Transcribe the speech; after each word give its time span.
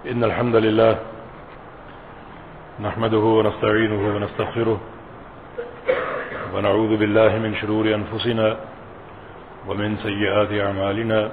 إن 0.00 0.24
الحمد 0.24 0.56
لله 0.56 0.98
نحمده 2.80 3.18
ونستعينه 3.18 4.16
ونستغفره 4.16 4.80
ونعوذ 6.54 6.96
بالله 6.96 7.38
من 7.38 7.54
شرور 7.60 7.94
أنفسنا 7.94 8.56
ومن 9.68 9.96
سيئات 9.96 10.52
أعمالنا. 10.66 11.30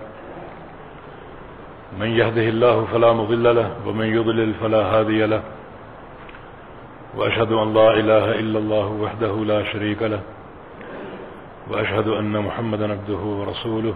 من 1.99 2.07
يهده 2.07 2.41
الله 2.41 2.85
فلا 2.91 3.13
مضل 3.13 3.55
له 3.55 3.71
ومن 3.87 4.05
يضلل 4.05 4.53
فلا 4.53 4.81
هادي 4.81 5.25
له. 5.25 5.43
وأشهد 7.15 7.51
أن 7.51 7.73
لا 7.73 7.89
إله 7.93 8.25
إلا 8.39 8.59
الله 8.59 8.87
وحده 8.87 9.33
لا 9.45 9.63
شريك 9.63 10.01
له. 10.01 10.21
وأشهد 11.71 12.07
أن 12.07 12.35
محمد 12.39 12.81
عبده 12.83 13.21
ورسوله. 13.39 13.95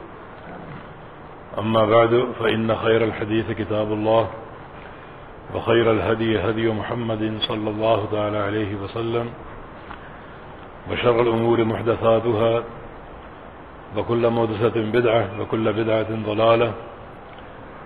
أما 1.59 1.85
بعد 1.85 2.27
فإن 2.39 2.75
خير 2.75 3.03
الحديث 3.03 3.51
كتاب 3.51 3.91
الله. 3.91 4.27
وخير 5.55 5.91
الهدي 5.91 6.39
هدي 6.39 6.69
محمد 6.71 7.37
صلى 7.47 7.69
الله 7.69 8.07
تعالى 8.11 8.37
عليه 8.37 8.75
وسلم 8.75 9.29
وشر 10.91 11.21
الأمور 11.21 11.63
محدثاتها 11.63 12.63
وكل 13.97 14.29
مدسة 14.29 14.75
بدعة 14.75 15.29
وكل 15.41 15.73
بدعة 15.73 16.07
ضلالة 16.25 16.73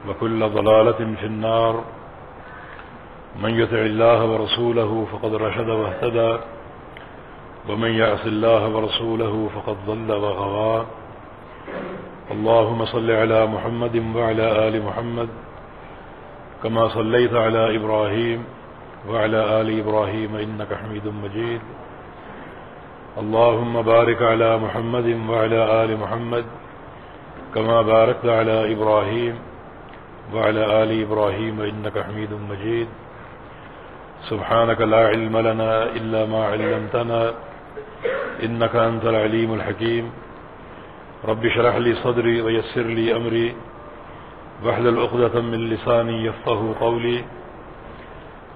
وكل 0.10 0.50
ضلالة 0.50 1.16
في 1.20 1.26
النار 1.26 1.84
من 3.42 3.60
يتع 3.60 3.78
الله 3.82 4.26
ورسوله 4.26 5.08
فقد 5.12 5.36
رشد 5.36 5.70
واهتدى 5.70 6.38
ومن 7.70 7.92
يعص 7.92 8.26
الله 8.26 8.68
ورسوله 8.68 9.50
فقد 9.56 9.76
ضل 9.88 10.12
وغوى 10.12 10.86
اللهم 12.32 12.86
صل 12.86 13.12
على 13.12 13.46
محمد 13.46 13.96
وعلى 14.16 14.68
آل 14.68 14.84
محمد 14.86 15.30
كما 16.66 16.88
صليت 16.88 17.34
على 17.34 17.76
إبراهيم 17.78 18.44
وعلى 19.10 19.62
آل 19.62 19.80
إبراهيم 19.80 20.36
إنك 20.36 20.74
حميد 20.74 21.08
مجيد. 21.08 21.62
اللهم 23.22 23.82
بارك 23.82 24.22
على 24.22 24.58
محمد 24.58 25.08
وعلى 25.30 25.62
آل 25.84 25.98
محمد 25.98 26.46
كما 27.56 27.82
باركت 27.82 28.26
على 28.26 28.74
إبراهيم 28.74 29.36
وعلى 30.34 30.84
آل 30.84 31.02
إبراهيم 31.06 31.62
إنك 31.62 31.96
حميد 32.00 32.34
مجيد. 32.34 32.88
سبحانك 34.30 34.82
لا 34.82 35.08
علم 35.08 35.38
لنا 35.38 35.84
إلا 35.84 36.26
ما 36.26 36.42
علمتنا 36.46 37.22
إنك 38.44 38.76
أنت 38.76 39.06
العليم 39.06 39.54
الحكيم. 39.54 40.06
رب 41.30 41.44
شرح 41.48 41.76
لي 41.76 41.94
صدري 41.96 42.42
ويسر 42.42 42.88
لي 42.98 43.16
أمري. 43.18 43.56
وحل 44.64 44.88
الأقدة 44.88 45.42
من 45.42 45.70
لساني 45.70 46.26
يفطه 46.26 46.76
قولي. 46.80 47.24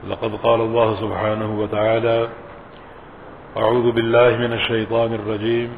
لقد 0.09 0.36
قال 0.36 0.61
الله 0.61 0.95
سبحانه 0.95 1.59
وتعالى 1.59 2.30
أعوذ 3.58 3.92
بالله 3.92 4.38
من 4.38 4.53
الشيطان 4.53 5.14
الرجيم 5.14 5.70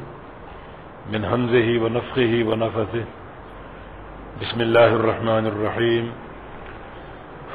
من 1.12 1.24
همزه 1.24 1.84
ونفخه 1.84 2.44
ونفثه. 2.48 3.04
بسم 4.42 4.60
الله 4.60 4.86
الرحمن 4.86 5.46
الرحيم. 5.46 6.12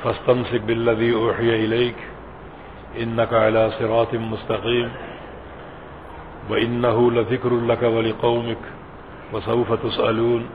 فاستمسك 0.04 0.62
بالذي 0.62 1.14
أوحي 1.14 1.66
إليك 1.66 1.95
إنك 3.00 3.34
على 3.34 3.72
صراط 3.80 4.14
مستقيم. 4.14 4.90
وإنه 6.50 7.12
لذكر 7.12 7.54
لك 7.60 7.84
ولقومك 7.84 8.64
وسوف 9.34 9.73
تسألون. 9.73 10.50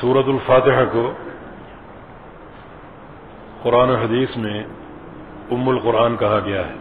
سورة 0.00 0.28
الفاتحة 0.28 0.84
کو 0.92 1.12
قرآن 3.62 3.90
و 3.90 3.96
حدیث 3.96 4.36
میں 4.36 4.64
ام 5.50 5.68
القرآن 5.68 6.16
کہا 6.16 6.40
گیا 6.44 6.68
ہے۔ 6.68 6.74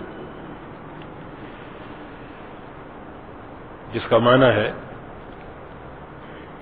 جس 3.94 4.02
کا 4.09 4.18
معنی 4.18 4.46
ہے 4.46 4.72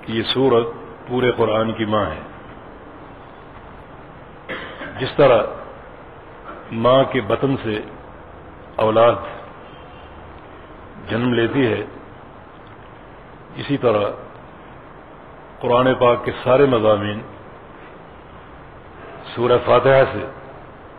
کہ 0.02 0.12
یہ 0.12 0.24
سورت 0.24 0.68
پورے 1.08 1.32
قرآن 1.32 1.74
کی 1.74 1.86
ماں 1.86 2.06
ہے۔ 2.06 2.22
جس 5.00 5.10
طرح 5.16 5.44
ماں 6.72 7.04
کے 7.04 7.22
بطن 7.22 7.56
سے 7.64 7.82
اولاد 8.76 9.16
جنم 11.10 11.34
لیتی 11.34 11.68
ہے، 11.68 11.86
اسی 13.56 13.78
طرح 13.78 14.10
قرآن 15.66 15.94
پاک 16.00 16.26
کے 16.26 16.32
سارے 16.44 16.66
مضامین 16.66 17.22
سورہ 19.36 19.58
فاتحہ 19.66 20.04
سے 20.14 20.26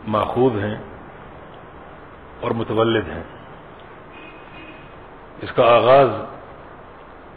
ماخوذ 0.07 0.63
ہیں 0.63 0.75
اور 2.41 2.51
متولد 2.51 3.09
ہیں۔ 3.09 3.23
اس 5.41 5.51
کا 5.51 5.75
آغاز 5.75 6.09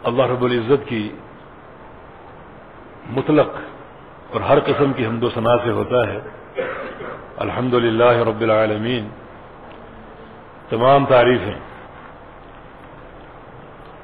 اللہ 0.03 0.23
رب 0.23 0.43
العزت 0.43 0.89
کی 0.89 1.15
مطلق 3.09 3.47
اور 4.31 4.41
ہر 4.41 4.59
قسم 4.59 4.93
کی 4.93 5.05
حمد 5.05 5.23
و 5.23 5.29
ثناء 5.29 5.55
سے 5.63 5.71
ہوتا 5.71 6.07
ہے۔ 6.07 6.19
الحمد 7.37 7.73
رب 7.73 8.41
العالمین۔ 8.41 9.09
تمام 10.69 11.05
تعریفیں۔ 11.05 11.59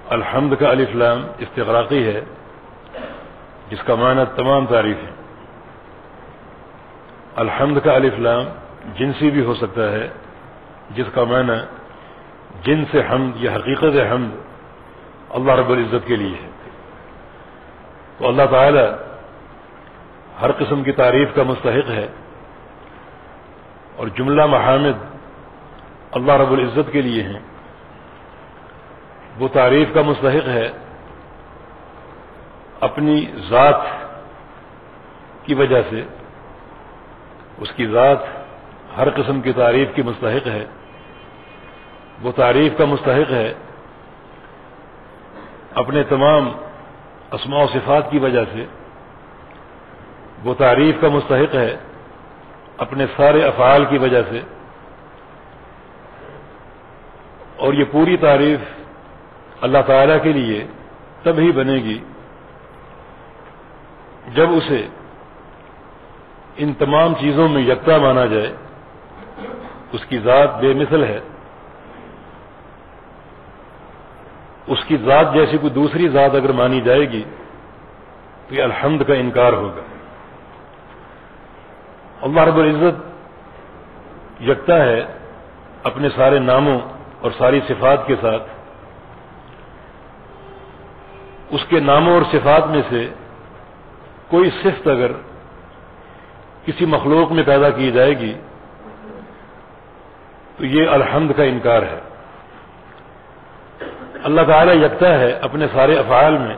الحمد 0.09 0.55
کا 0.59 0.69
الفلام 0.69 1.27
استغراقی 1.37 2.05
ہے۔ 2.07 2.21
جس 3.69 3.83
کا 3.85 3.95
معنی 3.95 4.21
تمام 4.35 4.65
تعریفیں 4.65 5.11
الحمد 7.35 7.77
کا 7.83 7.93
الفلام 7.93 8.43
جنسی 8.95 9.31
بھی 9.31 9.45
ہو 9.45 9.53
سکتا 9.53 9.91
ہے، 9.91 10.09
جس 10.89 11.05
کا 11.13 11.23
معنی 11.23 11.53
جن 12.63 12.83
سے 12.91 13.01
حمد 13.11 13.31
یا 13.35 13.55
حقیقت 13.55 14.11
حمد 14.11 14.35
اللہ 15.29 15.51
رب 15.51 15.69
العزت 15.69 16.07
کے 16.07 16.15
لیے 16.15 16.37
ہے۔ 16.43 16.49
تو 18.17 18.27
اللہ 18.27 18.43
تعالی 18.51 18.85
ہر 20.41 20.51
قسم 20.51 20.83
کی 20.83 20.91
تعریف 20.91 21.29
کا 21.35 21.43
مستحق 21.43 21.89
ہے 21.89 22.07
اور 23.95 24.07
جملہ 24.07 24.45
محامد 24.45 25.05
اللہ 26.11 26.31
رب 26.31 26.51
العزت 26.51 26.91
کے 26.91 27.01
لیے 27.01 27.23
ہیں۔ 27.23 27.39
وہ 29.39 29.47
تعریف 29.47 29.87
کا 29.93 30.01
مستحق 30.01 30.47
ہے 30.47 30.71
اپنی 32.79 33.25
ذات 33.49 33.81
کی 35.43 35.53
وجہ 35.53 35.81
سے، 35.89 36.03
اس 37.57 37.71
کی 37.71 37.87
ذات 37.87 38.17
ہر 38.97 39.09
قسم 39.09 39.41
کی 39.41 39.51
تعریف 39.51 39.87
کی 39.95 40.01
مستحق 40.01 40.47
ہے۔ 40.47 40.65
وہ 42.21 42.31
تعریف 42.31 42.77
کا 42.77 42.85
مستحق 42.85 43.31
ہے 43.31 43.53
اپنے 45.75 46.03
تمام 46.03 46.51
اسماء 47.31 47.63
و 47.63 47.67
صفات 47.67 48.11
کی 48.11 48.19
وجہ 48.19 48.43
سے۔ 48.53 48.65
وہ 50.43 50.53
تعریف 50.53 50.95
کا 51.01 51.07
مستحق 51.07 51.55
ہے 51.55 51.77
اپنے 52.77 53.05
سارے 53.15 53.43
افعال 53.43 53.85
کی 53.85 53.97
وجہ 53.97 54.21
سے۔ 54.29 54.39
اور 57.55 57.73
یہ 57.73 57.85
پوری 57.91 58.17
تعریف 58.17 58.59
اللہ 59.61 59.77
تعالی 59.87 60.13
کے 60.23 60.31
لیے 60.31 60.67
تب 61.23 61.33
ہی 61.37 61.51
بنے 61.51 61.75
گی 61.75 62.03
جب 64.33 64.49
اسے 64.51 64.87
ان 66.57 66.73
تمام 66.73 67.13
چیزوں 67.19 67.47
میں 67.49 67.61
یکتا 67.61 67.97
مانا 67.97 68.25
جائے، 68.25 68.55
اس 69.91 70.05
کی 70.05 70.19
ذات 70.19 70.59
بے 70.59 70.73
مثل 70.73 71.03
ہے، 71.03 71.19
اس 74.67 74.83
کی 74.87 74.97
ذات 74.97 75.33
جیسی 75.33 75.57
کوئی 75.57 75.73
دوسری 75.73 76.07
ذات 76.09 76.35
اگر 76.35 76.51
مانی 76.51 76.81
جائے 76.81 77.09
گی، 77.11 77.23
تو 78.47 78.55
یہ 78.55 78.63
الحمد 78.63 79.03
کا 79.07 79.13
انکار 79.13 79.53
ہوگا۔ 79.53 79.81
اللہ 82.21 82.41
رب 82.41 82.57
العزت 82.57 84.41
یکتا 84.41 84.85
ہے 84.85 85.05
اپنے 85.83 86.09
سارے 86.15 86.39
ناموں 86.39 86.79
اور 87.21 87.31
ساری 87.37 87.59
صفات 87.67 88.07
کے 88.07 88.15
ساتھ۔ 88.21 88.43
اس 91.49 91.65
کے 91.69 91.79
ناموں 91.79 92.13
اور 92.13 92.21
صفات 92.31 92.67
میں 92.67 92.81
سے 92.89 93.09
کوئی 94.27 94.49
صفت 94.49 94.87
اگر 94.87 95.11
کسی 96.65 96.85
مخلوق 96.85 97.31
میں 97.31 97.43
پیدا 97.43 97.69
کی 97.69 97.91
جائے 97.91 98.17
گی، 98.17 98.33
تو 100.57 100.65
یہ 100.65 100.89
الحمد 100.89 101.31
کا 101.37 101.43
انکار 101.43 101.81
ہے۔ 101.81 101.99
اللہ 104.23 104.41
تعالیٰ 104.47 104.75
یکتا 104.75 105.19
ہے 105.19 105.31
اپنے 105.31 105.67
سارے 105.73 105.97
افعال 105.97 106.37
میں۔ 106.37 106.55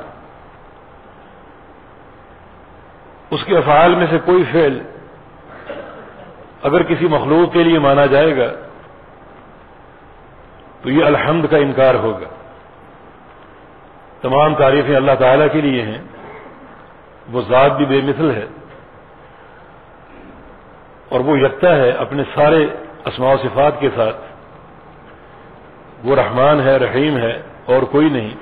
اس 3.29 3.45
کے 3.45 3.57
افعال 3.57 3.95
میں 3.95 4.07
سے 4.09 4.17
کوئی 4.25 4.43
فعل 4.51 4.79
اگر 6.63 6.83
کسی 6.83 7.07
مخلوق 7.07 7.53
کے 7.53 7.63
لیے 7.63 7.79
مانا 7.79 8.05
جائے 8.05 8.37
گا، 8.37 8.51
تو 10.81 10.89
یہ 10.89 11.05
الحمد 11.05 11.45
کا 11.51 11.57
انکار 11.57 11.95
ہوگا۔ 11.95 12.27
تمام 14.21 14.55
تعریفیں 14.55 14.95
اللہ 14.95 15.11
تعالیٰ 15.19 15.47
کے 15.51 15.61
لیے 15.61 15.81
ہیں۔ 15.81 16.01
وہ 17.31 17.41
ذات 17.41 17.71
بھی 17.71 17.85
بے 17.85 18.01
مثل 18.01 18.31
ہے 18.31 18.45
اور 21.09 21.19
وہ 21.19 21.39
یکتا 21.39 21.75
ہے 21.75 21.89
اپنے 21.89 22.23
سارے 22.35 22.67
اسماع 23.05 23.33
و 23.33 23.37
صفات 23.37 23.79
کے 23.79 23.89
ساتھ۔ 23.95 24.15
وہ 26.03 26.15
رحمان 26.15 26.59
ہے، 26.59 26.77
رحیم 26.77 27.17
ہے 27.17 27.41
اور 27.65 27.83
کوئی 27.83 28.09
نہیں۔ 28.09 28.35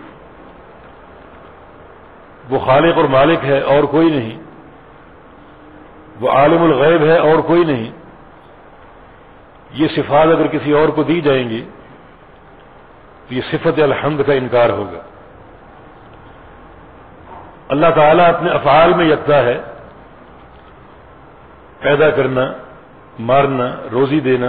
وہ 2.49 2.59
خالق 2.59 2.97
اور 2.97 3.05
مالک 3.05 3.45
ہے 3.45 3.59
اور 3.59 3.83
کوئی 3.83 4.11
نہیں۔ 4.11 4.39
وہ 6.19 6.29
عالم 6.29 6.63
الغیب 6.63 7.01
ہے 7.01 7.17
اور 7.17 7.39
کوئی 7.39 7.63
نہیں۔ 7.63 7.91
یہ 9.73 9.87
صفات 9.95 10.27
اگر 10.27 10.47
کسی 10.47 10.71
اور 10.71 10.89
کو 10.89 11.03
دی 11.03 11.21
جائیں 11.21 11.49
گی 11.49 11.69
تو 13.27 13.35
یہ 13.35 13.41
صفت 13.51 13.79
الحمد 13.79 14.21
کا 14.27 14.33
انکار 14.33 14.69
ہوگا۔ 14.69 15.01
اللہ 17.69 17.87
تعالیٰ 17.95 18.33
اپنے 18.33 18.49
افعال 18.49 18.93
میں 18.93 19.05
یکتا 19.05 19.37
ہے۔ 19.37 19.61
پیدا 21.79 22.09
کرنا، 22.09 22.53
مارنا، 23.19 23.75
روزی 23.91 24.19
دینا۔ 24.19 24.47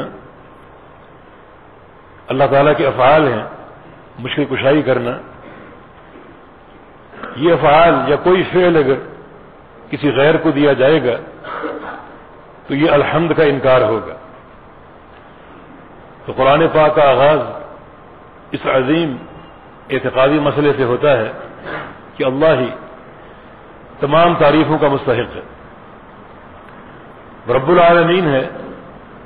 اللہ 2.29 2.45
تعالیٰ 2.51 2.73
کے 2.77 2.87
افعال 2.87 3.33
ہیں، 3.33 3.45
مشکل 4.19 4.45
کشائی 4.45 4.83
کرنا۔ 4.83 5.11
یہ 7.37 7.53
افعال 7.53 7.95
یا 8.07 8.17
کوئی 8.17 8.43
فعل 8.53 8.77
اگر 8.77 8.95
کسی 9.91 10.11
غیر 10.11 10.37
کو 10.37 10.51
دیا 10.51 10.73
جائے 10.73 11.05
گا، 11.05 11.17
تو 12.67 12.75
یہ 12.75 12.91
الحمد 12.91 13.33
کا 13.35 13.45
انکار 13.45 13.81
ہوگا۔ 13.81 14.15
تو 16.27 16.33
قرآن 16.37 16.69
پاک 16.73 16.95
کا 16.95 17.11
آغاز 17.11 17.39
اس 18.51 18.61
عظیم 18.67 19.17
اعتقادی 19.91 20.39
مسئلے 20.39 20.73
سے 20.77 20.85
ہوتا 20.85 21.17
ہے 21.17 21.33
کہ 22.17 22.25
اللہ 22.25 22.47
ہی 22.47 22.71
تمام 24.01 24.35
تعریفوں 24.35 24.79
کا 24.79 24.89
مستحق 24.89 25.37
ہے۔ 25.37 25.41
رب 27.53 27.69
العالمین 27.69 28.29
ہے، 28.29 28.49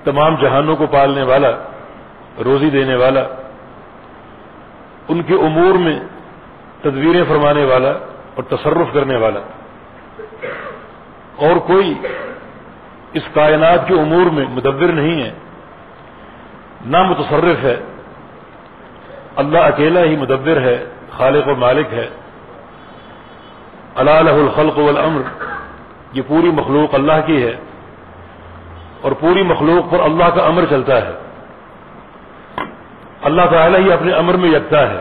تمام 0.04 0.34
جہانوں 0.34 0.76
کو 0.76 0.86
پالنے 0.86 1.22
والا، 1.22 1.50
روزی 2.44 2.70
دینے 2.70 2.94
والا، 2.94 3.22
ان 5.08 5.22
کے 5.22 5.34
امور 5.34 5.74
میں 5.74 6.00
تدبیریں 6.80 7.24
فرمانے 7.28 7.64
والا 7.64 7.90
اور 8.34 8.42
تصرف 8.42 8.94
کرنے 8.94 9.16
والا۔ 9.16 9.40
اور 11.36 11.56
کوئی 11.56 11.94
اس 13.12 13.22
کائنات 13.34 13.88
کے 13.88 13.94
امور 13.94 14.30
میں 14.30 14.44
مدبر 14.50 14.92
نہیں 14.92 15.22
ہے، 15.22 15.32
نہ 16.84 17.02
متصرف 17.02 17.64
ہے۔ 17.64 17.76
اللہ 19.36 19.58
اکیلا 19.58 20.02
ہی 20.02 20.16
مدبر 20.16 20.60
ہے، 20.60 20.84
خالق 21.10 21.48
و 21.48 21.54
مالک 21.54 21.86
ہے۔ 21.92 22.08
اللہ 23.94 24.10
الخلق 24.10 24.78
والامر۔ 24.78 25.22
یہ 26.12 26.22
پوری 26.26 26.50
مخلوق 26.50 26.94
اللہ 26.94 27.26
کی 27.26 27.44
ہے 27.44 27.56
اور 29.00 29.12
پوری 29.12 29.42
مخلوق 29.42 29.92
پر 29.92 30.00
اللہ 30.00 30.24
کا 30.24 30.42
امر 30.42 30.64
چلتا 30.70 30.96
ہے۔ 30.96 31.12
اللہ 33.22 33.42
تعالیٰ 33.50 33.80
ہی 33.80 33.92
اپنے 33.92 34.12
امر 34.12 34.34
میں 34.34 34.50
یکتا 34.50 34.90
ہے۔ 34.90 35.00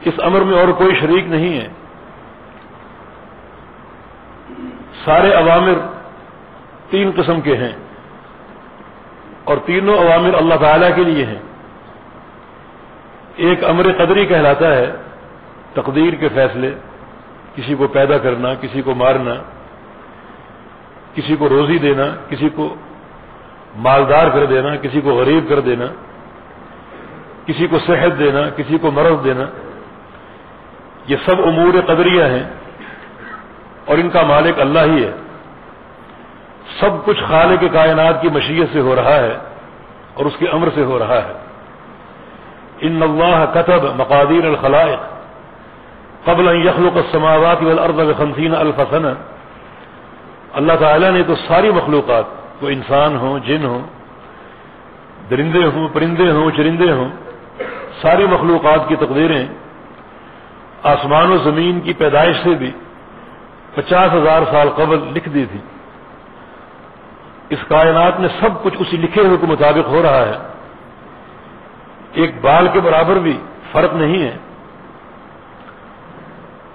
اس 0.00 0.14
امر 0.18 0.40
میں 0.40 0.58
اور 0.58 0.68
کوئی 0.68 0.94
شریک 1.00 1.26
نہیں 1.26 1.60
ہے۔ 1.60 1.68
سارے 5.04 5.32
عوامر 5.32 5.72
تین 6.90 7.10
قسم 7.16 7.40
کے 7.40 7.56
ہیں 7.56 7.72
اور 9.44 9.56
تینوں 9.64 9.98
عوامر 9.98 10.34
اللہ 10.34 10.54
تعالیٰ 10.54 10.96
کے 10.96 11.04
لیے 11.04 11.26
ہیں۔ 11.26 11.38
ایک 13.36 13.64
امر 13.64 13.82
قدری 13.82 14.26
کہلاتا 14.26 14.76
ہے 14.76 14.92
تقدیر 15.74 16.14
کے 16.14 16.28
فیصلے۔ 16.28 16.74
کسی 17.58 17.74
کو 17.74 17.86
پیدا 17.86 18.18
کرنا، 18.18 18.54
کسی 18.54 18.82
کو 18.82 18.94
مارنا، 18.94 19.34
کسی 21.14 21.36
کو 21.36 21.48
روزی 21.48 21.78
دینا، 21.78 22.16
کسی 22.28 22.48
کو 22.48 22.74
مالدار 23.76 24.28
کر 24.28 24.46
دینا، 24.46 24.76
کسی 24.76 25.00
کو 25.00 25.10
غریب 25.10 25.48
کر 25.48 25.60
دینا، 25.60 25.84
کسی 27.46 27.66
کو 27.66 27.78
صحت 27.78 28.18
دینا، 28.18 28.50
کسی 28.50 28.78
کو 28.78 28.90
مرض 28.90 29.24
دینا، 29.24 29.42
یہ 31.08 31.16
سب 31.26 31.40
امور 31.46 31.80
قدریہ 31.86 32.24
ہیں 32.24 32.44
اور 33.84 33.98
ان 33.98 34.10
کا 34.10 34.22
مالک 34.22 34.60
اللہ 34.60 34.78
ہی 34.78 35.04
ہے۔ 35.04 35.12
سب 36.80 37.04
کچھ 37.04 37.24
خالق 37.28 37.64
کائنات 37.72 38.22
کی 38.22 38.28
مشیت 38.28 38.68
سے 38.72 38.80
ہو 38.80 38.96
رہا 38.96 39.14
ہے 39.14 39.38
اور 40.14 40.26
اس 40.26 40.36
کے 40.38 40.48
امر 40.48 40.68
سے 40.74 40.84
ہو 40.84 40.98
رہا 40.98 41.16
ہے۔ 41.16 41.32
ان 42.80 43.02
اللہ 43.02 43.44
کتب 43.54 43.84
مقادیر 43.96 44.44
الخلائق۔ 44.44 45.17
قبل 46.28 46.66
یخلق 46.66 46.96
السماوات 46.96 47.62
والارض 47.62 48.00
بخمسین 48.10 48.54
الفسن 48.54 49.04
اللہ 50.52 50.72
تعالیٰ 50.80 51.10
نے 51.10 51.22
تو 51.22 51.34
ساری 51.48 51.70
مخلوقات، 51.70 52.24
وہ 52.62 52.68
انسان 52.68 53.16
ہوں، 53.16 53.38
جن 53.38 53.64
ہوں، 53.64 53.82
درندے 55.30 55.64
ہوں، 55.64 55.88
پرندے 55.92 56.30
ہوں، 56.30 56.50
چرندے 56.50 56.92
ہوں، 56.92 57.08
ساری 58.02 58.26
مخلوقات 58.26 58.88
کی 58.88 58.96
تقدیریں 58.96 59.46
آسمان 60.82 61.32
و 61.32 61.36
زمین 61.36 61.80
کی 61.80 61.92
پیدائش 61.92 62.36
سے 62.44 62.50
بھی 62.50 62.70
پچاس 63.74 64.14
ہزار 64.14 64.42
سال 64.50 64.68
قبل 64.76 64.98
لکھ 65.14 65.28
دی 65.28 65.46
تھی۔ 65.46 65.60
اس 67.50 67.58
کائنات 67.68 68.20
میں 68.20 68.28
سب 68.40 68.62
کچھ 68.62 68.74
اسی 68.78 68.96
لکھے 68.96 69.22
ہوئے 69.22 69.36
کے 69.40 69.46
مطابق 69.46 69.88
ہو 69.88 70.02
رہا 70.02 70.26
ہے۔ 70.26 70.38
ایک 72.12 72.30
بال 72.40 72.68
کے 72.72 72.80
برابر 72.80 73.16
بھی 73.16 73.40
فرق 73.72 73.94
نہیں 73.94 74.22
ہے۔ 74.22 74.36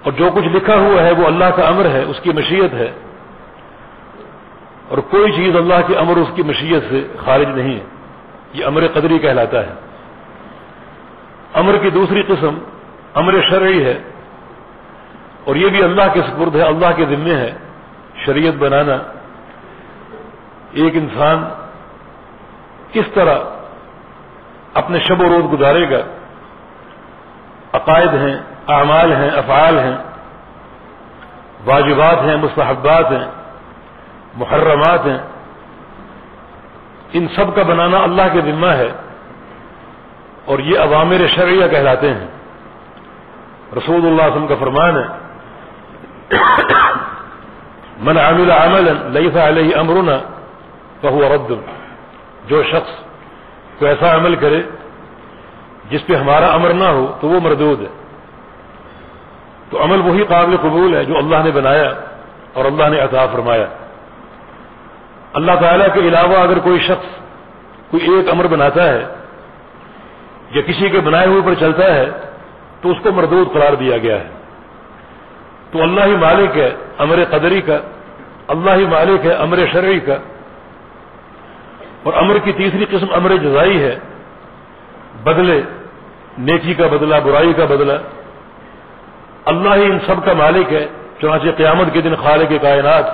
اور 0.04 0.12
جو 0.12 0.30
کچھ 0.34 0.48
لکھا 0.48 0.74
ہوا 0.74 1.02
ہے 1.02 1.12
وہ 1.12 1.26
اللہ 1.26 1.44
کا 1.44 1.62
امر 1.62 1.84
ہے، 1.84 2.02
اس 2.02 2.20
کی 2.20 2.32
مشیت 2.32 2.74
ہے۔ 2.74 2.92
اور 4.88 4.98
کوئی 4.98 5.32
چیز 5.32 5.56
اللہ 5.56 5.74
کے 5.86 5.96
امر، 5.96 6.16
اس 6.16 6.28
کی 6.34 6.42
مشیت 6.42 6.82
سے 6.90 7.06
خارج 7.24 7.48
نہیں 7.48 7.74
ہے۔ 7.74 7.84
یہ 8.52 8.66
امر 8.66 8.86
قدری 8.86 9.18
کہلاتا 9.18 9.66
ہے۔ 9.66 9.72
امر 11.54 11.76
کی 11.82 11.90
دوسری 11.90 12.22
قسم 12.22 12.58
امر 13.14 13.34
شرعی 13.50 13.84
ہے۔ 13.84 13.98
اور 15.44 15.56
یہ 15.56 15.68
بھی 15.68 15.82
اللہ 15.82 16.02
کے 16.12 16.20
سپرد 16.20 16.56
ہے، 16.56 16.62
اللہ 16.62 16.86
کے 16.96 17.04
ذمے 17.04 17.34
ہے۔ 17.34 17.52
شریعت 18.24 18.54
بنانا۔ 18.54 18.96
ایک 20.72 20.96
انسان 20.96 21.44
کس 22.92 23.04
طرح 23.14 23.38
اپنے 24.74 24.98
شب 24.98 25.20
و 25.20 25.24
روز 25.24 25.52
گزارے 25.52 25.90
گا؟ 25.90 26.00
عقائد 27.72 28.14
ہیں۔ 28.14 28.53
اعمال 28.68 29.12
ہیں، 29.12 29.30
افعال 29.30 29.78
ہیں، 29.78 29.96
واجبات 31.64 32.22
ہیں، 32.24 32.36
مستحبات 32.36 33.12
ہیں، 33.12 33.30
محرمات 34.34 35.06
ہیں، 35.06 35.18
ان 37.12 37.26
سب 37.36 37.56
کا 37.56 37.62
بنانا 37.62 37.98
اللہ 37.98 38.22
کے 38.32 38.40
ذمہ 38.40 38.66
ہے 38.66 38.92
اور 40.44 40.58
یہ 40.58 40.78
عوامر 40.78 41.26
شرعیہ 41.26 41.68
کہلاتے 41.68 42.14
ہیں۔ 42.14 42.26
رسول 43.76 44.06
اللہ 44.06 44.22
وسلم 44.22 44.46
کا 44.46 44.54
فرمان 44.60 44.96
ہے، 44.96 45.24
من 48.00 48.18
عامل 48.18 48.50
عمل 48.50 49.12
ليس 49.12 49.36
علیہ 49.36 49.76
امرنا 49.76 50.18
فهو 51.00 51.34
رد. 51.34 51.52
جو 52.48 52.62
شخص 52.62 52.90
کو 53.78 53.86
ایسا 53.86 54.14
عمل 54.14 54.36
کرے 54.36 54.62
جس 55.90 56.06
پہ 56.06 56.14
ہمارا 56.14 56.46
امر 56.46 56.72
نہ 56.72 56.84
ہو 56.84 57.18
تو 57.20 57.28
وہ 57.28 57.40
مردود 57.40 57.80
ہے۔ 57.80 58.03
تو 59.74 59.82
عمل 59.82 60.00
وہی 60.00 60.24
قابل 60.24 60.56
قبول 60.56 60.94
ہے 60.94 61.04
جو 61.04 61.18
اللہ 61.18 61.36
نے 61.44 61.50
بنایا 61.50 61.92
اور 62.52 62.64
اللہ 62.64 62.88
نے 62.88 63.00
عطا 63.00 63.26
فرمایا۔ 63.26 63.66
اللہ 65.32 65.52
تعالیٰ 65.60 65.86
کے 65.94 66.00
علاوہ 66.00 66.36
اگر 66.36 66.58
کوئی 66.58 66.80
شخص 66.80 67.06
کوئی 67.90 68.16
ایک 68.16 68.28
امر 68.28 68.46
بناتا 68.46 68.88
ہے 68.88 69.04
یا 70.50 70.62
کسی 70.62 70.88
کے 70.88 71.00
بنائے 71.00 71.26
ہوئے 71.26 71.42
پر 71.46 71.54
چلتا 71.54 71.94
ہے 71.94 72.10
تو 72.80 72.90
اس 72.90 72.96
کو 73.02 73.12
مردود 73.12 73.52
قرار 73.52 73.72
دیا 73.72 73.98
گیا 73.98 74.20
ہے۔ 74.20 74.28
تو 75.72 75.82
اللہ 75.82 76.04
ہی 76.04 76.16
مالک 76.16 76.58
ہے 76.58 76.74
امر 76.98 77.18
قدری 77.30 77.60
کا، 77.60 77.78
اللہ 78.48 78.70
ہی 78.70 78.86
مالک 78.86 79.26
ہے 79.26 79.32
امر 79.32 79.58
شرعی 79.72 80.00
کا۔ 80.00 80.16
اور 82.02 82.12
امر 82.14 82.38
کی 82.38 82.52
تیسری 82.52 82.84
قسم 82.84 83.06
امر 83.12 83.36
جزائی 83.36 83.82
ہے۔ 83.82 83.98
بدلے، 85.24 85.62
نیکی 86.38 86.74
کا 86.74 86.86
بدلہ، 86.86 87.16
برائی 87.24 87.52
کا 87.52 87.64
بدلہ۔ 87.64 87.92
اللہ 89.44 89.74
ہی 89.74 89.84
ان 89.84 89.98
سب 90.06 90.24
کا 90.24 90.32
مالک 90.32 90.72
ہے، 90.72 90.86
چنانچہ 91.20 91.48
قیامت 91.56 91.86
کے 91.92 92.00
دن 92.00 92.16
خالق 92.16 92.62
کائنات 92.62 93.04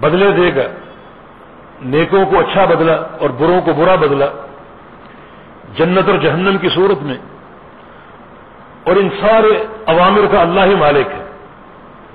بدلے 0.00 0.30
دے 0.30 0.56
گا۔ 0.56 0.68
نیکوں 1.82 2.26
کو 2.26 2.38
اچھا 2.38 2.64
بدلا 2.64 2.92
اور 2.92 3.30
بروں 3.30 3.60
کو 3.60 3.72
برا 3.72 3.94
بدلا۔ 3.94 4.26
جنت 5.76 6.08
اور 6.08 6.18
جہنم 6.18 6.58
کی 6.58 6.68
صورت 6.68 7.02
میں۔ 7.02 7.14
اور 8.84 8.96
ان 8.96 9.08
سارے 9.20 9.66
عوامر 9.86 10.20
کا 10.32 10.40
اللہ 10.40 10.60
ہی 10.60 10.74
مالک 10.74 11.06
ہے۔ 11.10 11.26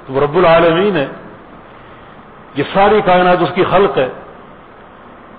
تو 0.08 0.14
وہ 0.14 0.22
رب 0.22 0.36
العالمین 0.36 0.98
ہے۔ 0.98 1.08
یہ 2.56 2.64
ساری 2.74 3.02
کائنات 3.06 3.38
اس 3.40 3.50
کی 3.56 3.64
خلق 3.72 3.98
ہے۔ 3.98 4.10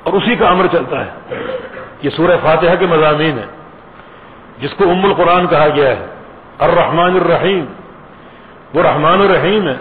اور 0.03 0.13
اسی 0.13 0.37
کا 0.37 0.49
امر 0.49 0.67
چلتا 0.73 1.05
ہے۔ 1.05 1.11
یہ 2.03 2.11
سورہ 2.11 2.37
فاتحہ 2.43 2.77
کے 2.79 2.87
مضامین 2.87 3.39
ہے 3.39 3.47
جس 4.59 4.71
کو 4.71 4.91
ام 4.91 5.05
القرآن 5.05 5.47
کہا 5.47 5.69
گیا 5.69 5.89
ہے۔ 5.89 6.07
الرحمن 6.62 7.16
الرحیم۔ 7.16 7.64
وہ 8.75 8.83
رحمان 8.83 9.21
و 9.21 9.28
رحیم 9.28 9.69
ہے 9.69 9.76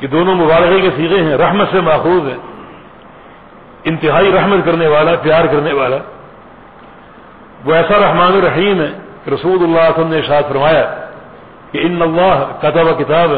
یہ 0.00 0.08
دونوں 0.08 0.34
مبالغے 0.34 0.80
کے 0.80 0.90
سیغے 0.96 1.22
ہیں، 1.22 1.36
رحمت 1.36 1.68
سے 1.72 1.80
ماخوذ 1.80 2.28
ہے، 2.28 2.36
انتہائی 3.84 4.32
رحمت 4.32 4.64
کرنے 4.64 4.86
والا، 4.86 5.10
پیار 5.22 5.44
کرنے 5.44 5.72
والا۔ 5.72 5.96
وہ 7.64 7.74
ایسا 7.74 7.98
رحمان 7.98 8.32
الرحیم 8.32 8.80
ہے 8.80 8.92
کہ 9.24 9.30
رسول 9.30 9.62
اللہ 9.62 9.80
علیہ 9.80 9.90
وسلم 9.90 10.08
نے 10.08 10.16
ارشاد 10.16 10.42
فرمایا 10.48 10.94
کہ 11.72 11.78
ان 11.82 12.02
اللہ 12.02 12.44
کتب 12.60 12.98
کتاب 12.98 13.30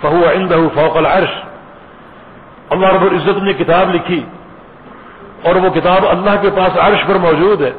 فہو 0.00 0.30
عندہ 0.32 0.56
فوق 0.74 0.96
العرش۔ 0.96 1.32
اللہ 2.70 2.86
رب 2.86 3.02
العزت 3.02 3.42
نے 3.42 3.52
کتاب 3.52 3.94
لکھی 3.94 4.24
اور 5.44 5.56
وہ 5.56 5.70
کتاب 5.70 6.06
اللہ 6.06 6.42
کے 6.42 6.50
پاس 6.50 6.78
عرش 6.78 7.06
پر 7.06 7.14
موجود 7.14 7.62
ہے۔ 7.62 7.70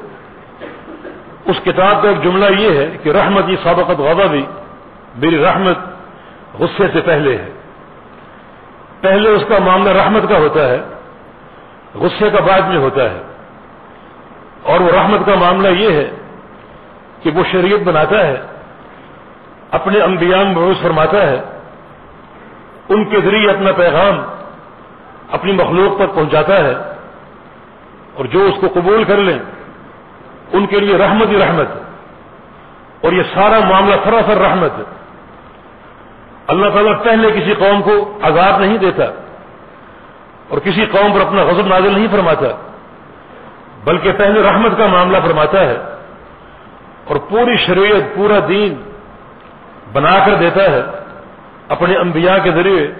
اس 1.45 1.55
کتاب 1.63 2.03
کا 2.03 2.09
ایک 2.09 2.23
جملہ 2.23 2.45
یہ 2.59 2.77
ہے 2.77 2.97
کہ 3.03 3.09
رحمت 3.09 3.49
یہ 3.49 3.55
سابقت 3.63 3.99
غذا 3.99 4.25
بھی 4.25 4.45
میری 5.15 5.43
رحمت 5.43 5.77
غصے 6.59 6.83
سے 6.93 7.01
پہلے 7.01 7.37
ہے۔ 7.37 7.49
پہلے 9.01 9.29
اس 9.29 9.43
کا 9.47 9.59
معاملہ 9.59 9.89
رحمت 9.89 10.29
کا 10.29 10.37
ہوتا 10.37 10.69
ہے، 10.69 10.81
غصے 11.95 12.29
کا 12.29 12.39
بعد 12.39 12.61
میں 12.61 12.77
ہوتا 12.77 13.03
ہے۔ 13.03 13.21
اور 14.63 14.79
وہ 14.79 14.89
رحمت 14.91 15.19
کا 15.25 15.35
معاملہ 15.35 15.67
یہ 15.67 15.91
ہے 15.91 16.09
کہ 17.23 17.31
وہ 17.35 17.43
شریعت 17.51 17.79
بناتا 17.79 18.27
ہے، 18.27 18.41
اپنے 19.71 20.01
انبیاء 20.01 20.53
بروز 20.53 20.81
فرماتا 20.81 21.21
ہے، 21.21 21.41
ان 22.89 23.05
کے 23.09 23.17
ذریعے 23.21 23.49
اپنا 23.49 23.71
پیغام، 23.71 24.21
اپنی 25.31 25.51
مخلوق 25.51 25.97
تک 25.97 26.15
پہنچاتا 26.15 26.57
ہے 26.57 26.73
اور 28.13 28.25
جو 28.25 28.43
اس 28.43 28.53
کو 28.61 28.67
قبول 28.79 29.03
کر 29.03 29.17
لیں 29.17 29.39
ان 30.53 30.65
کے 30.65 30.79
لیے 30.79 30.97
رحمت 30.97 31.27
ہی 31.27 31.39
رحمت 31.39 31.67
اور 33.01 33.11
یہ 33.11 33.23
سارا 33.33 33.59
معاملہ 33.69 33.95
سراسر 34.03 34.37
رحمت 34.37 34.71
ہے۔ 34.77 34.83
اللہ 36.47 36.69
تعالیٰ 36.69 37.03
پہلے 37.03 37.31
کسی 37.31 37.53
قوم 37.53 37.81
کو 37.81 38.19
عذاب 38.23 38.59
نہیں 38.59 38.77
دیتا 38.77 39.03
اور 40.47 40.57
کسی 40.57 40.85
قوم 40.85 41.13
پر 41.13 41.21
اپنا 41.21 41.43
غضب 41.43 41.67
نازل 41.67 41.93
نہیں 41.93 42.07
فرماتا، 42.11 42.47
بلکہ 43.83 44.11
پہلے 44.11 44.43
رحمت 44.43 44.71
کا 44.77 44.87
معاملہ 44.87 45.17
فرماتا 45.23 45.61
ہے 45.61 45.77
اور 47.05 47.15
پوری 47.15 47.57
شریعت، 47.57 48.15
پورا 48.15 48.39
دین 48.47 48.81
بنا 49.93 50.17
کر 50.25 50.35
دیتا 50.35 50.63
ہے 50.63 50.81
اپنے 51.69 51.95
انبیاء 51.95 52.37
کے 52.43 52.51
ذریعے۔ 52.51 52.91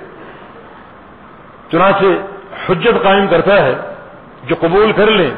چنانچہ 1.72 2.06
حجت 2.70 3.04
قائم 3.04 3.28
کرتا 3.28 3.62
ہے 3.64 3.76
جو 4.44 4.56
قبول 4.60 4.92
کر 4.92 5.12
لیں۔ 5.12 5.32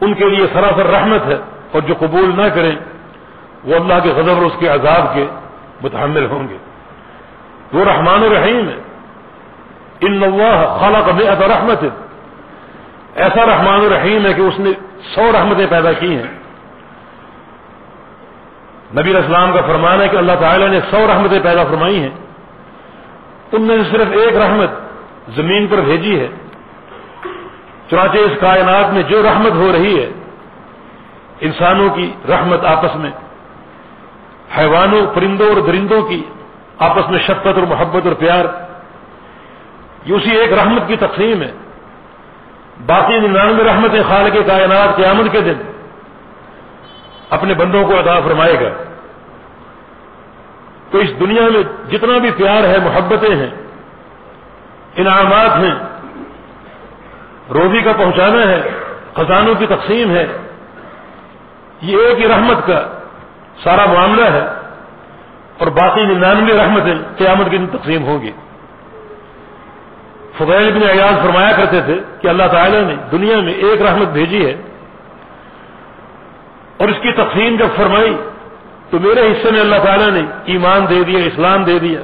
ان 0.00 0.14
کے 0.14 0.28
لیے 0.28 0.46
سراسر 0.52 0.86
رحمت 0.86 1.26
ہے 1.26 1.38
اور 1.72 1.82
جو 1.82 1.94
قبول 1.98 2.32
نہ 2.36 2.48
کریں، 2.54 2.76
وہ 3.64 3.74
اللہ 3.74 3.94
کے 4.02 4.08
غضب 4.08 4.34
اور 4.34 4.42
اس 4.42 4.52
کے 4.58 4.68
عذاب 4.68 5.14
کے 5.14 5.26
متحمل 5.82 6.26
ہوں 6.26 6.48
گے۔ 6.48 6.56
وہ 7.72 7.84
رحمان 7.84 8.22
الرحیم 8.22 8.68
ہے۔ 8.68 8.76
ان 10.00 10.22
اللہ 10.22 10.76
خالہ 10.80 10.98
کبھی 11.06 11.28
ایسا 11.28 11.48
رحمت۔ 11.48 11.82
ہے 11.82 11.88
ایسا 13.14 13.46
رحمان 13.46 13.80
الرحیم 13.80 14.26
ہے 14.26 14.32
کہ 14.32 14.40
اس 14.40 14.58
نے 14.58 14.70
سو 15.14 15.32
رحمتیں 15.32 15.66
پیدا 15.70 15.92
کی 15.92 16.16
ہیں۔ 16.16 16.38
نبی 18.96 19.16
اسلام 19.16 19.52
کا 19.52 19.60
فرمان 19.60 20.00
ہے 20.00 20.08
کہ 20.08 20.16
اللہ 20.16 20.32
تعالی 20.40 20.68
نے 20.68 20.80
سو 20.90 21.06
رحمتیں 21.06 21.40
پیدا 21.42 21.64
فرمائی 21.64 22.00
ہیں۔ 22.00 22.10
ان 23.52 23.62
میں 23.62 23.76
سے 23.76 23.90
صرف 23.90 24.08
ایک 24.10 24.36
رحمت 24.36 24.70
زمین 25.34 25.66
پر 25.66 25.76
بھیجی 25.76 26.20
ہے۔ 26.20 26.28
چنانچہ 27.90 28.16
اس 28.16 28.32
کائنات 28.40 28.92
میں 28.92 29.02
جو 29.02 29.22
رحمت 29.22 29.52
ہو 29.52 29.72
رہی 29.72 30.00
ہے، 30.00 30.10
انسانوں 31.40 31.88
کی 31.90 32.12
رحمت 32.28 32.64
آپس 32.64 32.96
میں، 32.96 33.10
حیوانوں، 34.58 35.06
پرندوں 35.14 35.48
اور 35.48 35.60
درندوں 35.66 36.02
کی 36.02 36.22
آپس 36.78 37.10
میں 37.10 37.18
شفقت 37.18 37.58
اور 37.58 37.66
محبت 37.66 38.06
اور 38.06 38.14
پیار، 38.14 38.44
یہ 40.04 40.14
اسی 40.14 40.30
ایک 40.30 40.52
رحمت 40.52 40.82
کی 40.88 40.96
تقسیم 40.96 41.42
ہے۔ 41.42 41.52
باقی 42.86 43.18
ننانوے 43.18 43.64
رحمتیں 43.64 44.02
خال 44.08 44.30
کے 44.32 44.42
کائنات 44.42 44.96
قیامت 44.96 45.32
کے 45.32 45.40
دن 45.40 45.62
اپنے 47.30 47.54
بندوں 47.54 47.84
کو 47.86 47.98
ادا 47.98 48.20
فرمائے 48.20 48.54
گا 48.60 48.68
تو 50.90 50.98
اس 50.98 51.20
دنیا 51.20 51.48
میں 51.52 51.62
جتنا 51.90 52.18
بھی 52.18 52.30
پیار 52.30 52.64
ہے، 52.64 52.76
محبتیں 52.84 53.34
ہیں، 53.36 53.50
انعامات 54.96 55.56
ہیں 55.64 55.74
روزی 57.54 57.80
کا 57.80 57.92
پہنچانا 57.92 58.40
ہے، 58.40 58.70
خزانوں 59.14 59.54
کی 59.54 59.66
تقسیم 59.66 60.10
ہے۔ 60.10 60.26
یہ 61.82 61.98
ایک 61.98 62.20
ہی 62.20 62.28
رحمت 62.28 62.66
کا 62.66 62.88
سارا 63.64 63.86
معاملہ 63.86 64.24
ہے 64.24 64.46
اور 65.58 65.66
باقی 65.66 66.02
ننانوے 66.02 66.58
رحمتیں 66.58 66.94
قیامت 67.16 67.50
کی 67.50 67.58
تقسیم 67.72 68.04
ہوں 68.04 68.22
گی۔ 68.22 68.32
فضیل 70.38 70.72
بن 70.74 70.88
ایاز 70.88 71.22
فرمایا 71.22 71.52
کرتے 71.56 71.80
تھے 71.80 72.00
کہ 72.20 72.28
اللہ 72.28 72.42
تعالی 72.52 72.80
نے 72.80 72.94
دنیا 73.12 73.36
میں 73.36 73.52
ایک 73.52 73.82
رحمت 73.82 74.08
بھیجی 74.08 74.46
ہے 74.46 74.54
اور 76.76 76.88
اس 76.88 76.96
کی 77.02 77.12
تقسیم 77.12 77.56
جب 77.56 77.66
فرمائی 77.76 78.16
تو 78.90 78.98
میرے 78.98 79.32
حصے 79.32 79.50
میں 79.50 79.60
اللہ 79.60 79.76
تعالیٰ 79.84 80.10
نے 80.10 80.22
ایمان 80.44 80.86
دے 80.90 81.04
دیا، 81.04 81.18
اسلام 81.18 81.64
دے 81.64 81.78
دیا، 81.78 82.00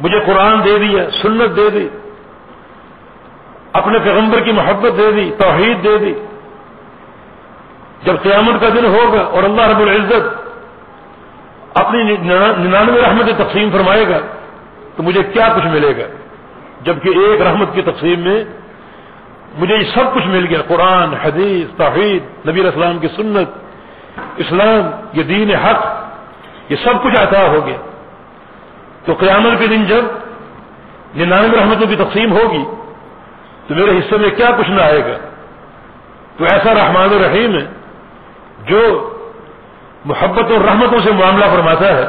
مجھے 0.00 0.20
قرآن 0.26 0.64
دے 0.64 0.78
دیا، 0.78 1.10
سنت 1.22 1.56
دے 1.56 1.70
دی۔ 1.70 1.88
اپنے 3.72 3.98
پیغمبر 3.98 4.40
کی 4.40 4.52
محبت 4.52 4.98
دے 4.98 5.12
دی، 5.12 5.30
توحید 5.38 5.84
دے 5.84 5.98
دی۔ 5.98 6.14
جب 8.02 8.14
قیامت 8.22 8.60
کا 8.60 8.68
دن 8.68 8.84
ہوگا 8.84 9.20
اور 9.20 9.42
اللہ 9.42 9.60
رب 9.60 9.80
العزت 9.80 10.24
اپنی 11.78 12.02
ننانوے 12.02 13.02
رحمت 13.02 13.26
تقسیم 13.38 13.70
فرمائے 13.70 14.08
گا، 14.08 14.18
تو 14.96 15.02
مجھے 15.02 15.22
کیا 15.22 15.48
کچھ 15.56 15.66
ملے 15.66 15.96
گا؟ 15.96 16.06
جبکہ 16.80 17.08
ایک 17.08 17.40
رحمت 17.42 17.68
کی 17.74 17.82
تقسیم 17.82 18.20
میں 18.20 18.44
مجھے 19.58 19.76
یہ 19.76 19.84
سب 19.94 20.14
کچھ 20.14 20.26
مل 20.26 20.46
گیا، 20.46 20.60
قرآن، 20.68 21.14
حدیث، 21.14 21.76
توحید، 21.76 22.48
نبی 22.48 22.60
اسلام 22.60 22.98
کی 22.98 23.08
سنت، 23.08 23.48
اسلام، 24.36 24.90
یہ 25.12 25.22
دین 25.22 25.50
حق، 25.50 25.80
یہ 26.68 26.76
سب 26.84 27.02
کچھ 27.02 27.20
عطا 27.20 27.46
ہو 27.48 27.66
گیا۔ 27.66 27.76
تو 29.04 29.12
قیامت 29.12 29.58
کے 29.58 29.66
دن 29.66 29.84
جب 29.84 30.04
ننانوے 31.16 31.60
رحمتوں 31.60 31.86
کی 31.86 31.96
تقسیم 31.96 32.32
ہوگی 32.32 32.64
تو 33.70 33.76
میرے 33.76 33.98
حصے 33.98 34.16
میں 34.16 34.30
کیا 34.30 34.50
کچھ 34.58 34.70
نہ 34.70 34.80
آئے 34.80 35.04
گا؟ 35.04 35.16
تو 36.36 36.44
ایسا 36.44 36.74
رحمان 36.74 37.08
الرحیم 37.10 37.58
ہے 37.58 37.66
جو 38.66 39.10
محبت 40.04 40.50
اور 40.50 40.60
رحمتوں 40.60 41.00
سے 41.00 41.12
معاملہ 41.12 41.44
فرماتا 41.44 41.96
ہے 41.96 42.06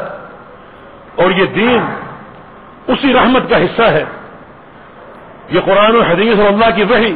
اور 1.16 1.32
یہ 1.32 1.46
دین 1.46 1.86
اسی 2.88 3.14
رحمت 3.14 3.50
کا 3.50 3.58
حصہ 3.58 3.82
ہے۔ 3.82 4.04
یہ 5.50 5.60
قرآن 5.66 5.96
و 5.96 6.02
حدیث 6.02 6.40
اور 6.40 6.48
اللہ 6.48 6.66
کی 6.76 6.84
وحی 6.84 7.16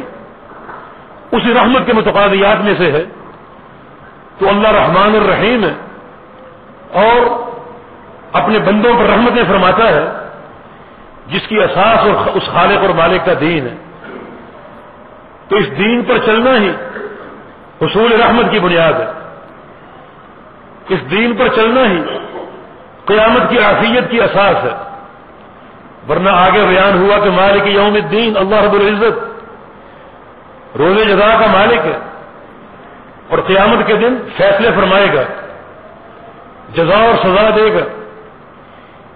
اسی 1.32 1.54
رحمت 1.54 1.86
کے 1.86 1.92
متقاضیات 1.92 2.64
میں 2.64 2.74
سے 2.78 2.92
ہے۔ 2.92 3.04
تو 4.38 4.48
اللہ 4.48 4.68
رحمان 4.68 5.14
الرحیم 5.14 5.64
ہے 5.64 5.74
اور 6.92 7.50
اپنے 8.32 8.58
بندوں 8.58 8.94
پر 8.98 9.04
رحمتیں 9.04 9.44
فرماتا 9.48 9.88
ہے، 9.88 10.04
جس 11.26 11.48
کی 11.48 11.58
اساس 11.58 11.98
اور 11.98 12.26
اس 12.34 12.42
خالق 12.46 12.78
اور 12.78 12.90
مالک 12.90 13.26
کا 13.26 13.32
دین 13.40 13.66
ہے۔ 13.66 13.76
تو 15.48 15.56
اس 15.56 15.78
دین 15.78 16.02
پر 16.02 16.18
چلنا 16.18 16.56
ہی 16.56 16.70
حصول 17.82 18.20
رحمت 18.20 18.44
کی 18.50 18.58
بنیاد 18.58 18.92
ہے۔ 18.92 19.06
اس 20.88 21.10
دین 21.10 21.36
پر 21.36 21.48
چلنا 21.48 21.80
ہی 21.80 22.02
قیامت 23.04 23.50
کی 23.50 23.58
عافیت 23.58 24.10
کی 24.10 24.20
اساس 24.20 24.64
ہے۔ 24.64 25.02
ورنہ 26.08 26.28
آگے 26.28 26.66
بیان 26.68 27.02
ہوا 27.02 27.18
کہ 27.18 27.30
مالک 27.30 27.66
یوم 27.66 27.94
الدین، 27.94 28.36
اللہ 28.36 28.56
رب 28.56 28.72
العزت 28.72 29.18
روز 30.76 30.96
جزا 31.08 31.36
کا 31.40 31.46
مالک 31.46 31.86
ہے۔ 31.86 31.98
اور 33.28 33.38
قیامت 33.46 33.86
کے 33.86 33.96
دن 33.96 34.16
فیصلے 34.36 34.70
فرمائے 34.76 35.06
گا، 35.14 35.22
جزا 36.74 36.96
اور 36.96 37.14
سزا 37.22 37.50
دے 37.56 37.74
گا۔ 37.74 38.02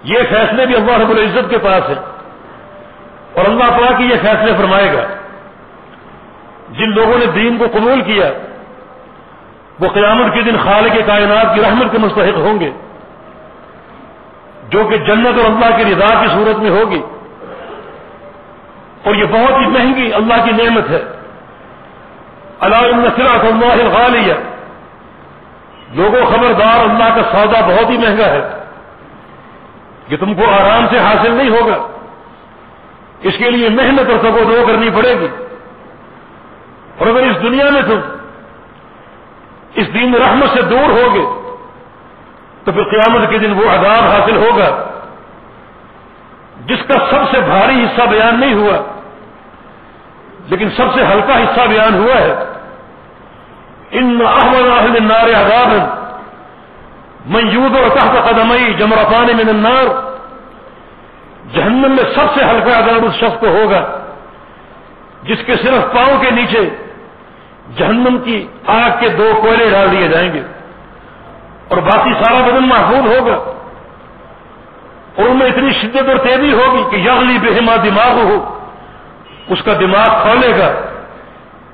یہ 0.03 0.19
فیصلے 0.29 0.65
بھی 0.65 0.75
اللہ 0.75 0.91
رب 0.91 1.09
العزت 1.09 1.49
کے 1.49 1.57
پاس 1.57 1.89
ہیں۔ 1.89 2.05
اور 3.33 3.45
اللہ 3.45 3.63
پاک 3.63 4.01
یہ 4.01 4.15
فیصلے 4.21 4.51
فرمائے 4.57 4.93
گا۔ 4.93 5.01
جن 6.71 6.89
لوگوں 6.89 7.17
نے 7.17 7.25
دین 7.25 7.57
کو 7.57 7.65
قبول 7.73 8.01
کیا، 8.01 8.31
وہ 9.79 9.87
قیامت 9.89 10.33
کے 10.33 10.41
دن 10.41 10.57
خالق 10.63 10.93
کے 10.93 11.01
کائنات 11.01 11.55
کی 11.55 11.61
رحمت 11.61 11.91
کے 11.91 11.97
مستحق 11.97 12.37
ہوں 12.37 12.59
گے۔ 12.59 12.71
جو 14.69 14.83
کہ 14.89 14.97
جنت 14.97 15.39
اور 15.39 15.45
اللہ 15.45 15.77
کی 15.77 15.95
رضا 15.95 16.21
کی 16.21 16.27
صورت 16.27 16.59
میں 16.59 16.69
ہوگی۔ 16.69 17.01
اور 19.03 19.15
یہ 19.15 19.25
بہت 19.25 19.59
ہی 19.61 19.67
مہنگی 19.67 20.13
اللہ 20.13 20.33
کی 20.43 20.51
نعمت 20.51 20.89
ہے۔ 20.89 21.03
اللہ 22.59 22.75
اللہ 22.75 23.97
غالیہ 23.97 24.33
لوگوں، 25.93 26.25
خبردار، 26.25 26.79
اللہ 26.79 27.15
کا 27.15 27.21
سودا 27.31 27.61
بہت 27.61 27.89
ہی 27.89 27.97
مہنگا 27.97 28.25
ہے۔ 28.25 28.63
کہ 30.07 30.17
تم 30.17 30.33
کو 30.33 30.41
آرام 30.49 30.87
سے 30.91 30.99
حاصل 30.99 31.31
نہیں 31.31 31.49
ہوگا۔ 31.49 31.87
اس 33.21 33.33
کے 33.37 33.51
لیے 33.51 33.69
محنت 33.69 34.09
اور 34.09 34.19
سب 34.19 34.49
دو 34.49 34.63
کرنی 34.67 34.89
پڑے 34.89 35.19
گی۔ 35.19 35.27
اور 37.01 37.07
اگر 37.07 37.23
اس 37.23 37.37
دنیا 37.43 37.69
میں 37.69 37.81
تم 37.81 37.99
اس 39.75 39.87
دین 39.93 40.13
رحمت 40.15 40.49
سے 40.53 40.61
دور 40.61 40.89
ہوگے، 40.89 41.23
تو 42.65 42.71
پھر 42.71 42.83
قیامت 42.83 43.29
کے 43.29 43.37
دن 43.37 43.53
وہ 43.53 43.69
عذاب 43.69 44.03
حاصل 44.05 44.35
ہوگا، 44.37 44.69
جس 46.65 46.81
کا 46.87 46.97
سب 47.11 47.23
سے 47.31 47.39
بھاری 47.41 47.83
حصہ 47.83 48.05
بیان 48.09 48.39
نہیں 48.39 48.53
ہوا، 48.53 48.77
لیکن 50.49 50.69
سب 50.69 50.93
سے 50.93 51.05
ہلکا 51.05 51.37
حصہ 51.37 51.67
بیان 51.67 51.95
ہوا 51.95 52.15
ہے۔ 52.15 52.33
ان 53.91 54.21
احمد 54.25 54.67
اہل 54.67 55.03
نار 55.03 55.29
عذاب 55.39 55.71
منجود 57.25 57.75
اور 57.75 57.89
تحت 57.89 58.13
قدمئی 58.29 58.73
جمرفان 58.73 59.27
من 59.37 59.49
النار۔ 59.49 59.87
جہنم 61.53 61.91
میں 61.91 62.03
سب 62.15 62.27
سے 62.35 62.43
ہلکا 62.43 62.77
عذاب 62.79 63.05
اس 63.05 63.15
شخص 63.15 63.39
کو 63.39 63.47
ہوگا، 63.47 63.81
جس 65.23 65.43
کے 65.45 65.55
صرف 65.55 65.93
پاؤں 65.93 66.21
کے 66.21 66.31
نیچے 66.31 66.69
جہنم 67.77 68.17
کی 68.23 68.47
آگ 68.67 68.89
کے 68.99 69.09
دو 69.09 69.31
کوئلے 69.41 69.69
ڈال 69.69 69.91
دیے 69.91 70.07
جائیں 70.07 70.33
گے 70.33 70.41
اور 71.67 71.77
باقی 71.77 72.13
سارا 72.13 72.39
بدن 72.47 72.67
محفوظ 72.67 73.17
ہوگا 73.17 73.35
اور 75.15 75.29
ان 75.29 75.37
میں 75.37 75.47
اتنی 75.47 75.71
شدت 75.71 76.09
اور 76.09 76.17
تیزی 76.17 76.53
ہوگی 76.53 76.83
کہ 76.91 76.95
یغلی 76.95 77.37
بہما 77.37 77.75
دماغ 77.75 78.11
ہو، 78.11 78.59
اس 79.47 79.63
کا 79.65 79.73
دماغ 79.79 80.21
کھولے 80.21 80.59
گا 80.59 80.71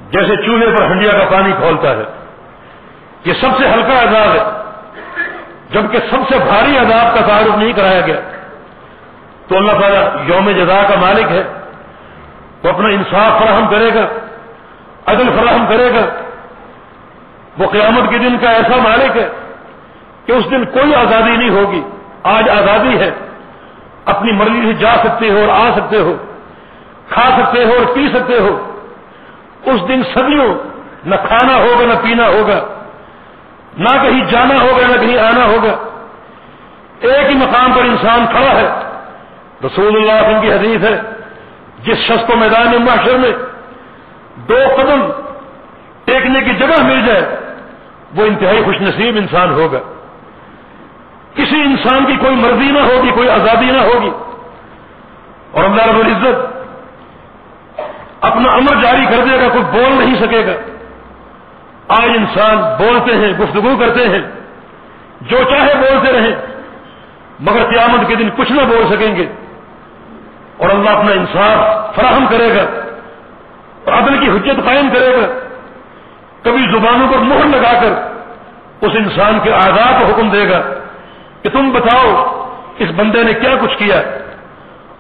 جیسے 0.09 0.45
چولہے 0.45 0.75
پر 0.77 0.85
ہنڈیا 0.85 1.11
کا 1.11 1.25
پانی 1.31 1.51
کھولتا 1.51 1.89
ہے۔ 1.89 2.03
یہ 3.25 3.33
سب 3.33 3.47
سے 3.57 3.69
ہلکا 3.69 4.01
عذاب 4.01 4.35
ہے، 4.35 4.43
جبکہ 5.69 5.99
سب 6.09 6.17
سے 6.29 6.37
بھاری 6.37 6.77
عذاب 6.77 7.15
کا 7.15 7.21
تعارف 7.27 7.57
نہیں 7.57 7.73
کرایا 7.73 8.01
گیا۔ 8.01 8.19
تو 9.47 9.57
اللہ 9.57 9.71
تعالیٰ 9.71 10.01
یوم 10.27 10.49
جزا 10.51 10.81
کا 10.89 10.95
مالک 10.99 11.31
ہے، 11.31 11.43
وہ 12.63 12.69
اپنا 12.69 12.87
انصاف 12.87 13.43
فراہم 13.43 13.67
کرے 13.67 13.93
گا۔ 13.93 14.26
عدل 15.07 15.29
فراہم 15.39 15.65
کرے 15.69 15.93
گا۔ 15.93 16.05
وہ 17.57 17.67
قیامت 17.67 18.09
کے 18.09 18.17
دن 18.17 18.37
کا 18.37 18.49
ایسا 18.49 18.75
مالک 18.75 19.17
ہے 19.17 19.29
کہ 20.25 20.31
اس 20.31 20.51
دن 20.51 20.65
کوئی 20.65 20.95
آزادی 20.95 21.37
نہیں 21.37 21.49
ہوگی۔ 21.49 21.81
آج 22.23 22.49
آزادی 22.49 22.99
ہے۔ 22.99 23.11
اپنی 24.05 24.31
مرضی 24.31 24.61
سے 24.61 24.73
جا 24.73 24.95
سکتے 25.03 25.29
ہو 25.29 25.37
اور 25.37 25.67
آ 25.67 25.75
سکتے 25.75 25.97
ہو۔ 25.97 26.15
کھا 27.09 27.29
سکتے 27.37 27.65
ہو 27.65 27.71
اور 27.73 27.95
پی 27.95 28.07
سکتے 28.13 28.39
ہو۔ 28.39 28.79
اس 29.65 29.87
دن 29.87 30.01
صدیوں 30.03 30.55
نہ 31.05 31.15
کھانا 31.15 31.55
ہوگا، 31.55 31.85
نہ 31.85 31.93
پینا 32.03 32.27
ہوگا۔ 32.27 32.67
نہ 33.77 34.01
کہیں 34.01 34.25
جانا 34.31 34.63
ہوگا، 34.63 34.87
نہ 34.87 35.01
کہیں 35.01 35.17
آنا 35.17 35.45
ہوگا۔ 35.45 35.75
ایک 36.99 37.29
ہی 37.29 37.35
مقام 37.35 37.73
پر 37.73 37.81
انسان 37.81 38.25
کھڑا 38.29 38.55
ہے۔ 38.55 38.69
رسول 39.65 39.95
اللہ 39.95 40.27
ان 40.27 40.41
کی 40.41 40.51
حدیث 40.51 40.83
ہے، 40.83 41.01
جس 41.79 41.97
شخص 41.97 42.27
کو 42.27 42.35
میدان 42.35 42.85
معاشر 42.85 43.17
میں 43.17 43.31
دو 44.37 44.57
قدم 44.77 45.07
ٹیکنے 46.05 46.41
کی 46.41 46.53
جگہ 46.53 46.83
مل 46.83 47.05
جائے، 47.05 47.21
وہ 48.15 48.25
انتہائی 48.25 48.63
خوش 48.63 48.75
نصیب 48.81 49.15
انسان 49.17 49.51
ہوگا۔ 49.51 49.79
کسی 51.35 51.61
انسان 51.61 52.05
کی 52.05 52.15
کوئی 52.15 52.35
مرضی 52.35 52.71
نہ 52.71 52.79
ہوگی، 52.79 53.11
کوئی 53.11 53.29
آزادی 53.29 53.65
نہ 53.65 53.77
ہوگی۔ 53.77 54.09
اور 55.51 55.63
اللہ 55.63 55.83
رب 55.83 55.99
العزت 55.99 56.57
اپنا 58.21 58.49
امر 58.57 58.81
جاری 58.81 59.05
کر 59.05 59.25
دے 59.25 59.39
گا، 59.39 59.47
کوئی 59.47 59.63
بول 59.71 60.05
نہیں 60.05 60.15
سکے 60.15 60.45
گا۔ 60.45 60.51
آج 61.87 62.09
انسان 62.09 62.57
بولتے 62.57 63.15
ہیں، 63.15 63.33
گفتگو 63.33 63.77
کرتے 63.79 64.09
ہیں، 64.09 64.21
جو 65.21 65.37
چاہے 65.49 65.75
بولتے 65.75 66.11
رہیں، 66.11 66.35
مگر 67.39 67.69
قیامت 67.69 68.07
کے 68.07 68.15
دن 68.15 68.29
کچھ 68.37 68.51
نہ 68.51 68.61
بول 68.61 68.95
سکیں 68.95 69.15
گے۔ 69.15 69.25
اور 70.57 70.69
اللہ 70.69 70.89
اپنا 70.89 71.11
انصاف 71.11 71.95
فراہم 71.95 72.25
کرے 72.29 72.55
گا۔ 72.55 72.86
اور 73.87 73.97
عدل 73.97 74.17
کی 74.17 74.29
حجت 74.29 74.65
قائم 74.65 74.89
کرے 74.89 75.17
گا۔ 75.17 75.39
کبھی 76.43 76.65
زبانوں 76.71 77.07
پر 77.13 77.17
مہر 77.17 77.45
لگا 77.45 77.71
کر 77.81 78.11
اس 78.81 78.91
انسان 78.95 79.39
کے 79.43 79.53
آزاد 79.53 79.99
کو 79.99 80.05
حکم 80.05 80.29
دے 80.29 80.49
گا 80.49 80.61
کہ 81.41 81.49
تم 81.49 81.71
بتاؤ 81.71 82.25
اس 82.77 82.89
بندے 82.95 83.23
نے 83.23 83.33
کیا 83.33 83.49
کچھ 83.61 83.77
کیا۔ 83.77 84.01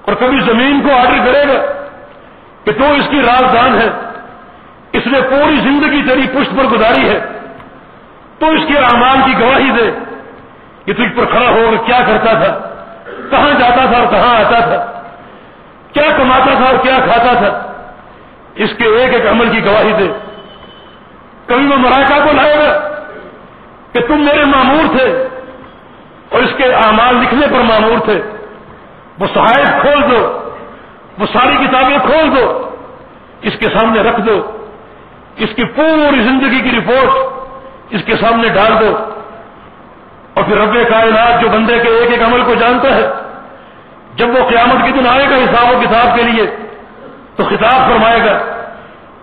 اور 0.01 0.15
کبھی 0.15 0.39
زمین 0.39 0.81
کو 0.81 0.95
آرڈر 0.95 1.31
کرے 1.31 1.47
گا 1.47 1.65
کہ 2.63 2.71
تو 2.71 2.93
اس 2.93 3.07
کی 3.09 3.21
رازدان 3.21 3.81
ہے۔ 3.81 3.89
اس 4.91 5.07
نے 5.07 5.21
پوری 5.21 5.55
زندگی 5.55 6.01
تیری 6.07 6.27
پشت 6.27 6.57
پر 6.57 6.63
گزاری 6.63 7.09
ہے۔ 7.09 7.19
تو 8.39 8.49
اس 8.49 8.61
کے 8.67 8.77
اعمال 8.77 9.17
کی 9.25 9.39
گواہی 9.39 9.71
دے 9.71 9.91
کہ 10.85 10.93
تجھ 10.93 11.17
پر 11.17 11.25
کھڑا 11.25 11.49
ہو 11.49 11.71
کیا 11.85 11.99
کرتا 12.07 12.33
تھا۔ 12.33 12.59
کہاں 13.31 13.59
جاتا 13.59 13.85
تھا 13.85 13.97
اور 13.97 14.07
کہاں 14.07 14.35
آتا 14.35 14.59
تھا۔ 14.59 15.01
کیا 15.93 16.17
کماتا 16.17 16.53
تھا 16.57 16.65
اور 16.65 16.77
کیا 16.83 16.97
کھاتا 17.05 17.33
تھا۔ 17.33 17.66
اس 18.57 18.69
کے 18.77 18.85
ایک 18.85 19.13
ایک 19.13 19.27
عمل 19.27 19.49
کی 19.49 19.65
گواہی 19.65 19.93
دے۔ 19.99 20.07
کبھی 21.45 21.67
وہ 21.67 21.75
مراکہ 21.75 22.25
کو 22.25 22.31
لائے 22.33 22.57
گا 22.57 22.89
کہ 23.93 23.99
تم 24.07 24.21
میرے 24.21 24.45
معمور 24.45 24.97
تھے 24.97 25.27
اور 26.29 26.43
اس 26.43 26.49
کے 26.57 26.63
اعمال 26.63 27.15
لکھنے 27.15 27.47
پر 27.47 27.59
معمور 27.59 27.99
تھے۔ 27.99 28.21
وہ 29.19 29.27
سہایت 29.33 29.81
کھول 29.81 30.11
دو، 30.11 30.49
وہ 31.19 31.25
ساری 31.33 31.65
کتابیں 31.65 31.97
کھول 31.97 32.35
دو، 32.35 32.69
اس 33.41 33.53
کے 33.59 33.65
سامنے 33.65 34.01
رکھ 34.01 34.21
دو۔ 34.21 34.51
اس 35.37 35.49
کی 35.55 35.63
پوری 35.63 36.21
زندگی 36.23 36.69
کی 36.69 36.77
رپورٹ 36.77 37.09
اس 37.89 38.03
کے 38.05 38.15
سامنے 38.15 38.49
ڈال 38.49 38.73
دو۔ 38.81 38.97
اور 40.33 40.43
پھر 40.43 40.57
رب 40.57 40.73
کائنات 40.73 41.41
جو 41.41 41.49
بندے 41.49 41.79
کے 41.79 41.89
ایک 41.89 42.11
ایک 42.11 42.23
عمل 42.23 42.43
کو 42.43 42.53
جانتا 42.53 42.95
ہے، 42.95 43.09
جب 44.15 44.27
وہ 44.27 44.49
قیامت 44.49 44.85
کے 44.85 44.91
دن 44.91 45.07
آئے 45.07 45.25
گا 45.29 45.35
حساب 45.35 45.75
و 45.75 45.81
کتاب 45.81 46.15
کے 46.15 46.23
لیے 46.23 46.66
تو 47.37 47.43
خطاب 47.45 47.79
فرمائے 47.89 48.19
گا، 48.25 48.37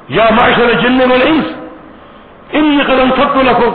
یا 0.09 0.25
معاشر 0.33 0.73
جن 0.83 1.01
والانس 1.01 1.47
ان 2.53 2.83
قدم 2.87 3.11
سب 3.17 3.33
کو 3.35 3.41
رکھو 3.43 3.71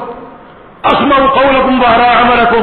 اسما 0.92 1.16
قول 1.34 1.56
رکھوں 1.56 1.78
بہرا 1.80 2.10
ہمیں 2.12 2.36
رکھوں 2.38 2.62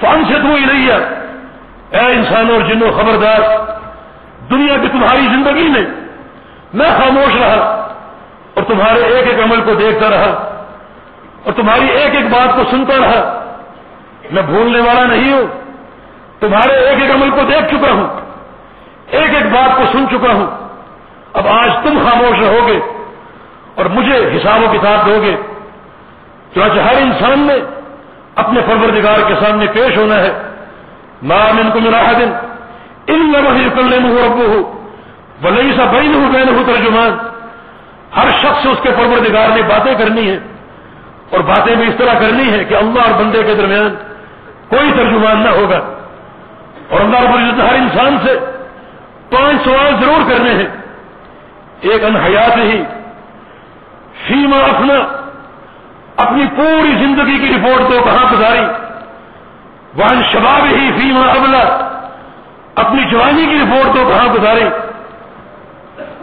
فن 0.00 0.24
سے 0.28 0.38
تو 0.42 0.54
ہی 0.54 0.90
اے 0.90 2.00
انسان 2.12 2.50
اور 2.50 2.60
جنو 2.68 2.90
خبردار، 2.96 3.40
دنیا 4.50 4.76
کی 4.82 4.88
تمہاری 4.88 5.26
زندگی 5.26 5.68
میں 5.68 5.84
میں 6.74 6.90
خاموش 6.98 7.34
رہا، 7.36 7.60
اور 8.54 8.64
تمہارے 8.68 9.02
ایک 9.04 9.26
ایک 9.26 9.40
عمل 9.44 9.60
کو 9.66 9.74
دیکھتا 9.74 10.10
رہا، 10.10 10.32
اور 11.44 11.52
تمہاری 11.52 11.88
ایک 11.90 12.14
ایک 12.16 12.28
بات 12.30 12.54
کو 12.56 12.62
سنتا 12.70 12.98
رہا۔ 13.00 13.22
میں 14.30 14.42
بھولنے 14.42 14.80
والا 14.80 15.04
نہیں 15.06 15.32
ہوں، 15.32 15.46
تمہارے 16.40 16.74
ایک 16.78 17.02
ایک 17.02 17.10
عمل 17.14 17.30
کو 17.30 17.44
دیکھ 17.50 17.66
چکا 17.70 17.90
ہوں، 17.92 18.08
ایک 19.18 19.34
ایک 19.34 19.46
بات 19.52 19.76
کو 19.76 19.84
سن 19.92 20.08
چکا 20.10 20.32
ہوں۔ 20.32 20.46
اب 21.36 21.48
آج 21.48 21.70
تم 21.84 21.98
خاموش 22.04 22.38
رہو 22.38 22.66
گے 22.66 22.80
اور 23.74 23.86
مجھے 23.86 24.36
حساب 24.36 24.62
و 24.62 24.66
کتاب 24.72 25.06
دو 25.06 25.18
گے۔ 25.22 25.36
چنانچہ 26.54 26.80
ہر 26.80 27.02
انسان 27.02 27.38
نے 27.38 27.54
اپنے 28.36 28.60
پروردگار 28.60 29.18
کے 29.28 29.34
سامنے 29.44 29.66
پیش 29.72 29.96
ہونا 29.96 30.16
ہے۔ 30.16 30.32
مام 31.22 31.58
ان 31.58 31.70
کو 31.70 31.80
مراح 31.80 32.12
دن 32.12 32.32
ان 33.06 33.32
لمحے 33.32 33.98
میں 33.98 34.10
ہو 34.10 34.32
ابو 34.32 34.46
ہو 34.46 34.88
بلئی 35.42 35.72
سا 35.76 35.84
بین 35.84 36.14
ہو 36.14 36.32
بین 36.32 36.48
ہو 36.48 36.62
ترجمان۔ 36.66 37.18
ہر 38.16 38.28
شخص 38.42 38.62
سے 38.62 38.68
اس 38.68 38.78
کے 38.82 38.90
پروردگار 38.90 39.48
نے 39.56 39.62
باتیں 39.62 39.94
کرنی 39.94 40.30
ہے 40.30 40.38
اور 41.30 41.40
باتیں 41.40 41.76
بھی 41.76 41.86
اس 41.86 41.94
طرح 41.98 42.18
کرنی 42.20 42.50
ہے 42.50 42.64
کہ 42.64 42.74
اللہ 42.74 43.00
اور 43.00 43.20
بندے 43.20 43.42
کے 43.42 43.54
درمیان 43.54 43.94
کوئی 44.68 44.92
ترجمان 44.96 45.42
نہ 45.42 45.48
ہوگا۔ 45.48 45.78
اور 46.90 47.00
اللہ 47.00 47.20
رب 47.20 47.34
العزت 47.34 47.60
ہر 47.60 47.74
انسان 47.74 48.18
سے 48.24 48.38
پانچ 49.30 49.64
سوال 49.64 49.94
ضرور 50.00 50.30
کرنے 50.30 50.50
ہیں۔ 50.50 50.85
ایک 51.80 52.04
انحیات 52.04 52.56
ہی 52.56 52.82
فیما 54.26 54.56
اپنا، 54.56 54.94
اپنی 56.16 56.46
پوری 56.56 56.92
زندگی 56.92 57.38
کی 57.38 57.54
رپورٹ 57.54 57.90
تو 57.90 58.00
کہاں 58.04 58.32
گزاری؟ 58.32 58.64
وہاں 59.96 60.22
شباب 60.32 60.64
ہی 60.64 60.90
فیما 60.96 61.26
ابلا 61.26 61.88
اپنی 62.74 63.04
جوانی 63.04 63.46
کی 63.46 63.58
رپورٹ 63.62 63.96
تو 63.96 64.08
کہاں 64.08 64.34
گزاری؟ 64.34 64.64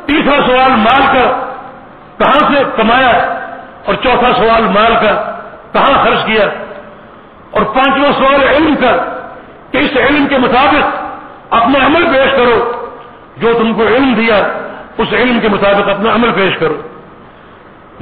تیسرا 0.05 0.45
سوال 0.45 0.71
مال 0.71 1.01
کا، 1.13 1.53
کہاں 2.17 2.53
سے 2.53 2.63
کمایا؟ 2.75 3.33
اور 3.85 3.95
چوتھا 3.95 4.33
سوال 4.33 4.63
مال 4.63 4.93
کا، 5.01 5.39
کہاں 5.73 6.03
خرچ 6.03 6.25
کیا؟ 6.25 6.45
اور 7.51 7.63
پانچواں 7.65 8.11
سوال 8.11 8.43
علم 8.43 8.75
کا، 8.75 8.95
کہ 9.71 9.77
اس 9.77 9.97
علم 9.97 10.27
کے 10.27 10.37
مطابق 10.37 11.03
اپنا 11.53 11.85
عمل 11.85 12.05
پیش 12.05 12.31
کرو، 12.31 12.71
جو 13.37 13.53
تم 13.53 13.73
کو 13.73 13.83
علم 13.83 14.13
دیا۔ 14.13 14.47
اس 14.97 15.13
علم 15.13 15.39
کے 15.39 15.49
مطابق 15.49 15.89
اپنا 15.89 16.15
عمل 16.15 16.31
پیش 16.31 16.57
کرو۔ 16.57 16.81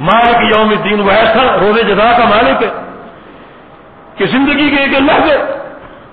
مالک 0.00 0.56
یوم 0.56 0.68
الدین، 0.68 1.00
وہ 1.00 1.10
ایسا 1.10 1.56
روز 1.60 1.88
جزا 1.88 2.10
کا 2.18 2.24
مالک 2.24 2.62
ہے 2.62 2.70
کہ 4.16 4.26
زندگی 4.26 4.70
کے 4.70 4.76
ایک 4.76 5.00
لحظے 5.00 5.34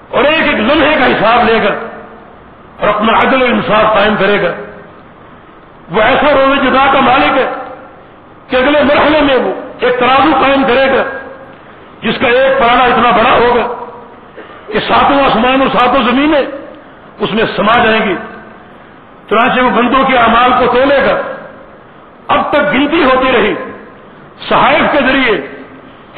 اور 0.09 0.23
ایک 0.23 0.41
ایک 0.41 0.55
لمحے 0.55 0.95
کا 0.99 1.05
حساب 1.05 1.49
لے 1.49 1.59
گا 1.63 1.73
اور 2.79 2.87
اپنا 2.87 3.13
عدل 3.13 3.41
و 3.41 3.45
انصاف 3.45 3.93
قائم 3.93 4.15
کرے 4.19 4.41
گا۔ 4.41 4.51
وہ 5.91 6.01
ایسا 6.01 6.33
روز 6.33 6.63
جزا 6.63 6.85
کا 6.93 6.99
مالک 6.99 7.37
ہے 7.37 7.49
کہ 8.47 8.55
اگلے 8.55 8.83
مرحلے 8.83 9.21
میں 9.21 9.35
وہ 9.35 9.53
ایک 9.79 9.99
ترازو 9.99 10.31
قائم 10.41 10.63
کرے 10.63 10.87
گا، 10.91 11.03
جس 12.01 12.17
کا 12.21 12.27
ایک 12.27 12.59
پرانا 12.59 12.83
اتنا 12.83 13.11
بڑا 13.11 13.31
ہوگا 13.31 13.67
کہ 14.67 14.79
ساتوں 14.79 15.23
آسمان 15.25 15.61
اور 15.61 15.69
ساتوں 15.79 16.03
زمینیں 16.03 16.41
اس 17.19 17.33
میں 17.33 17.43
سما 17.55 17.83
جائیں 17.85 18.01
گی۔ 18.05 18.15
چنانچہ 19.29 19.61
وہ 19.61 19.69
بندوں 19.69 20.03
کے 20.03 20.17
اعمال 20.17 20.51
کو 20.59 20.73
تولے 20.73 21.05
گا۔ 21.05 21.21
اب 22.27 22.51
تک 22.51 22.73
گنتی 22.73 23.03
ہوتی 23.03 23.31
رہی۔ 23.31 23.53
صحائف 24.49 24.91
کے 24.91 24.99
ذریعے، 24.99 25.47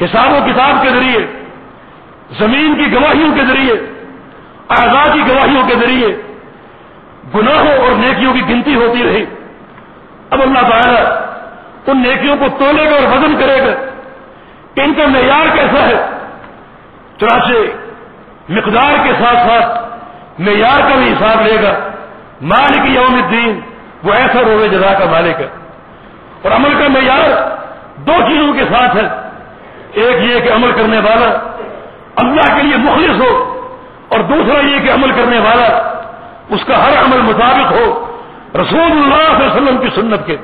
حساب 0.04 0.32
و 0.32 0.38
کتاب 0.46 0.82
کے 0.82 0.90
ذریعے، 0.90 1.26
زمین 2.38 2.84
کی 2.84 2.92
گواہیوں 2.92 3.34
کے 3.34 3.44
ذریعے 3.44 3.74
آزاد 4.68 5.14
کی 5.14 5.20
گواہیوں 5.28 5.68
کے 5.68 5.74
ذریعے 5.74 6.08
گناہوں 7.34 7.76
اور 7.76 7.92
نیکیوں 7.92 8.34
کی 8.34 8.42
گنتی 8.48 8.74
ہوتی 8.74 9.02
رہی۔ 9.02 9.24
اب 10.30 10.42
اللہ 10.42 10.58
تعالیٰ 10.58 11.04
ان 11.86 12.02
نیکیوں 12.02 12.36
کو 12.36 12.44
تولے 12.58 12.90
گا 12.90 12.94
اور 12.94 13.18
وزن 13.18 13.36
کرے 13.40 13.62
گا۔ 13.62 13.84
کہ 14.74 14.80
ان 14.80 14.94
کا 14.94 15.06
معیار 15.06 15.56
کیسا 15.56 15.82
ہے؟ 15.82 16.10
چنانچہ 17.20 17.52
مقدار 18.48 19.06
کے 19.06 19.12
ساتھ 19.18 19.38
ساتھ 19.38 19.90
معیار 20.40 20.80
کا 20.80 20.94
بھی 20.94 21.12
حساب 21.12 21.46
لے 21.46 21.62
گا۔ 21.62 21.91
مالک 22.42 22.90
یوم 22.90 23.14
الدین، 23.14 23.60
وہ 24.04 24.12
ایسا 24.12 24.42
روے 24.42 24.68
جزا 24.68 24.92
کا 24.98 25.04
مالک 25.10 25.40
ہے۔ 25.40 25.48
اور 26.42 26.52
عمل 26.52 26.74
کا 26.78 26.88
معیار 26.88 27.56
دو 27.96 28.12
چیزوں 28.28 28.52
کے 28.52 28.64
ساتھ 28.64 28.96
ہے۔ 28.96 29.08
ایک 29.92 30.30
یہ 30.30 30.40
کہ 30.40 30.52
عمل 30.52 30.72
کرنے 30.72 30.98
والا 30.98 31.36
اللہ 32.16 32.56
کے 32.56 32.62
لیے 32.62 32.76
مخلص 32.76 33.20
ہو، 33.20 33.60
اور 34.08 34.20
دوسرا 34.20 34.66
یہ 34.66 34.80
کہ 34.80 34.92
عمل 34.92 35.10
کرنے 35.10 35.38
والا 35.38 35.92
اس 36.48 36.64
کا 36.64 36.84
ہر 36.84 37.04
عمل 37.04 37.20
مطابق 37.20 37.72
ہو، 37.72 38.16
رسول 38.54 38.80
اللہ 38.80 39.14
صلی 39.14 39.34
اللہ 39.34 39.36
علیہ 39.36 39.62
وسلم 39.62 39.78
کی 39.78 39.88
سنت 39.94 40.26
کے۔ 40.26 40.36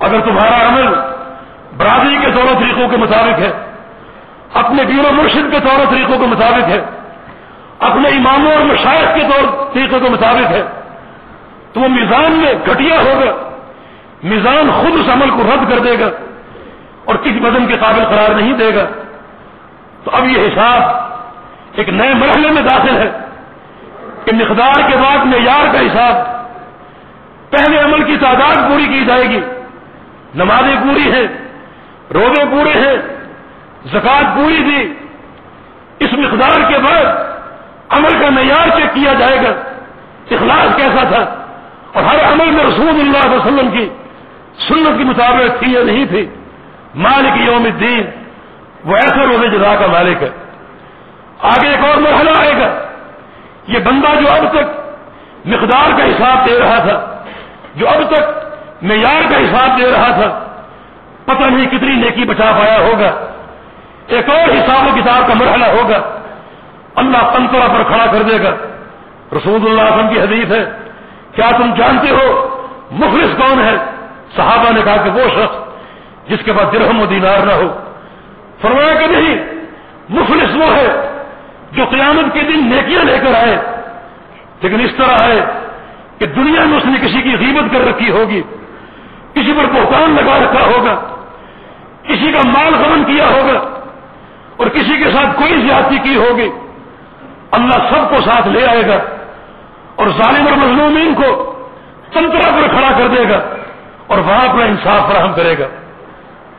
اگر 0.00 0.20
تمہارا 0.20 0.68
عمل 0.68 0.86
برادری 1.76 2.16
کے 2.20 2.32
طور 2.32 2.44
و 2.44 2.60
طریقوں 2.60 2.88
کے 2.88 2.96
مطابق 2.96 3.38
ہے، 3.38 3.50
اپنے 4.54 4.84
دین 4.84 5.06
و 5.06 5.12
مرشد 5.12 5.52
کے 5.52 5.60
طور 5.60 5.80
و 5.80 5.84
طریقوں 5.90 6.18
کے 6.18 6.26
مطابق 6.26 6.68
ہے، 6.68 6.80
اپنے 7.78 8.08
اماموں 8.08 8.52
اور 8.54 8.64
مشاہد 8.64 9.14
کے 9.14 9.20
طور 9.20 9.74
طریقوں 9.74 10.00
کے 10.00 10.08
مطابق 10.08 10.50
ہے 10.50 10.62
تو 11.72 11.80
وہ 11.80 11.88
میزان 11.88 12.32
میں 12.32 12.54
گھٹیا 12.70 13.00
ہوگا۔ 13.00 13.50
میزان 14.22 14.70
خود 14.70 15.00
اس 15.00 15.08
عمل 15.12 15.30
کو 15.30 15.42
رد 15.42 15.70
کر 15.70 15.78
دے 15.78 15.98
گا 16.00 16.08
اور 17.04 17.14
کسی 17.14 17.40
بدن 17.40 17.66
کے 17.66 17.72
قابل 17.72 18.04
قرار 18.04 18.30
نہیں 18.30 18.52
دے 18.52 18.74
گا۔ 18.74 18.84
تو 20.04 20.10
اب 20.14 20.24
یہ 20.24 20.46
حساب 20.46 20.82
ایک 21.72 21.88
نئے 21.88 22.14
مرحلے 22.14 22.50
میں 22.50 22.62
داخل 22.62 22.96
ہے۔ 22.96 23.10
کہ 24.24 24.34
مقدار 24.34 24.90
کے 24.90 24.96
بعد 24.96 25.24
معیار 25.24 25.74
کا 25.74 25.80
حساب۔ 25.80 26.42
پہلے 27.50 27.78
عمل 27.78 28.02
کی 28.02 28.16
تعداد 28.16 28.68
پوری 28.68 28.86
کی 28.86 29.04
جائے 29.04 29.28
گی۔ 29.28 29.40
نمازیں 30.34 30.76
پوری 30.82 31.12
ہیں، 31.12 31.26
روزے 32.14 32.44
پورے 32.50 32.70
ہیں 32.70 32.96
زکات 33.86 34.36
پوری 34.36 34.56
تھی 34.56 34.94
اس 35.98 36.12
مقدار 36.12 36.72
کے 36.72 36.78
بعد 36.78 37.04
عمل 37.88 38.18
کا 38.20 38.30
معیار 38.30 38.68
چیک 38.76 38.94
کیا 38.94 39.12
جائے 39.12 39.36
گا۔ 39.36 39.52
اخلاص 40.30 40.76
کیسا 40.76 41.04
تھا؟ 41.08 41.41
اور 41.92 42.02
ہر 42.02 42.32
عمل 42.32 42.50
میں 42.50 42.64
رسول 42.64 42.88
اللہ 42.88 43.18
علیہ 43.18 43.36
وسلم 43.36 43.70
کی 43.70 43.88
سنت 44.68 44.98
کی 44.98 45.04
مطابق 45.04 45.62
تھی 45.62 45.72
یا 45.72 45.82
نہیں 45.84 46.04
تھی؟ 46.04 46.26
مالک 46.94 47.48
یوم 47.48 47.64
الدین، 47.64 48.02
وہ 48.84 48.96
ایسا 48.96 49.22
روزے 49.22 49.48
جزا 49.48 49.74
کا 49.80 49.86
مالک 49.86 50.22
ہے۔ 50.22 50.28
آگے 51.42 51.68
ایک 51.68 51.84
اور 51.84 51.96
مرحلہ 51.96 52.30
آئے 52.38 52.52
گا۔ 52.52 52.74
یہ 53.68 53.78
بندہ 53.78 54.20
جو 54.20 54.30
اب 54.30 54.52
تک 54.52 54.80
مقدار 55.44 55.98
کا 55.98 56.04
حساب 56.04 56.48
دے 56.48 56.58
رہا 56.58 56.78
تھا، 56.78 57.22
جو 57.74 57.88
اب 57.88 58.02
تک 58.10 58.22
معیار 58.82 59.22
کا 59.30 59.38
حساب 59.38 59.78
دے 59.78 59.92
رہا 59.92 60.08
تھا، 60.08 60.48
پتہ 61.24 61.42
نہیں 61.42 61.66
کتنی 61.66 61.94
نیکی 61.94 62.24
بچا 62.24 62.52
پایا 62.58 62.78
ہوگا۔ 62.78 63.26
ایک 64.06 64.30
اور 64.30 64.48
حساب 64.48 64.86
و 64.86 65.00
کتاب 65.00 65.28
کا 65.28 65.34
مرحلہ 65.34 65.64
ہوگا۔ 65.64 66.18
اللہ 66.94 67.18
پنترا 67.34 67.68
پر 67.68 67.82
کھڑا 67.82 68.06
کر 68.12 68.22
دے 68.22 68.42
گا۔ 68.42 68.50
رسول 69.36 69.60
اللہ 69.66 69.82
وسلم 69.82 70.08
کی 70.08 70.20
حدیث 70.20 70.50
ہے 70.50 70.81
کیا 71.32 71.48
تم 71.56 71.74
جانتے 71.74 72.10
ہو 72.10 72.48
مخلص 72.90 73.36
کون 73.38 73.64
ہے؟ 73.64 73.76
صحابہ 74.36 74.70
نے 74.70 74.80
کہا 74.84 74.96
کہ 74.96 75.10
وہ 75.10 75.28
شخص 75.28 75.56
جس 76.28 76.38
کے 76.44 76.52
پاس 76.52 76.72
درہم 76.72 77.00
و 77.00 77.06
دینار 77.06 77.46
نہ 77.46 77.52
ہو۔ 77.52 77.78
فرمایا 78.60 78.94
کہ 78.94 79.06
نہیں، 79.06 79.44
مخلص 80.08 80.56
وہ 80.56 80.76
ہے 80.76 81.18
جو 81.72 81.84
قیامت 81.90 82.34
کے 82.34 82.40
دن 82.40 82.70
نیکیاں 82.70 83.04
لے 83.04 83.18
کر 83.18 83.34
آئے۔ 83.34 83.58
لیکن 84.62 84.80
اس 84.80 84.90
طرح 84.96 85.28
ہے 85.28 85.40
کہ 86.18 86.26
دنیا 86.26 86.64
میں 86.64 86.78
اس 86.78 86.84
نے 86.84 87.06
کسی 87.06 87.22
کی 87.22 87.36
غیبت 87.40 87.72
کر 87.72 87.86
رکھی 87.86 88.10
ہوگی، 88.10 88.42
کسی 89.34 89.52
پر 89.56 89.64
بہتان 89.72 90.16
لگا 90.22 90.38
رکھا 90.38 90.66
ہوگا، 90.66 90.94
کسی 92.02 92.32
کا 92.32 92.48
مال 92.48 92.74
غمن 92.74 93.04
کیا 93.04 93.26
ہوگا 93.26 93.58
اور 94.56 94.66
کسی 94.66 94.96
کے 94.96 95.10
ساتھ 95.10 95.38
کوئی 95.38 95.60
زیادتی 95.66 95.98
کی 95.98 96.16
ہوگی۔ 96.16 96.50
اللہ 97.50 97.72
سب 97.72 98.10
کو 98.10 98.20
ساتھ 98.20 98.48
لے 98.48 98.66
آئے 98.66 98.86
گا۔ 98.86 98.98
اور 99.96 100.06
ظالم 100.06 100.46
اور 100.46 100.56
مظلومین 100.56 101.14
کو 101.14 101.54
تنترا 102.12 102.50
پر 102.50 102.68
کھڑا 102.68 102.88
کر 102.98 103.06
دے 103.06 103.28
گا 103.28 103.40
اور 104.06 104.18
وہاں 104.18 104.48
اپنا 104.48 104.64
انصاف 104.64 105.12
فراہم 105.12 105.32
کرے 105.32 105.58
گا۔ 105.58 105.66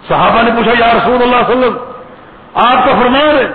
صحابہ 0.08 0.42
نے 0.42 0.52
پوچھا، 0.56 0.72
یا 0.80 0.94
رسول 0.94 1.22
اللہ 1.22 1.42
صلی 1.48 1.54
اللہ 1.54 1.56
علیہ 1.56 1.58
وسلم، 1.58 1.78
آپ 2.56 2.86
کا 2.86 2.92
فرمان 2.92 3.38
ہے 3.38 3.48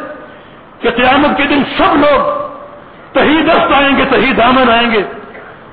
کہ 0.80 0.90
قیامت 0.90 1.36
کے 1.36 1.44
دن 1.44 1.62
سب 1.78 1.96
لوگ 1.96 2.38
تہی 3.12 3.42
دست 3.42 3.72
آئیں 3.72 3.96
گے، 3.96 4.04
تہی 4.04 4.32
دامن 4.32 4.70
آئیں 4.70 4.90
گے، 4.90 5.02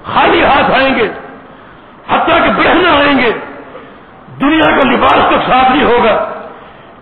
خالی 0.03 0.43
ہاتھ 0.43 0.71
آئیں 0.71 0.95
گے، 0.95 1.07
حتیٰ 2.09 2.37
کہ 2.43 2.51
بہن 2.57 2.85
آئیں 2.85 3.17
گے۔ 3.17 3.31
دنیا 4.41 4.77
کا 4.77 4.89
لباس 4.91 5.21
تک 5.27 5.51
ساتھ 5.51 5.71
نہیں 5.71 5.83
ہوگا، 5.83 6.15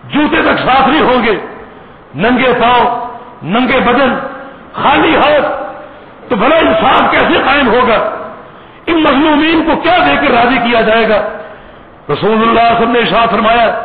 جوتے 0.04 0.42
تک 0.42 0.58
ساتھ 0.58 0.88
نہیں 0.88 1.00
ہوں 1.00 1.22
گے۔ 1.22 1.36
ننگے 2.14 2.52
پاؤں، 2.60 3.06
ننگے 3.42 3.80
بدن، 3.80 4.14
خالی 4.72 5.16
ہاتھ 5.16 5.63
تو 6.28 6.36
بھلا 6.36 6.56
انصاف 6.56 7.10
کیسے 7.10 7.34
قائم 7.44 7.68
ہوگا؟ 7.68 8.10
ان 8.86 9.02
مظلومین 9.02 9.64
کو 9.66 9.76
کیا 9.76 9.96
دے 10.06 10.26
کر 10.26 10.34
راضی 10.34 10.58
کیا 10.58 10.80
جائے 10.80 11.08
گا؟ 11.08 11.28
رسول 12.12 12.48
اللہ 12.48 12.74
صلی 12.78 12.86
اللہ 12.86 12.98
علیہ 12.98 13.20
نے 13.20 13.26
فرمایا، 13.30 13.84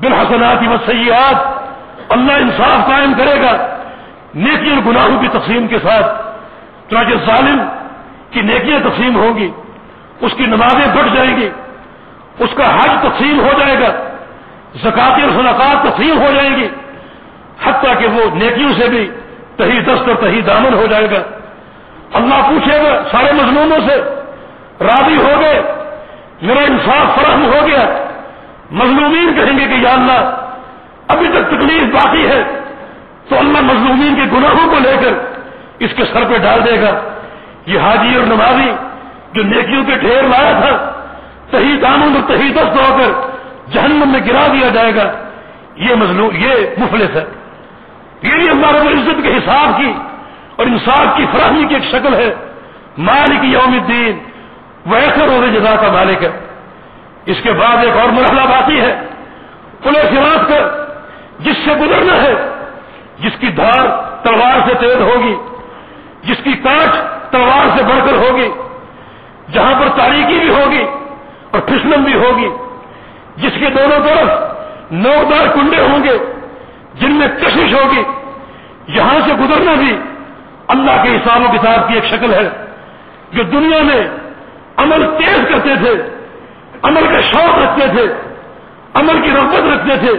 بالحسنات 0.00 0.68
و 0.68 0.76
سیاحت 0.86 1.46
اللہ 2.08 2.32
انصاف 2.32 2.86
قائم 2.86 3.12
کرے 3.14 3.40
گا، 3.40 3.66
نیکی 4.34 4.70
اور 4.70 4.86
گناہوں 4.86 5.20
کی 5.20 5.28
تقسیم 5.28 5.66
کے 5.66 5.78
ساتھ۔ 5.82 6.06
چنانچہ 6.90 7.14
ظالم 7.26 7.62
کی 8.30 8.40
نیکیاں 8.40 8.80
تقسیم 8.80 9.16
ہوں 9.16 9.38
گی، 9.38 9.50
اس 10.20 10.32
کی 10.36 10.46
نمازیں 10.46 10.94
بڑھ 10.94 11.08
جائیں 11.14 11.36
گی، 11.36 11.48
اس 12.38 12.50
کا 12.56 12.76
حج 12.76 12.90
تقسیم 13.02 13.40
ہو 13.40 13.50
جائے 13.58 13.78
گا 13.78 13.90
زکاتی 14.82 15.22
اور 15.22 15.30
صلاقات 15.30 15.86
تقسیم 15.86 16.18
ہو 16.18 16.32
جائیں 16.34 16.56
گی، 16.56 16.68
حتیٰ 17.64 17.98
کہ 17.98 18.06
وہ 18.06 18.34
نیکیوں 18.34 18.72
سے 18.72 18.88
بھی 18.88 19.10
تہی 19.56 19.80
دست 19.80 20.08
اور 20.08 20.16
تہی 20.20 20.40
دامن 20.40 20.74
ہو 20.74 20.86
جائے 20.86 21.10
گا۔ 21.10 21.35
اللہ 22.16 22.48
پوچھے 22.48 22.82
گا 22.82 23.02
سارے 23.10 23.32
مضمونوں 23.32 23.78
سے، 23.88 23.96
راضی 24.84 25.16
ہو 25.16 25.40
گئے، 25.40 25.62
میرا 26.42 26.60
انصاف 26.60 27.16
فراہم 27.16 27.44
ہو 27.44 27.66
گیا۔ 27.66 28.08
مظلومین 28.70 29.34
کہیں 29.36 29.58
گے 29.58 29.64
کہ 29.64 29.74
یا 29.74 29.92
اللہ، 29.92 30.46
ابھی 31.08 31.28
تک 31.28 31.48
تکلیف 31.48 31.82
باقی 31.94 32.28
ہے، 32.28 32.42
تو 33.28 33.38
اللہ 33.38 33.60
مظلومین 33.60 34.14
کے 34.14 34.22
گناہوں 34.36 34.70
کو 34.70 34.78
لے 34.82 34.96
کر 35.04 35.12
اس 35.78 35.90
کے 35.96 36.04
سر 36.04 36.24
پہ 36.24 36.38
ڈال 36.38 36.64
دے 36.66 36.80
گا۔ 36.80 37.00
یہ 37.66 37.78
حاجی 37.80 38.16
اور 38.16 38.26
نمازی 38.26 38.72
جو 39.32 39.42
نیکیوں 39.42 39.84
کے 39.84 39.94
ڈھیر 39.94 40.22
لایا 40.22 40.60
تھا 40.60 40.92
صحیح 41.50 41.76
دانوں 41.82 42.10
میں 42.10 42.20
صحیح 42.28 42.52
دست 42.52 42.90
ہو 42.90 42.98
کر 42.98 43.28
جہنم 43.72 44.12
میں 44.12 44.20
گرا 44.26 44.46
دیا 44.52 44.68
جائے 44.68 44.94
گا۔ 44.94 45.12
یہ 45.76 45.94
مظلوم، 45.94 46.30
یہ 46.36 46.54
مفلس 46.78 47.16
ہے۔ 47.16 47.24
یہ 48.22 48.34
بھی 48.34 48.48
اللہ 48.48 48.66
رب 48.66 48.86
العزت 48.86 49.22
کے 49.22 49.36
حساب 49.36 49.80
کی 49.80 49.92
اور 50.56 50.66
انصاف 50.66 51.16
کی 51.16 51.26
فراہمی 51.32 51.64
کی 51.64 51.74
ایک 51.74 51.84
شکل 51.84 52.14
ہے۔ 52.14 52.34
مالک 52.98 53.44
یوم 53.44 53.72
الدین، 53.72 54.18
وہ 54.86 54.96
ایسے 54.96 55.26
روزے 55.26 55.60
جزا 55.60 55.76
کا 55.76 55.92
مالک 55.92 56.24
ہے۔ 56.24 56.30
اس 57.26 57.36
کے 57.42 57.52
بعد 57.52 57.84
ایک 57.84 57.96
اور 57.96 58.08
مرحلہ 58.08 58.40
باقی 58.40 58.80
ہے۔ 58.80 59.00
پولیس 59.82 60.02
سراس 60.02 60.48
کر، 60.48 60.68
جس 61.38 61.56
سے 61.64 61.74
گزرنا 61.74 62.22
ہے، 62.22 62.34
جس 63.18 63.32
کی 63.40 63.46
دھار 63.46 63.86
تلوار 64.24 64.68
سے 64.68 64.74
تیز 64.74 65.00
ہوگی، 65.00 65.36
جس 66.22 66.36
کی 66.44 66.52
کاٹ 66.52 66.90
تلوار 67.32 67.78
سے 67.78 67.82
بڑھ 67.84 68.10
کر 68.10 68.16
ہوگی، 68.16 68.48
جہاں 69.52 69.80
پر 69.80 69.88
تاریخی 69.96 70.38
بھی 70.38 70.48
ہوگی 70.48 70.84
اور 71.50 71.60
پھسلن 71.60 72.02
بھی 72.02 72.14
ہوگی، 72.14 72.48
جس 73.36 73.52
کے 73.60 73.66
دونوں 73.66 73.98
طرف 74.04 74.28
نوکدار 74.92 75.46
کنڈے 75.46 75.80
ہوں 75.80 76.04
گے، 76.04 76.18
جن 76.94 77.12
میں 77.12 77.28
کشش 77.28 77.74
ہوگی، 77.74 78.02
یہاں 78.86 79.18
سے 79.26 79.34
گزرنا 79.34 79.72
بھی 79.74 79.98
اللہ 80.68 81.02
کے 81.02 81.16
حساب 81.16 81.42
و 81.42 81.56
کتاب 81.56 81.88
کی 81.88 81.94
ایک 81.94 82.04
شکل 82.04 82.34
ہے 82.34 82.48
جو 83.32 83.42
دنیا 83.42 83.82
میں 83.82 84.08
عمل 84.76 85.06
تیز 85.18 85.38
کرتے 85.48 85.74
تھے، 85.76 85.92
عمل 86.82 87.06
کا 87.12 87.20
شوق 87.20 87.58
رکھتے 87.58 87.86
تھے، 87.86 88.14
عمل 88.94 89.20
کی 89.22 89.30
رغبت 89.30 89.72
رکھتے 89.72 89.96
تھے، 89.96 90.12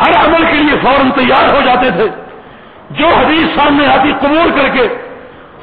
ہر 0.00 0.26
عمل 0.26 0.44
کے 0.44 0.56
لیے 0.56 0.78
فوراً 0.82 1.10
تیار 1.10 1.54
ہو 1.54 1.60
جاتے 1.64 1.90
تھے۔ 1.90 2.08
جو 2.90 3.06
حدیث 3.06 3.46
سامنے 3.56 3.86
آتی 3.86 4.12
قبول 4.20 4.50
کر 4.50 4.68
کے 4.68 4.82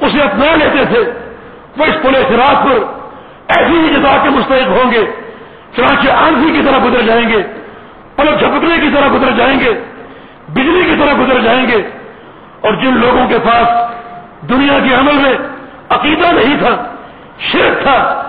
اسے 0.00 0.22
اپنا 0.22 0.54
لیتے 0.54 0.84
تھے، 0.84 1.00
وہ 1.76 1.84
اس 1.84 2.02
پولیس 2.02 2.30
رات 2.30 2.64
پر 2.64 2.84
ایسی 3.56 3.78
ہی 3.78 3.88
جزا 3.88 4.16
کے 4.22 4.28
مستحق 4.28 4.68
ہوں 4.68 4.92
گے۔ 4.92 5.06
چنانچہ 5.76 6.10
آنکھی 6.10 6.52
کی 6.52 6.62
طرح 6.62 6.78
گزر 6.84 7.02
جائیں 7.02 7.28
گے، 7.28 7.42
پلک 8.16 8.38
جھپکنے 8.40 8.78
کی 8.80 8.88
طرح 8.94 9.08
گزر 9.14 9.30
جائیں 9.30 9.60
گے، 9.60 9.72
بجلی 10.48 10.82
کی 10.84 10.96
طرح 10.98 11.12
گزر 11.18 11.40
جائیں 11.40 11.68
گے، 11.68 11.88
اور 12.60 12.72
جن 12.72 13.00
لوگوں 13.00 13.28
کے 13.28 13.38
پاس 13.38 13.87
دنیا 14.48 14.78
کے 14.88 14.94
عمل 14.94 15.12
میں 15.12 15.34
عقیدہ 15.88 16.26
نہیں 16.26 16.58
تھا، 16.58 16.94
شرک 17.38 17.82
تھا۔ 17.82 18.22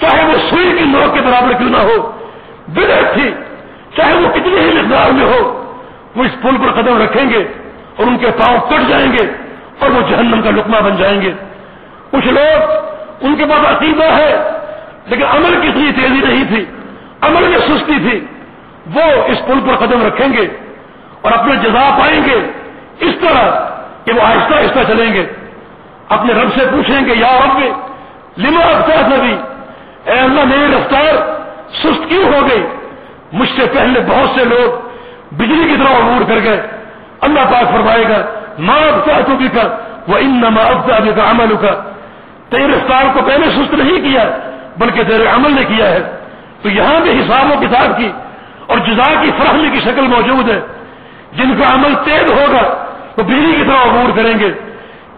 چاہے 0.00 0.26
وہ 0.26 0.32
سوئی 0.50 0.74
کی 0.78 0.84
نوک 0.84 1.14
کے 1.14 1.20
برابر 1.20 1.52
کیوں 1.52 1.70
نہ 1.70 1.76
ہو، 1.76 2.12
بدعت 2.68 3.14
تھی، 3.14 3.30
چاہے 3.96 4.14
وہ 4.14 4.28
کتنی 4.34 4.58
ہی 4.58 4.82
مقدار 4.82 5.10
میں 5.10 5.24
ہو، 5.24 5.74
وہ 6.16 6.24
اس 6.24 6.42
پل 6.42 6.56
پر 6.62 6.82
قدم 6.82 7.02
رکھیں 7.02 7.30
گے 7.30 7.44
اور 7.96 8.06
ان 8.06 8.18
کے 8.18 8.26
پاؤں 8.26 8.58
کٹ 8.58 8.88
جائیں 8.88 9.12
گے 9.12 9.30
اور 9.78 9.90
وہ 9.90 10.00
جہنم 10.10 10.42
کا 10.42 10.50
لکما 10.50 10.80
بن 10.80 10.96
جائیں 10.96 11.20
گے۔ 11.20 11.32
کچھ 12.10 12.26
لوگ 12.26 12.70
ان 13.20 13.36
کے 13.36 13.44
پاس 13.44 13.76
عقیدہ 13.76 14.04
ہے، 14.04 14.50
لیکن 15.06 15.22
عمل 15.22 15.58
کی 15.62 15.68
اتنی 15.68 15.92
تیزی 15.92 16.32
نہیں 16.32 16.44
تھی، 16.48 16.64
عمل 17.20 17.42
میں 17.48 17.58
سستی 17.58 17.94
تھی۔ 18.10 18.26
وہ 18.94 19.02
اس 19.02 19.46
پل 19.46 19.60
پر 19.66 19.86
قدم 19.86 20.06
رکھیں 20.06 20.32
گے 20.32 20.46
اور 21.20 21.32
اپنے 21.32 21.56
جزا 21.56 21.96
پائیں 22.00 22.20
گے۔ 22.24 22.50
اس 23.00 23.14
طرح 23.20 23.68
کہ 24.04 24.12
وہ 24.12 24.22
آہستہ 24.22 24.54
آہستہ 24.54 24.92
چلیں 24.92 25.14
گے۔ 25.14 25.26
اپنے 26.08 26.32
رب 26.32 26.48
سے 26.58 26.66
پوچھیں 26.70 27.06
گے 27.06 27.14
یا 27.14 27.38
رب 27.44 27.60
لما 28.38 28.60
افطار 28.60 29.16
نبی؟ 29.16 29.36
اے 30.04 30.18
اللہ، 30.18 30.44
میری 30.44 30.72
رفتار 30.72 31.14
سست 31.72 32.08
کیوں 32.08 32.24
ہو 32.24 32.46
گئی؟ 32.50 32.66
مجھ 33.32 33.48
سے 33.48 33.66
پہلے 33.66 34.00
بہت 34.00 34.38
سے 34.38 34.44
لوگ 34.44 34.88
بجلی 35.34 35.68
کی 35.68 35.76
طرح 35.76 35.96
عبور 35.96 36.24
کر 36.28 36.34
گئے۔ 36.44 36.66
اللہ 37.20 37.40
پاک 37.40 37.72
فرمائے 37.72 38.04
گا 38.08 38.26
ماں 38.58 38.78
افطار 38.78 39.20
تو 39.26 39.36
بھی 39.36 39.48
کر 39.48 39.68
وہ 40.08 40.18
ان 40.18 40.40
نما 40.40 40.62
افطار 40.62 41.10
کا 41.16 41.30
عمل 41.30 41.56
کا 41.56 41.82
تیری 42.48 42.72
رفتار 42.72 43.04
کو 43.14 43.20
پہلے 43.26 43.50
سست 43.50 43.74
نہیں 43.74 44.10
کیا، 44.10 44.24
بلکہ 44.78 45.02
تیرے 45.02 45.26
عمل 45.26 45.54
نے 45.54 45.64
کیا 45.64 45.90
ہے۔ 45.90 46.16
تو 46.62 46.68
یہاں 46.68 47.00
بھی 47.00 47.20
حساب 47.20 47.50
و 47.50 47.60
کتاب 47.60 47.98
کی 47.98 48.12
اور 48.66 48.78
جزا 48.78 49.22
کی 49.22 49.30
فراہمی 49.38 49.70
کی 49.70 49.80
شکل 49.80 50.06
موجود 50.06 50.50
ہے۔ 50.50 50.60
جن 51.32 51.56
کا 51.56 51.74
عمل 51.74 51.94
تیز 52.04 52.32
ہوگا، 52.32 52.84
وہ 53.18 53.22
بجلی 53.22 53.52
کی 53.52 53.64
طرح 53.64 53.90
عبور 53.90 54.16
کریں 54.16 54.38
گے۔ 54.38 54.52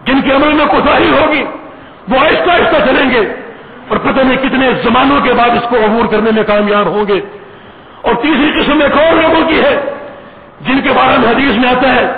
جن 0.09 0.21
کے 0.21 0.31
عمل 0.35 0.53
میں 0.53 0.65
کوتاہی 0.65 1.09
ہوگی، 1.09 1.43
وہ 2.09 2.19
آہستہ 2.19 2.51
آہستہ 2.51 2.85
چلیں 2.85 3.09
گے۔ 3.09 3.33
اور 3.87 3.97
پتہ 3.97 4.21
نہیں 4.21 4.37
کتنے 4.37 4.69
زمانوں 4.83 5.21
کے 5.21 5.33
بعد 5.33 5.49
اس 5.49 5.69
کو 5.69 5.75
عبور 5.75 6.05
کرنے 6.05 6.31
میں 6.31 6.43
کامیاب 6.43 6.85
ہوں 6.87 7.07
گے۔ 7.07 7.21
اور 8.01 8.15
تیسری 8.15 8.61
قسم 8.61 8.81
ایک 8.81 8.97
اور 8.97 9.21
لوگوں 9.21 9.47
کی 9.47 9.61
ہے، 9.61 9.81
جن 10.61 10.81
کے 10.81 10.89
بارے 10.89 11.17
میں 11.17 11.29
حدیث 11.29 11.55
میں 11.59 11.69
آتا 11.69 11.95
ہے 11.95 12.13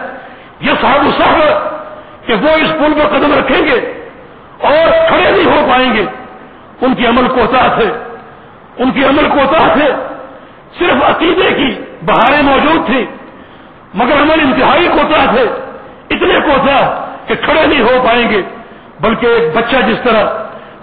یہ 0.60 0.72
صاحب 0.82 1.24
صاحب 1.24 1.42
کہ 2.28 2.34
وہ 2.34 2.50
اس 2.50 2.70
پل 2.70 2.94
پر 2.94 3.18
قدم 3.18 3.34
رکھیں 3.38 3.66
گے 3.66 4.04
اور 4.62 5.08
کھڑے 5.08 5.32
نہیں 5.32 5.46
ہو 5.46 5.68
پائیں 5.70 5.94
گے۔ 5.94 6.06
ان 6.82 6.96
کی 6.96 7.08
عمل 7.08 7.28
کوتا 7.28 7.76
تھے 7.80 7.90
ان 8.78 8.92
کی 8.92 9.06
عمل 9.06 9.30
کوتا 9.30 9.74
تھے 9.74 9.92
صرف 10.80 11.04
عقیدے 11.04 11.54
کی 11.58 11.76
بہاریں 12.06 12.42
موجود 12.42 12.86
تھی 12.86 13.06
مگر 13.94 14.22
عمل 14.22 14.40
انتہائی 14.42 14.88
کوتا 14.88 15.36
تھے 15.36 15.42
اتنے 16.10 16.40
کوتا 16.40 17.01
کہ 17.28 17.36
کھڑے 17.36 17.68
نہیں 17.68 17.82
ہو 17.82 18.02
پائیں 18.06 18.30
گے، 18.30 18.42
بلکہ 19.00 19.26
ایک 19.26 19.58
بچہ 19.58 19.76
جس 19.88 19.98
طرح 20.04 20.24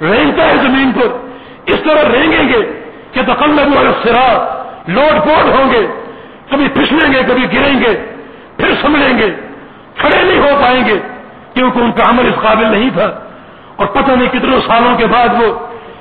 رینگتا 0.01 0.44
ہے 0.44 0.55
زمین 0.57 0.92
پر، 0.92 1.07
اس 1.66 1.81
طرح 1.85 2.12
رینگیں 2.12 2.48
گے 2.48 2.83
کہ 3.12 3.22
تقلب 3.22 3.77
اور 3.77 3.87
سرا 4.03 4.62
لوٹ 4.88 5.24
پوٹ 5.24 5.44
ہوں 5.44 5.72
گے، 5.72 5.87
کبھی 6.51 6.68
پھسلیں 6.68 7.12
گے، 7.12 7.22
کبھی 7.27 7.42
گریں 7.53 7.81
گے، 7.81 8.05
پھر 8.57 8.74
سمجھیں 8.83 9.18
گے، 9.18 9.31
کھڑے 9.96 10.22
نہیں 10.22 10.38
ہو 10.38 10.59
پائیں 10.61 10.85
گے، 10.87 10.98
کیونکہ 11.55 11.79
ان 11.79 11.92
کا 11.92 12.11
عمل 12.11 12.29
اس 12.29 12.42
قابل 12.42 12.66
نہیں 12.66 12.90
تھا۔ 12.90 13.11
اور 13.77 13.87
پتہ 13.87 14.11
نہیں 14.11 14.29
کتنے 14.29 14.57
سالوں 14.66 14.96
کے 14.98 15.07
بعد 15.07 15.29
وہ 15.29 15.59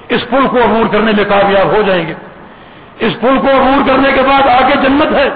اس 0.10 0.30
پل 0.30 0.48
کو 0.48 0.58
عبور 0.58 0.86
کرنے 0.92 1.12
میں 1.18 1.24
کامیاب 1.24 1.68
ہو 1.68 1.82
جائیں 1.82 2.08
گے۔ 2.08 2.14
اس 3.00 3.14
پل 3.22 3.38
کو 3.42 3.48
عبور 3.48 3.88
کرنے 3.88 4.12
کے 4.16 4.22
بعد 4.22 4.48
آگے 4.48 4.76
جنت 4.76 5.14
ہے، 5.14 5.30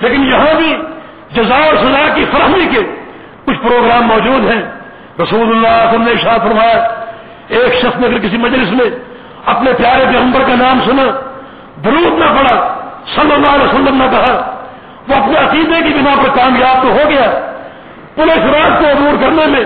لیکن 0.00 0.26
یہاں 0.26 0.54
بھی 0.54 0.76
جزا 1.32 1.54
اور 1.54 1.76
سزا 1.76 2.14
کی 2.14 2.24
فراہمی 2.32 2.66
کے 2.70 2.93
کچھ 3.46 3.58
پروگرام 3.62 4.06
موجود 4.06 4.50
ہیں۔ 4.50 4.62
رسول 5.22 5.50
اللہ 5.50 5.96
نے 5.98 6.12
شاہ 6.22 6.38
فرمایا، 6.38 6.78
ایک 7.48 7.74
شخص 7.74 8.00
نے 8.00 8.06
اگر 8.06 8.18
کسی 8.18 8.36
مجلس 8.36 8.72
میں 8.72 8.86
اپنے 9.46 9.72
پیارے 9.72 10.04
پیغمبر 10.12 10.40
کا 10.40 10.54
نام 10.54 10.80
سنا، 10.86 11.04
درود 11.84 12.18
نہ 12.18 12.24
پڑا، 12.36 12.56
صلی 13.14 13.32
اللہ 13.32 13.54
علیہ 13.54 13.64
وسلم 13.64 13.96
نے 13.96 14.06
کہا، 14.10 14.34
وہ 15.08 15.14
اپنے 15.14 15.38
عقیدے 15.38 15.80
کی 15.82 15.92
بنا 15.94 16.14
پر 16.22 16.36
کامیاب 16.36 16.82
تو 16.82 16.88
ہو 16.88 17.10
گیا 17.10 17.30
پولیس 18.14 18.44
راج 18.54 18.72
کو 18.80 18.90
عبور 18.90 19.20
کرنے 19.20 19.46
میں، 19.46 19.64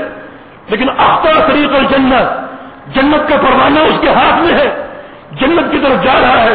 لیکن 0.68 0.88
اختر 0.98 1.40
طریق 1.48 1.74
الجنت 1.74 2.94
جنت 2.94 3.28
کا 3.28 3.36
پروانہ 3.36 3.80
اس 3.80 4.00
کے 4.00 4.08
ہاتھ 4.08 4.42
میں 4.42 4.54
ہے، 4.54 4.68
جنت 5.32 5.70
کی 5.72 5.78
طرف 5.78 6.04
جا 6.04 6.20
رہا 6.20 6.42
ہے، 6.44 6.54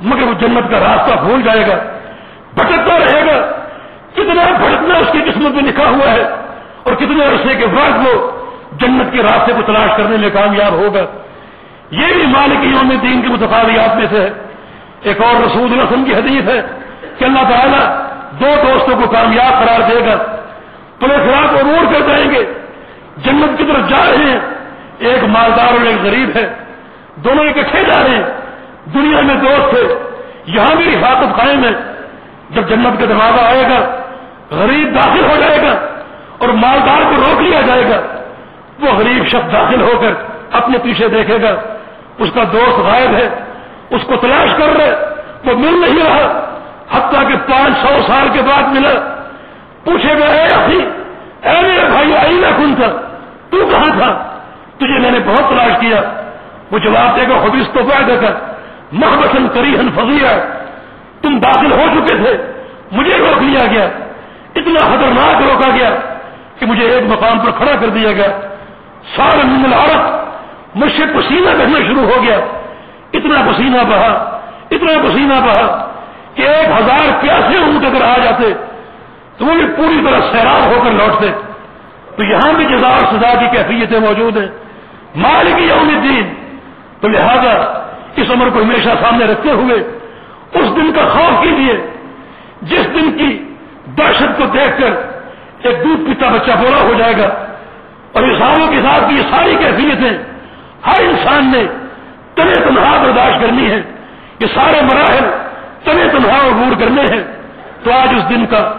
مگر 0.00 0.22
وہ 0.22 0.34
جنت 0.40 0.70
کا 0.70 0.80
راستہ 0.80 1.18
بھول 1.20 1.42
جائے 1.42 1.66
گا، 1.66 1.76
بھٹکتا 2.54 2.98
رہے 2.98 3.26
گا، 3.26 3.40
کتنا 4.14 4.42
بھٹکنا 4.58 4.94
اس 4.94 5.12
کی 5.12 5.20
قسمت 5.30 5.54
میں 5.54 5.62
لکھا 5.62 5.88
ہوا 5.88 6.12
ہے۔ 6.12 6.24
اور 6.82 6.94
کتنے 6.94 7.24
عرصے 7.24 7.54
کے 7.54 7.66
بعد 7.66 8.06
وہ 8.06 8.30
جنت 8.72 9.12
کے 9.12 9.22
راستے 9.22 9.52
کو 9.52 9.62
تلاش 9.62 9.90
کرنے 9.96 10.16
میں 10.16 10.30
کامیاب 10.30 10.72
ہوگا 10.72 11.00
یہ 11.90 12.06
بھی 12.12 12.26
مالک 12.26 12.64
یوم 12.64 12.92
دین 13.02 13.22
کے 13.22 13.28
متفادیات 13.28 13.96
میں 13.96 14.06
سے 14.10 14.20
ہے۔ 14.20 14.30
ایک 15.02 15.20
اور 15.20 15.46
رسول 15.46 15.80
رسم 15.80 16.04
کی 16.04 16.14
حدیث 16.14 16.48
ہے 16.48 16.60
کہ 17.18 17.24
اللہ 17.24 17.38
تعالیٰ 17.38 17.96
دو 18.40 18.72
دوستوں 18.72 19.00
کو 19.00 19.08
کامیاب 19.08 19.64
قرار 19.64 19.80
دے 19.90 20.00
گا۔ 20.06 20.36
پورے 21.00 21.16
خلاف 21.16 21.50
عبور 21.50 21.92
کر 21.92 22.08
جائیں 22.08 22.30
گے۔ 22.30 22.44
جنت 23.16 23.58
کی 23.58 23.64
طرف 23.64 23.88
جا 23.88 24.10
رہے 24.10 24.30
ہیں۔ 24.30 24.40
ایک 24.98 25.24
مالدار 25.24 25.66
اور 25.66 25.86
ایک 25.86 26.02
غریب 26.02 26.30
ہے۔ 26.34 26.54
دونوں 27.16 27.44
اکٹھے 27.44 27.84
جا 27.84 28.02
رہے 28.02 28.10
ہیں۔ 28.10 28.24
دنیا 28.94 29.20
میں 29.20 29.34
دوست 29.34 29.70
تھے 29.70 29.94
یہاں 30.46 30.76
بھی 30.76 30.94
حفاظت 30.94 31.36
قائم 31.36 31.64
ہے۔ 31.64 31.72
جب 32.50 32.68
جنت 32.68 33.00
کا 33.00 33.04
دروازہ 33.08 33.40
آئے 33.40 33.62
گا، 33.62 33.96
غریب 34.50 34.94
داخل 34.94 35.24
ہو 35.24 35.36
جائے 35.40 35.62
گا۔ 35.62 35.91
اور 36.42 36.48
مالدار 36.48 37.02
کو 37.02 37.16
روک 37.16 37.40
لیا 37.40 37.60
جائے 37.60 37.84
گا۔ 37.88 38.00
وہ 38.80 38.98
غریب 38.98 39.26
شخص 39.26 39.52
داخل 39.52 39.82
ہو 39.82 39.92
کر 40.00 40.12
اپنے 40.52 40.78
پیچھے 40.78 41.08
دیکھے 41.08 41.42
گا۔ 41.42 41.54
اس 42.18 42.28
کا 42.34 42.44
دوست 42.52 42.78
غائب 42.78 43.14
ہے۔ 43.14 43.28
اس 43.90 44.02
کو 44.06 44.16
تلاش 44.16 44.48
کر 44.58 44.68
رہے 44.76 44.96
وہ 45.44 45.54
مل 45.54 45.80
نہیں 45.80 46.04
رہا۔ 46.04 46.48
حتیٰ 46.92 47.28
کہ 47.28 47.36
پانچ 47.36 47.78
سو 47.82 48.02
سال 48.06 48.28
کے 48.32 48.42
بعد 48.42 48.62
ملا۔ 48.62 49.22
پوچھے 49.84 50.18
گا، 50.18 50.24
اے 50.24 50.42
اخی، 50.42 50.80
اے 51.42 51.62
میرے 51.62 51.86
بھائی 51.90 52.16
آئی 52.16 52.34
نہ 52.34 52.46
کن 52.56 52.74
تھا؟ 52.74 52.88
تو 53.50 53.66
کہاں 53.70 53.98
تھا؟ 53.98 54.38
تجھے 54.76 54.98
میں 54.98 55.10
نے 55.10 55.18
بہت 55.18 55.50
تلاش 55.50 55.72
کیا۔ 55.80 56.00
وہ 56.70 56.78
جواب 56.78 57.16
دے 57.16 57.22
گا 57.28 57.34
حبیث 57.34 57.68
تو 57.72 57.80
فائدہ 57.84 58.20
کر 58.20 58.34
محبت 58.92 59.54
کری 59.54 59.76
ہن 59.76 59.90
فضیا 59.90 60.36
تم 61.22 61.38
داخل 61.38 61.72
ہو 61.72 61.84
چکے 61.94 62.16
تھے۔ 62.16 62.36
مجھے 62.92 63.18
روک 63.18 63.42
لیا 63.42 63.66
گیا۔ 63.70 63.84
اتنا 64.56 64.78
خطرناک 64.78 65.42
روکا 65.42 65.70
گیا۔ 65.76 65.90
کہ 66.58 66.66
مجھے 66.66 66.88
ایک 66.88 67.04
مقام 67.08 67.38
پر 67.38 67.50
کھڑا 67.50 67.72
کر 67.80 67.88
دیا 67.88 68.12
گیا۔ 68.12 68.26
سارا 69.16 69.46
من 69.46 69.72
عورت 69.74 70.22
مجھ 70.76 70.92
سے 70.92 71.02
پسینہ 71.06 71.50
بہنا 71.58 71.78
شروع 71.86 72.02
ہو 72.02 72.22
گیا۔ 72.22 72.36
اتنا 73.12 73.52
پسینہ 73.52 73.76
بہا، 73.88 74.40
اتنا 74.70 74.92
پسینہ 75.02 75.34
بہا 75.34 75.92
کہ 76.34 76.42
ایک 76.42 76.68
ہزار 76.68 77.22
پیاسے 77.22 77.58
اونٹ 77.58 77.84
اگر 77.84 78.04
آ 78.04 78.18
جاتے 78.24 78.54
تو 79.38 79.44
وہ 79.44 79.52
بھی 79.54 79.66
پوری 79.76 80.06
طرح 80.06 80.20
سیراب 80.20 80.66
ہو 80.66 80.80
کر 80.84 80.90
لوٹتے۔ 80.90 81.32
تو 82.16 82.22
یہاں 82.22 82.52
بھی 82.52 82.64
جزا 82.64 82.88
اور 82.88 82.98
سزا 82.98 83.34
کی 83.34 83.46
کیفیتیں 83.52 84.00
موجود 84.00 84.36
ہیں۔ 84.36 84.48
مالک 85.16 85.60
یوم 85.60 85.88
الدین۔ 85.88 86.34
تو 87.00 87.08
لہذا 87.08 87.82
اس 88.16 88.30
عمر 88.30 88.50
کو 88.50 88.62
ہمیشہ 88.62 88.88
سامنے 89.00 89.24
رکھتے 89.24 89.50
ہوئے 89.50 89.98
اس 90.54 90.76
دن 90.76 90.92
کا 90.92 91.08
خوف 91.08 91.42
کیجیے 91.42 91.90
جس 92.62 92.86
دن 92.94 93.12
کی 93.12 93.54
دہشت 93.98 94.38
کو 94.38 94.44
دیکھ 94.44 94.80
کر 94.80 95.11
ایک 95.62 95.84
دودھ 95.84 96.06
پیتا 96.06 96.28
بچہ 96.28 96.50
بولا 96.50 96.80
ہو 96.82 96.94
جائے 96.98 97.14
گا۔ 97.18 97.28
اور 98.12 98.22
انسانوں 98.22 98.68
کے 98.68 98.76
ساتھ 98.82 99.04
کی 99.08 99.16
یہ 99.16 99.22
ساری 99.30 99.56
کیفیتیں 99.58 100.10
ہر 100.86 101.00
انسان 101.00 101.52
نے 101.52 101.64
تنہیں 102.34 102.68
تنہا 102.68 103.02
برداشت 103.02 103.40
کرنی 103.40 103.70
ہے 103.70 103.82
یہ 104.38 104.46
سارے 104.54 104.82
مراحل 104.82 105.30
تنہیں 105.84 106.08
تنہا 106.08 106.46
عبور 106.46 106.80
کرنے 106.80 107.02
ہیں۔ 107.02 107.22
تو 107.84 107.92
آج 107.92 108.08
اس 108.16 108.28
دن 108.28 108.46
کا 108.46 108.72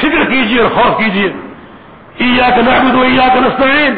فکر 0.00 0.24
کیجیے 0.24 0.60
اور 0.60 0.70
خوف 0.70 0.98
کیجیے 0.98 1.32
عیا 2.20 2.50
کا 2.50 2.96
و 2.96 3.02
عیا 3.02 3.34
کا 3.34 3.40
نستعین۔ 3.40 3.94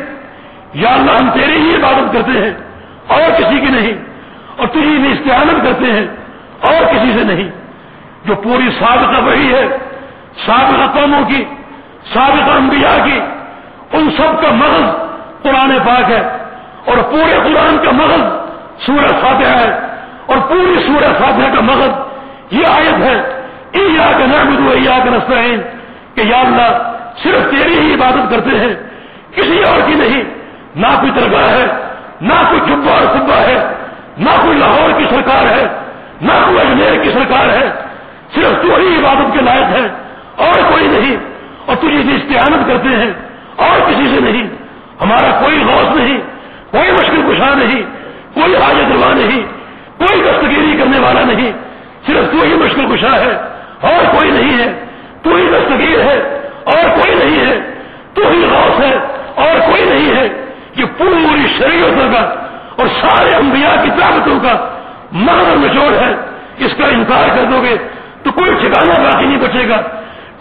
یا 0.75 0.95
اللہ، 0.95 1.11
ہم 1.11 1.31
تیری 1.31 1.61
ہی 1.61 1.75
عبادت 1.75 2.13
کرتے 2.13 2.31
ہیں۔ 2.31 2.55
اور 3.07 3.41
کسی 3.41 3.61
کی 3.61 3.67
نہیں۔ 3.67 3.93
اور 4.57 4.67
تجھی 4.67 4.99
بھی 4.99 5.13
استعانت 5.13 5.65
کرتے 5.65 5.93
ہیں۔ 5.93 6.07
اور 6.61 6.85
کسی 6.85 7.13
سے 7.19 7.25
نہیں۔ 7.25 7.51
جو 8.25 8.35
پوری 8.35 8.71
سابقہ 8.79 9.23
وہی 9.23 9.55
ہے، 9.55 9.67
سابقہ 10.47 11.01
قوموں 11.01 11.29
کی 11.29 11.45
سابقہ 12.13 12.57
انبیاء 12.57 12.97
کی، 13.05 13.19
ان 13.93 14.11
سب 14.17 14.41
کا 14.43 14.51
مغز 14.55 14.85
قرآن 15.43 15.77
پاک 15.87 16.11
ہے 16.11 16.23
اور 16.87 16.99
پورے 17.11 17.39
قرآن 17.45 17.79
کا 17.85 17.91
مغز 17.93 18.23
سورہ 18.87 19.13
فاتحہ 19.23 19.57
ہے 19.59 19.71
اور 20.27 20.39
پوری 20.49 20.77
سورہ 20.87 21.13
فاتحہ 21.19 21.55
کا 21.55 21.61
مغز 21.61 22.55
یہ 22.55 22.67
آیت 22.71 23.03
ہے 23.03 23.17
ایا 23.81 24.11
کا 24.19 24.27
نحمد 24.27 24.61
و 24.61 24.75
کا 25.05 25.41
کہ 26.15 26.27
یا 26.27 26.41
اللہ 26.41 26.71
صرف 27.23 27.51
تیری 27.51 27.79
ہی 27.79 27.95
عبادت 27.95 28.31
کرتے 28.31 28.59
ہیں، 28.59 28.75
کسی 29.35 29.63
اور 29.63 29.81
کی 29.87 29.95
نہیں، 29.95 30.23
نہ 30.77 30.87
کوئی 31.01 31.11
درگاہ 31.11 31.49
ہے، 31.51 31.67
نہ 32.21 32.39
کوئی 32.51 32.61
جبا 32.67 32.93
اور 32.93 33.07
کبا 33.15 33.41
ہے، 33.41 33.57
نہ 34.19 34.37
کوئی 34.43 34.59
لاہور 34.59 34.91
کی 34.99 35.05
سرکار 35.11 35.47
ہے، 35.47 35.67
نہ 36.23 36.33
کوئی 36.45 36.61
اجمیر 36.61 37.03
کی 37.03 37.11
سرکار 37.11 37.49
ہے، 37.51 37.69
صرف 38.35 38.63
تو 38.63 38.77
ہی 38.77 38.95
عبادت 38.99 39.33
کے 39.35 39.41
لائق 39.41 39.77
ہے، 39.77 39.87
اور 40.47 40.63
کوئی 40.71 40.89
نہیں۔ 40.89 41.17
اور 41.67 41.77
تجھے 41.77 42.03
بھی 42.07 42.17
استعانت 42.17 42.69
کرتے 42.69 42.89
ہیں 42.89 43.13
اور 43.57 43.81
کسی 43.81 44.15
سے 44.15 44.21
نہیں۔ 44.21 44.47
ہمارا 45.01 45.41
کوئی 45.45 45.59
غوث 45.59 45.97
نہیں، 45.97 46.21
کوئی 46.71 46.93
مشکل 46.93 47.33
کشا 47.33 47.55
نہیں، 47.55 47.83
کوئی 48.35 48.57
حاجت 48.57 48.93
روا 48.93 49.15
نہیں، 49.15 49.43
کوئی 49.99 50.21
دستگیری 50.21 50.77
کرنے 50.79 50.99
والا 50.99 51.25
نہیں۔ 51.25 51.53
صرف 52.07 52.33
تو 52.33 52.43
ہی 52.43 52.55
مشکل 52.55 52.97
کشا 52.97 53.17
ہے 53.17 53.37
اور 53.81 54.19
کوئی 54.19 54.31
نہیں 54.31 54.59
ہے۔ 54.59 54.85
تو 55.23 55.31
ہی 55.35 55.47
دستگیر 55.47 56.01
ہے 56.01 56.41
اور 56.65 57.01
کوئی 57.01 57.15
نہیں 57.15 57.47
ہے۔ 57.47 57.61
ہے 60.17 60.29
کہ 60.75 60.85
پوری 60.99 61.47
شریعتوں 61.59 62.13
کا 62.13 62.35
اور 62.77 62.87
سارے 63.01 63.35
انبیاء 63.37 63.83
کی 63.83 63.91
طاقتوں 63.91 64.41
کا 64.41 64.69
مہر 65.13 65.57
نچوڑ 65.57 65.93
ہے۔ 65.95 66.15
اس 66.59 66.75
کا 66.79 66.87
انکار 66.87 67.37
کر 67.37 67.45
دو 67.45 67.63
گے 67.63 67.77
تو 68.23 68.31
کوئی 68.31 68.51
ٹھکانا 68.55 69.03
باقی 69.03 69.27
نہیں 69.27 69.39
بچے 69.39 69.69
گا۔ 69.69 69.81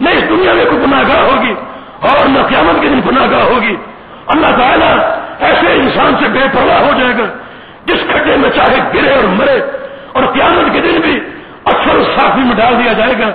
نہ 0.02 0.10
اس 0.10 0.30
دنیا 0.30 0.54
میں 0.54 0.66
کوئی 0.66 0.78
گناہ 0.78 1.04
گاہ 1.08 1.22
ہوگی 1.22 1.54
اور 2.00 2.26
نہ 2.26 2.48
قیامت 2.48 2.82
کے 2.82 2.88
دن 2.88 3.00
گناہ 3.06 3.32
گاہ 3.32 3.42
ہوگی۔ 3.42 3.76
اللہ 4.28 4.48
تعالیٰ 4.48 4.98
ایسے 5.40 5.74
انسان 5.74 6.16
سے 6.24 6.30
بے 6.30 6.40
پرواہ 6.54 6.80
ہو 6.80 7.00
جائے 7.00 7.14
گا 7.18 7.24
جس 7.86 8.04
کھڈے 8.12 8.36
میں 8.36 8.50
چاہے 8.50 8.80
گرے 8.94 9.14
اور 9.14 9.24
مرے 9.24 9.60
اور 10.14 10.24
قیامت 10.24 10.74
کے 10.74 10.82
دن 10.82 11.02
بھی 11.02 11.20
اکثر 11.66 12.04
صافی 12.20 12.42
میں 12.42 12.56
ڈال 12.56 12.84
دیا 12.84 12.94
جائے 12.94 13.14
گا، 13.20 13.30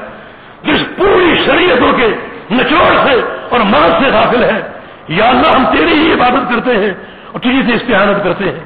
جس 0.62 0.96
پوری 0.96 1.42
شریعتوں 1.46 1.92
کے 1.92 2.08
نچوڑ 2.50 3.06
سے 3.06 3.20
اور 3.50 3.60
مرض 3.60 4.04
سے 4.04 4.10
داخل 4.10 4.44
ہے۔ 4.44 4.60
یا 5.08 5.28
اللہ، 5.28 5.56
ہم 5.56 5.76
تیری 5.76 5.92
ہی 5.92 6.12
عبادت 6.12 6.54
کرتے 6.54 6.78
ہیں 6.78 6.90
اور 7.32 7.40
تجھے 7.40 7.62
سے 7.66 7.74
استعانت 7.74 8.24
کرتے 8.24 8.44
ہیں۔ 8.44 8.60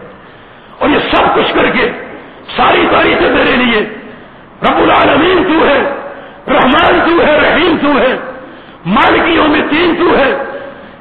اور 0.79 0.89
یہ 0.89 0.99
سب 0.99 1.35
کچھ 1.35 1.55
کر 1.55 1.71
کے 1.71 1.91
ساری 2.57 2.87
تاریخیں 2.93 3.31
میرے 3.31 3.57
لیے 3.57 3.81
رب 4.63 4.79
العالمین 4.79 5.45
تو 5.45 5.67
ہے۔ 5.67 6.04
رحمان 6.49 6.99
تو 7.07 7.21
ہے، 7.27 7.35
رحیم 7.39 7.77
تو 7.83 7.99
ہے، 7.99 8.17
مالکیوں 8.87 9.47
میں 9.49 9.61
تین 9.71 9.95
تو 9.99 10.17
ہے، 10.19 10.33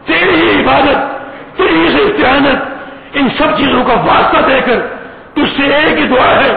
تیری 0.05 0.35
ہی 0.35 0.61
عبادت، 0.61 1.57
تیری 1.57 1.89
سے 1.93 2.03
استعانت 2.03 3.17
ان 3.17 3.27
سب 3.37 3.57
چیزوں 3.57 3.83
کا 3.87 3.93
واسطہ 4.05 4.41
دے 4.47 4.59
کر 4.65 4.79
تجھ 5.33 5.49
سے 5.57 5.73
ایک 5.75 5.99
ہی 5.99 6.07
دعا 6.07 6.29
ہے، 6.35 6.51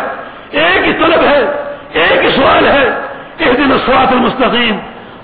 ایک 0.61 0.87
ہی 0.87 0.93
طلب 0.93 1.25
ہے، 1.25 1.41
ایک 2.03 2.25
ہی 2.25 2.31
سوال 2.37 2.67
ہے 2.67 2.85
ایک 3.39 3.59
دن 3.59 3.73
سوات 3.87 4.13
المستقیم، 4.13 4.77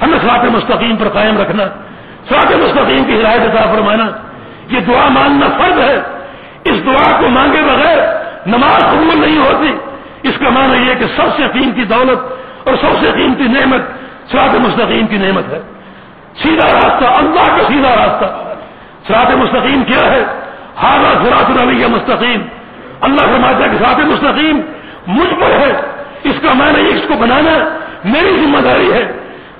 ہمیں 0.02 0.18
سوات 0.22 0.44
مستقیم 0.52 0.96
پر 0.96 1.08
قائم 1.08 1.38
رکھنا 1.38 1.64
سوات 2.28 2.52
مستقیم 2.56 3.04
کی 3.04 3.20
ہدایت 3.20 3.42
عطا 3.42 3.64
فرمانا، 3.72 4.06
یہ 4.70 4.80
دعا 4.88 5.08
ماننا 5.08 5.48
فرض 5.58 5.78
ہے، 5.80 5.96
اس 6.64 6.84
دعا 6.86 7.08
کو 7.20 7.28
مانگے 7.28 7.62
بغیر 7.62 7.98
نماز 8.46 8.82
قبول 8.82 9.20
نہیں 9.20 9.38
ہوتی، 9.38 9.72
اس 10.28 10.38
کا 10.40 10.50
معنی 10.50 10.86
یہ 10.88 10.94
کہ 11.00 11.06
سب 11.16 11.36
سے 11.36 11.46
قیمتی 11.52 11.84
دولت 11.94 12.20
اور 12.64 12.74
سب 12.74 13.00
سے 13.00 13.12
قیمتی 13.14 13.44
نعمت 13.44 13.80
سرات 14.30 14.54
مستقیم 14.54 15.06
کی 15.06 15.16
نعمت 15.16 15.48
ہے۔ 15.48 15.60
سیدھا 16.42 16.74
راستہ، 16.74 17.04
اللہ 17.04 17.46
کا 17.46 17.62
سیدھا 17.68 18.06
راستہ۔ 18.06 18.54
سرات 19.06 19.34
مستقیم 19.34 19.84
کیا 19.84 20.10
ہے؟ 20.10 20.24
ہارا 20.82 21.24
سرات 21.24 21.60
العلیہ 21.60 21.86
مستقیم۔ 21.86 22.40
اللہ 23.00 23.20
فرماتا 23.20 23.58
ہے 23.58 23.68
کہ 23.70 23.78
سرات 23.78 23.98
مستقیم 23.98 24.60
مجھ 25.06 25.34
پر 25.40 25.50
ہے۔ 25.50 25.80
اس 26.24 26.34
کا 26.42 26.48
معنی 26.54 26.88
اس 26.88 27.08
کو 27.08 27.14
بنانا 27.14 27.76
میری 28.04 28.42
ذمہ 28.44 28.58
داری 28.58 28.92
ہے۔ 28.92 29.12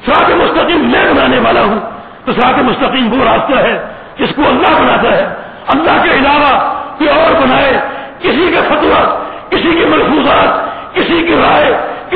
سرات 0.06 0.30
مستقیم 0.30 0.90
میں 0.90 1.14
بنانے 1.14 1.38
والا 1.38 1.60
ہوں۔ 1.60 1.80
تو 2.24 2.32
سرات 2.32 2.58
مستقیم 2.58 3.12
وہ 3.12 3.24
راستہ 3.24 3.58
ہے 3.58 3.84
جس 4.18 4.34
کو 4.36 4.42
اللہ 4.48 4.80
بناتا 4.80 5.16
ہے۔ 5.16 5.28
اللہ 5.68 6.02
کے 6.02 6.10
علاوہ 6.10 6.74
کوئی 6.98 7.10
اور 7.10 7.42
بنائے۔ 7.42 7.80
کسی 8.20 8.54
کا 8.54 8.74
فتوا 8.74 9.22
کسی 9.50 9.80
کی 9.80 9.84
محفوظات 9.84 10.72
کسی 10.94 11.24
کی 11.26 11.34
رائے 11.34 11.51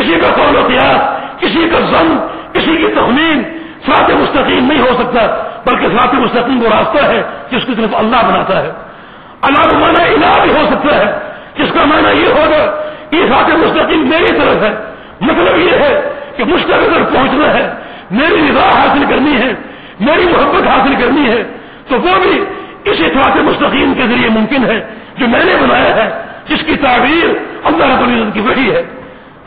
کسی 0.07 0.21
کا 0.21 0.27
قول 0.37 0.57
و 0.57 0.67
قیاس 0.67 1.01
کسی 1.41 1.69
کا 1.73 1.79
ضم 1.81 2.19
کسی 2.53 2.77
کی 2.77 2.87
تخمین 2.97 3.43
سرات 3.87 4.11
مستقیم 4.11 4.67
نہیں 4.67 4.81
ہو 4.81 4.95
سکتا، 4.99 5.27
بلکہ 5.67 5.87
سرات 5.87 6.15
مستقیم 6.15 6.63
وہ 6.63 6.69
راستہ 6.69 7.07
ہے 7.07 7.23
جس 7.51 7.67
کی 7.67 7.75
طرف 7.75 7.95
اللہ 7.95 8.17
بناتا 8.17 8.63
ہے۔ 8.63 8.71
اللہ 9.43 9.71
کا 9.71 9.79
معنی 9.79 10.15
الہ 10.15 10.43
بھی 10.43 10.51
ہو 10.51 10.67
سکتا 10.71 10.97
ہے، 10.97 11.19
جس 11.57 11.73
کا 11.75 11.85
معنی 11.85 12.21
یہ 12.21 12.29
ہوگا 12.29 12.83
کہ 13.11 13.17
سرات 13.29 13.51
مستقیم 13.51 14.09
میری 14.09 14.27
طرف 14.27 14.63
ہے۔ 14.63 14.75
مطلب 15.21 15.59
یہ 15.59 15.71
ہے 15.71 16.11
کہ 16.37 16.45
مشتق 16.45 16.73
اگر 16.73 17.05
پہنچنا 17.15 17.55
ہے، 17.55 17.71
میری 18.11 18.51
رضا 18.51 18.67
حاصل 18.67 19.05
کرنی 19.09 19.37
ہے، 19.37 19.53
میری 20.01 20.25
محبت 20.25 20.67
حاصل 20.67 20.95
کرنی 20.99 21.29
ہے، 21.29 21.43
تو 21.89 21.97
وہ 21.97 22.19
بھی 22.23 22.45
اسی 22.85 23.05
سرات 23.05 23.37
مستقیم 23.37 23.95
کے 23.95 24.03
ذریعے 24.03 24.29
ممکن 24.29 24.65
ہے 24.65 24.87
جو 25.17 25.29
میں 25.29 25.45
نے 25.45 25.53
بنایا 25.61 25.97
ہے، 25.97 26.11
جس 26.49 26.65
کی 26.67 26.77
تعبیر 26.77 27.29
اللہ 27.65 27.85
رب 27.85 28.09
العزت 28.09 28.35
کی 28.35 28.41
وحی 28.41 28.71
ہے۔ 28.71 28.83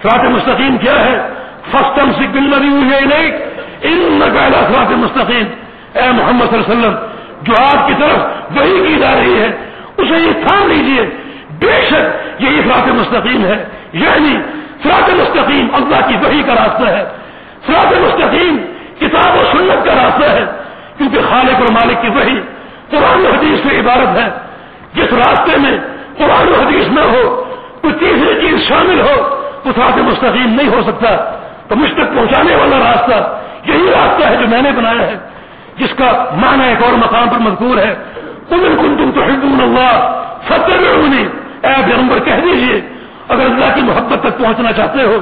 سرات 0.04 0.26
مستقیم 0.26 0.78
کیا 0.78 1.06
ہے؟ 1.06 1.34
فستم 1.72 2.12
سے 2.12 2.26
گل 2.36 2.50
لگی 2.50 2.70
ہوئی 2.70 3.12
ہے 3.12 3.48
ان 3.82 4.22
نقائلہ 4.26 4.56
سرات 4.56 4.92
مستقیم۔ 4.92 5.46
اے 5.94 6.12
محمد 6.12 6.46
صلی 6.50 6.60
اللہ 6.60 6.74
علیہ 6.74 6.88
وسلم، 6.88 6.96
جو 7.42 7.54
آپ 7.64 7.88
کی 7.88 7.94
طرف 8.00 8.20
وہی 8.60 8.84
کی 8.88 8.96
جا 9.00 9.16
رہی 9.20 9.40
ہے، 9.40 9.52
اسے 9.98 10.18
یہ 10.18 10.48
تھام 10.48 10.68
لیجیے۔ 10.68 11.10
بے 11.60 11.82
شک 11.90 12.42
یہی 12.42 12.62
سرات 12.62 12.88
مستقیم 12.88 13.46
ہے۔ 13.46 13.66
یعنی 13.94 14.36
سرات 14.84 15.10
مستقیم 15.10 15.68
اللہ 15.74 16.08
کی 16.08 16.16
وحی 16.26 16.44
کا 16.44 16.56
راستہ 16.56 16.86
ہے۔ 16.86 17.04
سرات 17.68 17.94
مستقیم 18.00 18.58
کتاب 19.00 19.36
و 19.36 19.44
سنت 19.52 19.86
کا 19.86 19.96
راستہ 19.96 20.26
ہے۔ 20.26 20.46
کیونکہ 20.98 21.20
خالق 21.30 21.56
اور 21.56 21.72
مالک 21.72 22.02
کی 22.02 22.10
وحی 22.10 22.40
قرآن 22.90 23.26
حدیث 23.26 23.72
سے 23.72 23.80
عبارت 23.80 24.18
ہے۔ 24.18 24.30
جس 24.94 25.14
راستے 25.14 25.58
میں 25.58 25.78
قرآن 26.18 26.48
و 26.48 26.66
حدیث 26.66 26.88
نہ 26.88 27.00
ہو، 27.00 27.44
کوئی 27.82 27.94
تیسری 27.94 28.48
چیز 28.48 28.68
شامل 28.68 29.02
ہو 29.02 29.39
تو 29.64 30.04
مستقیم 30.04 30.54
نہیں 30.54 30.68
ہو 30.68 30.82
سکتا، 30.82 31.40
تو 31.68 31.76
مجھ 31.76 31.94
تک 31.94 32.16
پہنچانے 32.16 32.56
والا 32.56 32.78
راستہ 32.78 33.40
یہی 33.72 33.92
راستہ 33.92 34.28
ہے 34.28 34.36
جو 34.36 34.48
میں 34.48 34.62
نے 34.62 34.72
بنایا 34.72 35.08
ہے، 35.08 35.16
جس 35.78 35.90
کا 35.98 36.26
معنی 36.36 36.70
ایک 36.70 36.84
اور 36.84 36.94
مقام 36.94 37.30
پر 37.30 37.38
مذکور 37.38 37.78
ہے۔ 37.78 37.96
تم 38.50 38.58
کن 38.82 38.96
تم 38.98 39.12
تو 39.16 39.22
ہندو 39.22 39.76
ستر 40.48 40.78
میں 40.80 41.24
اے 41.62 41.82
پیغمبر، 41.86 42.20
کہہ 42.20 42.42
دیجیے 42.46 42.82
اگر 43.30 43.46
اللہ 43.46 43.76
کی 43.76 43.82
محبت 43.82 44.24
تک 44.24 44.38
پہنچنا 44.38 44.72
چاہتے 44.72 45.04
ہو، 45.04 45.20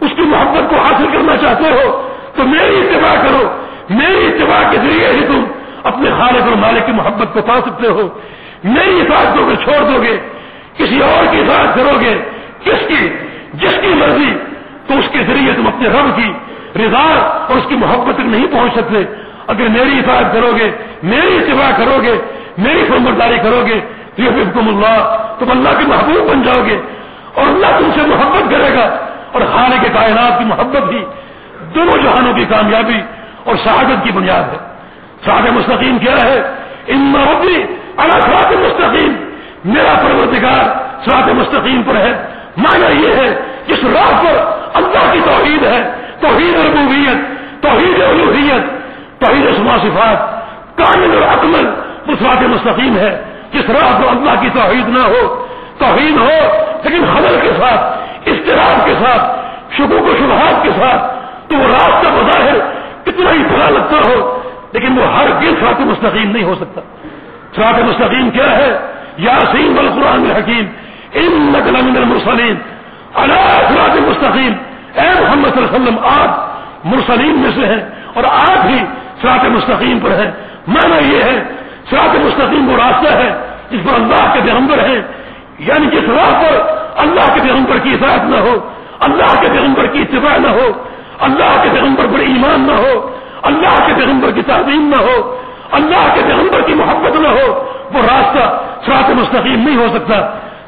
اس 0.00 0.10
کی 0.16 0.22
محبت 0.22 0.70
کو 0.70 0.76
حاصل 0.76 1.06
کرنا 1.12 1.36
چاہتے 1.36 1.64
ہو، 1.64 2.08
تو 2.36 2.42
میری 2.44 2.76
اتباع 2.76 3.14
کرو۔ 3.22 3.48
میری 3.90 4.26
اتباع 4.26 4.70
کے 4.70 4.76
ذریعے 4.76 5.08
ہی 5.08 5.26
تم 5.26 5.44
اپنے 5.84 6.10
خالق 6.18 6.42
اور 6.42 6.56
مالک 6.56 6.86
کی 6.86 6.92
محبت 6.92 7.34
کو 7.34 7.42
پا 7.42 7.60
سکتے 7.66 7.88
ہو۔ 7.88 8.08
میری 8.64 9.00
اطاعت 9.00 9.36
کو 9.36 9.54
چھوڑ 9.64 9.92
دو 9.92 10.02
گے 10.02 10.18
کسی 10.76 11.00
اور 11.00 11.26
کی 11.30 11.40
اطاعت 11.40 11.74
کرو 11.74 12.00
گے 12.00 12.18
کس 12.64 12.88
کی 12.88 13.08
جس 13.54 13.74
کی 13.80 13.88
مرضی 13.88 14.32
تو 14.86 14.98
اس 14.98 15.05
کے 15.18 15.32
ذریعے 15.32 15.52
تم 15.52 15.66
اپنے 15.66 15.88
رب 15.88 16.16
کی 16.16 16.32
رضا 16.82 17.36
اور 17.48 17.56
اس 17.56 17.64
کی 17.68 17.74
محبت 17.74 18.14
تک 18.14 18.20
نہیں 18.20 18.46
پہنچ 18.52 18.72
سکتے۔ 18.72 18.96
اگر 19.46 19.68
میری 19.68 19.98
اطاعت 19.98 20.32
کرو 20.32 20.52
گے، 20.56 20.70
میری 21.02 21.36
اتباع 21.36 21.70
کرو 21.76 22.02
گے، 22.02 22.18
میری 22.58 22.84
فرمرداری 22.88 23.38
کرو 23.42 23.62
گے 23.66 23.80
تو 24.16 24.22
یہ 24.22 24.28
حکم 24.28 24.68
اللہ، 24.68 25.16
تم 25.38 25.50
اللہ 25.50 25.68
کے 25.68 25.86
محبوب 25.86 26.30
بن 26.30 26.42
جاؤ 26.42 26.64
گے 26.66 26.80
اور 27.34 27.46
اللہ 27.46 27.66
تم 27.66 27.90
سے 27.94 28.08
محبت 28.08 28.50
کرے 28.50 28.74
گا۔ 28.74 29.06
اور 29.32 29.40
خانے 29.52 29.76
کے 29.82 29.88
کائنات 29.94 30.38
کی 30.38 30.44
محبت 30.44 30.82
بھی 30.82 31.04
دونوں 31.74 32.02
جہانوں 32.02 32.32
کی 32.32 32.44
کامیابی 32.44 33.00
اور 33.44 33.56
شہادت 33.64 34.04
کی 34.04 34.12
بنیاد 34.12 34.42
ہے۔ 34.52 34.58
شہاد 35.24 35.48
مستقیم 35.52 35.98
کیا 35.98 36.16
ہے؟ 36.24 36.42
ان 36.86 36.98
محبی 36.98 37.62
اللہ 37.96 38.20
سرات 38.20 38.52
مستقیم۔ 38.52 39.12
میرا 39.64 39.94
پروردگار 40.02 40.64
سرات 41.04 41.28
مستقیم 41.28 41.82
پر 41.82 41.96
ہے۔ 41.96 42.26
مانا 42.56 42.86
یہ 42.86 43.14
ہے 43.14 43.40
جس 43.66 43.84
راہ 43.84 44.22
پر 44.22 44.65
اللہ 44.76 45.12
کی 45.12 45.20
توحید 45.24 45.64
ہے. 45.64 45.90
توحید 46.20 46.54
ربوبیت، 46.54 47.18
توحید 47.62 48.02
الوحیت 48.02 48.64
توحید 49.24 49.46
اسما 49.46 49.76
صفات. 49.82 50.18
کامل 50.78 51.14
اور 51.14 51.22
اکمل 51.22 51.66
وہ 52.06 52.14
سرات 52.18 52.42
مستقیم 52.42 52.96
ہے. 52.96 53.22
جس 53.52 53.70
راہ 53.70 54.00
پر 54.00 54.08
اللہ 54.08 54.40
کی 54.40 54.48
توحید 54.54 54.88
نہ 54.88 54.98
ہو، 54.98 55.44
توحید 55.78 56.16
ہو، 56.16 56.38
لیکن 56.82 57.04
خبر 57.14 57.40
کے 57.42 57.50
ساتھ، 57.58 58.28
اضطراب 58.28 58.86
کے 58.86 58.94
ساتھ، 59.04 59.22
شکوک 59.76 60.04
و 60.04 60.14
شبہات 60.18 60.62
کے 60.62 60.70
ساتھ، 60.80 61.14
تو 61.48 61.56
وہ 61.56 61.64
راستہ 61.64 62.08
بظاہر 62.08 62.56
کتنا 63.04 63.32
ہی 63.32 63.38
بھلا 63.38 63.70
لگتا 63.70 63.96
ہو، 63.96 64.42
لیکن 64.72 64.98
وہ 64.98 65.06
ہر 65.06 65.26
گل 65.42 65.54
سرات 65.60 65.80
مستقیم 65.80 66.30
نہیں 66.30 66.44
ہو 66.44 66.54
سکتا. 66.54 66.80
سرات 67.56 67.84
مستقیم 67.84 68.30
کیا 68.30 68.50
ہے؟ 68.56 68.78
یا 69.16 69.38
سیم 69.52 69.78
القرآن 69.78 70.30
الحکیم 70.30 70.66
ان 71.12 71.52
نقل 71.52 71.82
من 71.82 71.96
المرسلین 71.96 72.56
سرات 73.14 74.00
مستقیم. 74.08 74.52
اے 74.96 75.20
محمد 75.20 75.54
صلی 75.54 75.62
اللہ 75.62 75.76
علیہ 75.76 75.88
وسلم، 75.88 75.98
آپ 76.04 76.56
مرسلین 76.84 77.38
میں 77.38 77.50
سے 77.54 77.66
ہیں 77.66 77.80
اور 78.14 78.24
آپ 78.24 78.66
ہی 78.66 78.78
سرات 79.22 79.44
مستقیم 79.44 79.98
پر 79.98 80.10
ہیں۔ 80.10 80.30
مانا 80.68 80.96
یہ 80.98 81.22
ہے 81.22 81.42
سرات 81.90 82.16
مستقیم 82.16 82.68
وہ 82.68 82.76
راستہ 82.76 83.12
ہے 83.12 83.34
جس 83.70 83.80
پر 83.84 83.94
اللہ 83.94 84.32
کے 84.32 84.40
پیغمبر 84.44 84.78
ہیں۔ 84.78 85.02
یعنی 85.58 85.86
جس 85.86 86.08
راہ 86.08 86.42
پر 86.42 86.76
اللہ 86.96 87.34
کے 87.34 87.40
پیغمبر 87.42 87.78
کی 87.78 87.94
اطاعت 87.94 88.24
نہ 88.24 88.36
ہو، 88.36 88.70
اللہ 89.00 89.40
کے 89.40 89.48
پیغمبر 89.52 89.86
کی 89.86 90.02
اتباع 90.02 90.38
نہ 90.38 90.48
ہو، 90.48 90.68
اللہ 91.20 91.62
کے 91.62 91.68
پیغمبر 91.72 92.06
پر 92.12 92.18
ایمان 92.18 92.60
نہ 92.60 92.72
ہو، 92.72 93.18
اللہ 93.42 93.86
کے 93.86 93.92
پیغمبر 93.96 94.30
کی 94.30 94.42
تعظیم 94.42 94.92
نہ 94.96 95.02
ہو، 95.02 95.40
اللہ 95.72 96.14
کے 96.14 96.20
پیغمبر 96.26 96.60
کی 96.60 96.74
محبت 96.74 97.16
نہ 97.16 97.28
ہو، 97.28 97.70
وہ 97.92 97.98
راستہ 97.98 98.62
سرات 98.86 99.10
مستقیم 99.10 99.68
نہیں 99.68 99.76
ہو 99.76 99.86
سکتا۔ 99.94 100.14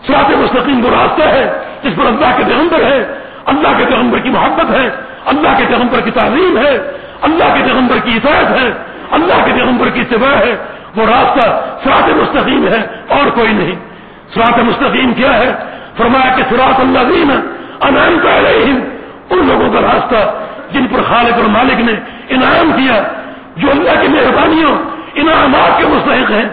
سرات 0.07 0.31
مستقیم 0.31 0.85
وہ 0.85 0.91
راستہ 0.91 1.22
ہے 1.22 1.59
جس 1.83 1.93
پر 1.97 2.07
اللہ 2.07 2.37
کے 2.37 2.45
پیغمبر 2.47 2.83
ہے 2.83 3.28
اللہ 3.49 3.69
کے 3.79 3.85
پیغمبر 3.91 4.19
کی 4.19 4.31
محبت 4.31 4.71
ہے، 4.71 4.91
اللہ 5.27 5.49
کے 5.59 5.65
پیغمبر 5.69 6.01
کی 6.01 6.11
تعلیم 6.11 6.59
ہے، 6.59 6.79
اللہ 7.23 7.45
کے 7.45 7.63
پیغمبر 7.65 7.97
کی 8.05 8.11
اطاعت 8.17 8.51
ہے، 8.51 8.73
اللہ 9.11 9.45
کے 9.45 9.53
پیغمبر 9.55 9.89
کی 9.89 10.01
اتباع 10.01 10.39
ہے۔ 10.39 10.57
وہ 10.97 11.03
راستہ 11.07 11.65
سرات 11.85 12.09
مستقیم 12.09 12.69
ہے 12.69 12.87
اور 13.09 13.31
کوئی 13.31 13.53
نہیں۔ 13.53 13.75
سرات 14.35 14.59
مستقیم 14.59 15.15
کیا 15.15 15.39
ہے؟ 15.39 15.55
فرمایا 15.97 16.35
کہ 16.37 16.43
سراط 16.51 16.81
اللہ 16.81 16.99
دین 16.99 17.31
انعام 17.81 18.19
کا 18.23 18.31
ان 19.31 19.47
لوگوں 19.47 19.73
کا 19.73 19.81
راستہ 19.81 20.33
جن 20.73 20.87
پر 20.87 20.99
خالق 21.09 21.35
اور 21.35 21.45
مالک 21.45 21.81
نے 21.81 21.93
انعام 22.29 22.73
کیا، 22.73 23.03
جو 23.57 23.71
اللہ 23.71 24.03
کی 24.03 24.09
مہربانیوں، 24.09 24.79
انعامات 25.15 25.79
کے 25.79 25.87
مستحق 25.87 26.31
ہیں۔ 26.31 26.49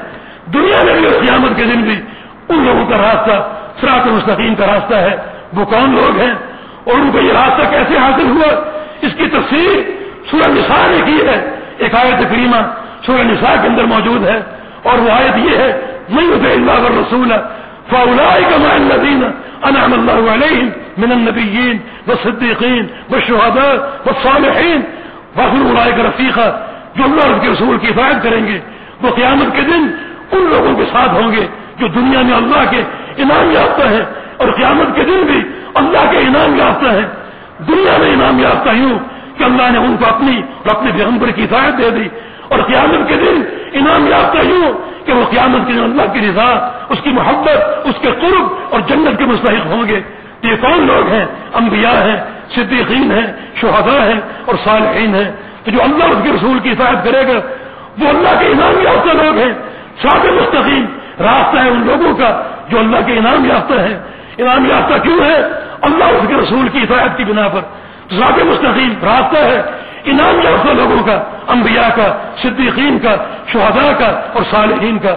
دنیا 0.53 0.83
میں 0.83 0.93
بھی 0.93 1.05
اور 1.05 1.25
قیامت 1.25 1.57
کے 1.57 1.63
دن 1.63 1.81
بھی 1.81 2.01
ان 2.49 2.65
لوگوں 2.65 2.85
کا 2.85 2.97
راستہ 2.97 3.49
سراط 3.81 4.07
مستقیم 4.07 4.55
کا 4.55 4.65
راستہ 4.65 4.95
ہے۔ 4.95 5.15
وہ 5.53 5.65
کون 5.65 5.95
لوگ 5.95 6.19
ہیں؟ 6.19 6.33
اور 6.85 6.95
ان 6.95 7.11
کو 7.11 7.19
یہ 7.19 7.31
راستہ 7.33 7.69
کیسے 7.71 7.97
حاصل 7.97 8.27
ہوا؟ 8.29 8.49
اس 9.01 9.13
کی 9.17 9.27
تفصیل 9.27 9.81
سورہ 10.31 10.49
نساء 10.51 10.85
نے 10.91 11.01
کی 11.05 11.17
ہے۔ 11.27 11.37
ایک 11.77 11.95
آیت 11.95 12.29
کریمہ 12.29 12.61
سورہ 13.05 13.23
نساء 13.23 13.55
کے 13.61 13.67
اندر 13.67 13.83
موجود 13.83 14.27
ہے 14.27 14.39
اور 14.83 14.99
وہ 14.99 15.11
آیت 15.11 15.37
یہ 15.47 15.57
ہے 15.57 15.71
میں 16.09 16.51
اللہ 16.51 16.87
رسول 16.99 17.31
فاولائک 17.89 18.51
مع 18.61 18.73
الذین 18.73 19.23
انعم 19.69 19.93
اللہ 19.93 20.29
علیہم 20.33 20.69
من 20.97 21.11
النبیین 21.11 21.77
والصدیقین 22.07 22.85
والشہداء 23.09 23.73
والصالحین 24.05 24.81
وحل 25.37 25.65
اولائک 25.67 25.99
رفیقہ 26.05 26.47
جو 26.95 27.03
اللہ 27.03 27.37
کے 27.41 27.49
رسول 27.49 27.77
کی 27.77 27.87
حفاظت 27.87 28.23
کریں 28.23 28.47
گے، 28.47 28.59
وہ 29.01 29.09
قیامت 29.15 29.55
کے 29.55 29.61
دن 29.61 29.87
ان 30.31 30.43
لوگوں 30.51 30.75
کے 30.75 30.85
ساتھ 30.91 31.13
ہوں 31.13 31.31
گے 31.31 31.45
جو 31.79 31.87
دنیا 31.95 32.21
میں 32.21 32.35
اللہ 32.35 32.63
کے 32.71 32.81
انعام 33.23 33.51
یافتہ 33.51 33.87
ہیں 33.93 34.05
اور 34.37 34.51
قیامت 34.57 34.95
کے 34.95 35.03
دن 35.03 35.25
بھی 35.31 35.41
اللہ 35.75 36.11
کے 36.11 36.17
انعام 36.17 36.55
یافتہ 36.55 36.85
ہیں 36.85 37.05
دنیا 37.67 37.97
میں 37.99 38.13
انعام 38.13 38.39
یافتہ 38.39 38.69
ہوں 38.69 38.99
کہ 39.37 39.43
اللہ 39.43 39.71
نے 39.71 39.77
ان 39.77 39.95
کو 39.99 40.05
اپنی 40.05 40.37
اور 40.37 40.75
اپنے 40.75 40.91
پیغمبر 40.97 41.27
کی 41.27 41.43
حفاظت 41.43 41.77
دے 41.77 41.89
دی۔ 41.89 42.07
اور 42.47 42.59
قیامت 42.59 43.09
کے 43.09 43.15
دن 43.15 43.41
انعام 43.73 44.07
یافتہ 44.07 44.37
ہوں 44.37 44.71
کہ 45.05 45.13
وہ 45.13 45.25
قیامت 45.31 45.67
کے 45.67 45.73
دن 45.73 45.83
اللہ 45.83 46.13
کی 46.13 46.19
رضا، 46.19 46.71
اس 46.89 46.97
کی 47.03 47.09
محبت، 47.09 47.87
اس 47.87 47.95
کے 48.01 48.11
قرب 48.21 48.47
اور 48.69 48.79
جنت 48.79 49.17
کے 49.17 49.25
مستحق 49.25 49.65
ہوں 49.65 49.87
گے۔ 49.87 50.01
یہ 50.41 50.55
کون 50.61 50.87
لوگ 50.87 51.13
ہیں؟ 51.13 51.25
انبیاء 51.53 52.05
ہیں، 52.05 52.17
صدیقین 52.55 53.11
ہیں، 53.11 53.33
شہداء 53.55 54.05
ہیں 54.05 54.19
اور 54.45 54.55
صالحین 54.63 55.15
ہیں۔ 55.15 55.31
تو 55.63 55.71
جو 55.71 55.83
اللہ 55.83 56.03
اس 56.03 56.17
کے 56.23 56.29
رسول 56.31 56.59
کی 56.59 56.71
حفاظت 56.71 57.05
کرے 57.05 57.27
گا، 57.27 57.39
وہ 57.99 58.09
اللہ 58.09 58.39
کے 58.39 58.45
انعام 58.45 58.79
یافتہ 58.83 59.23
لوگ 59.23 59.37
ہیں۔ 59.37 59.53
سات 60.01 60.25
مستقیم، 60.25 60.85
راستہ 61.19 61.59
ہے 61.59 61.69
ان 61.69 61.83
لوگوں 61.85 62.15
کا 62.15 62.43
جو 62.69 62.79
اللہ 62.79 62.97
کے 63.05 63.17
انعام 63.17 63.45
یافتہ 63.45 63.73
ہے 63.73 63.99
انعام 64.37 64.65
یافتہ 64.65 65.03
کیوں 65.03 65.19
ہے؟ 65.19 65.64
اللہ 65.85 66.03
اس 66.03 66.27
کے 66.27 66.33
رسول 66.33 66.67
کی 66.69 66.79
حفاظت 66.79 67.17
کی 67.17 67.23
بنا 67.23 67.47
پر 67.47 67.61
ذات 68.11 68.43
مستقیم 68.45 68.93
راستہ 69.03 69.37
ہے، 69.37 69.61
انعام 70.05 70.35
یافتہ 70.43 70.71
لوگوں 70.71 71.03
کا، 71.03 71.23
انبیاء 71.47 71.89
کا، 71.95 72.17
صدیقین 72.41 72.99
کا، 72.99 73.15
شہداء 73.47 73.93
کا 73.99 74.21
اور 74.33 74.43
صالحین 74.51 74.99
کا۔ 74.99 75.15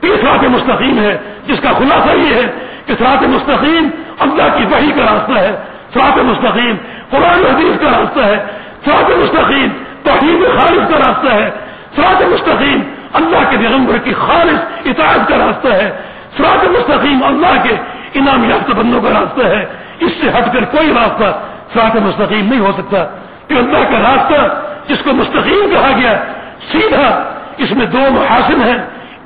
تیسرا 0.00 0.48
مستقیم 0.48 0.98
ہے، 0.98 1.18
جس 1.46 1.60
کا 1.60 1.70
خلاصہ 1.78 2.16
یہ 2.16 2.34
ہے 2.34 2.52
کہ 2.86 2.94
سرات 2.98 3.22
مستقیم 3.22 3.88
اللہ 4.18 4.58
کی 4.58 4.64
وحی 4.64 4.90
کا 4.90 5.14
راستہ 5.14 5.38
ہے۔ 5.38 5.56
سرات 5.94 6.18
مستقیم 6.18 6.76
قرآن 7.10 7.54
حدیث 7.54 7.80
کا 7.80 7.90
راستہ 7.90 8.20
ہے۔ 8.20 8.44
سرات 8.84 9.10
مستقیم 9.18 9.68
توحید 10.02 10.60
خالص 10.60 10.90
کا 10.90 10.98
راستہ 10.98 11.28
ہے۔ 11.28 11.50
سرات 11.96 12.22
مستقیم 12.22 12.80
اللہ 13.12 13.50
کے 13.50 13.56
پیغمبر 13.58 13.98
کی 13.98 14.12
خالص 14.12 14.86
اطاعت 14.86 15.28
کا 15.28 15.38
راستہ 15.38 15.68
ہے۔ 15.68 15.96
سرات 16.36 16.64
مستقیم 16.64 17.24
اللہ 17.24 17.62
کے 17.62 17.74
انعام 18.14 18.50
یافتہ 18.50 18.72
بندوں 18.72 19.00
کا 19.00 19.10
راستہ 19.10 19.46
ہے۔ 19.46 19.87
اس 20.00 20.12
سے 20.20 20.28
ہٹ 20.28 20.52
کر 20.52 20.64
کوئی 20.64 20.88
راستہ 20.88 21.24
سرات 21.72 21.96
مستقیم 21.96 22.48
نہیں 22.48 22.60
ہو 22.60 22.72
سکتا 22.72 23.04
کہ 23.48 23.54
اللہ 23.54 23.78
کا 23.78 23.98
راستہ 23.98 24.62
جس 24.92 24.98
کو 25.04 25.12
مستقیم 25.12 25.70
کہا 25.70 25.90
گیا 25.96 26.24
سیدھا 26.72 27.34
اس 27.58 27.72
میں 27.72 27.86
دو 27.86 27.98
محاسن 28.10 28.62
ہیں۔ 28.62 28.78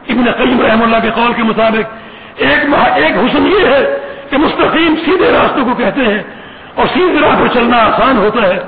ابن 0.08 0.30
قیم 0.30 0.60
رحم 0.60 0.82
اللہ 0.82 0.96
کے 1.02 1.10
قول 1.14 1.32
کے 1.32 1.42
مطابق 1.42 2.02
ایک 2.36 2.74
ایک 2.74 3.12
حسن 3.12 3.46
یہ 3.46 3.66
ہے 3.66 3.98
کہ 4.30 4.36
مستقیم 4.36 4.94
سیدھے 5.04 5.32
راستوں 5.32 5.64
کو 5.64 5.74
کہتے 5.74 6.00
ہیں 6.00 6.22
اور 6.74 6.86
سیدھے 6.86 7.20
راہ 7.20 7.40
پر 7.40 7.46
چلنا 7.54 7.76
آسان 7.76 8.16
ہوتا 8.16 8.42
ہے۔ 8.42 8.58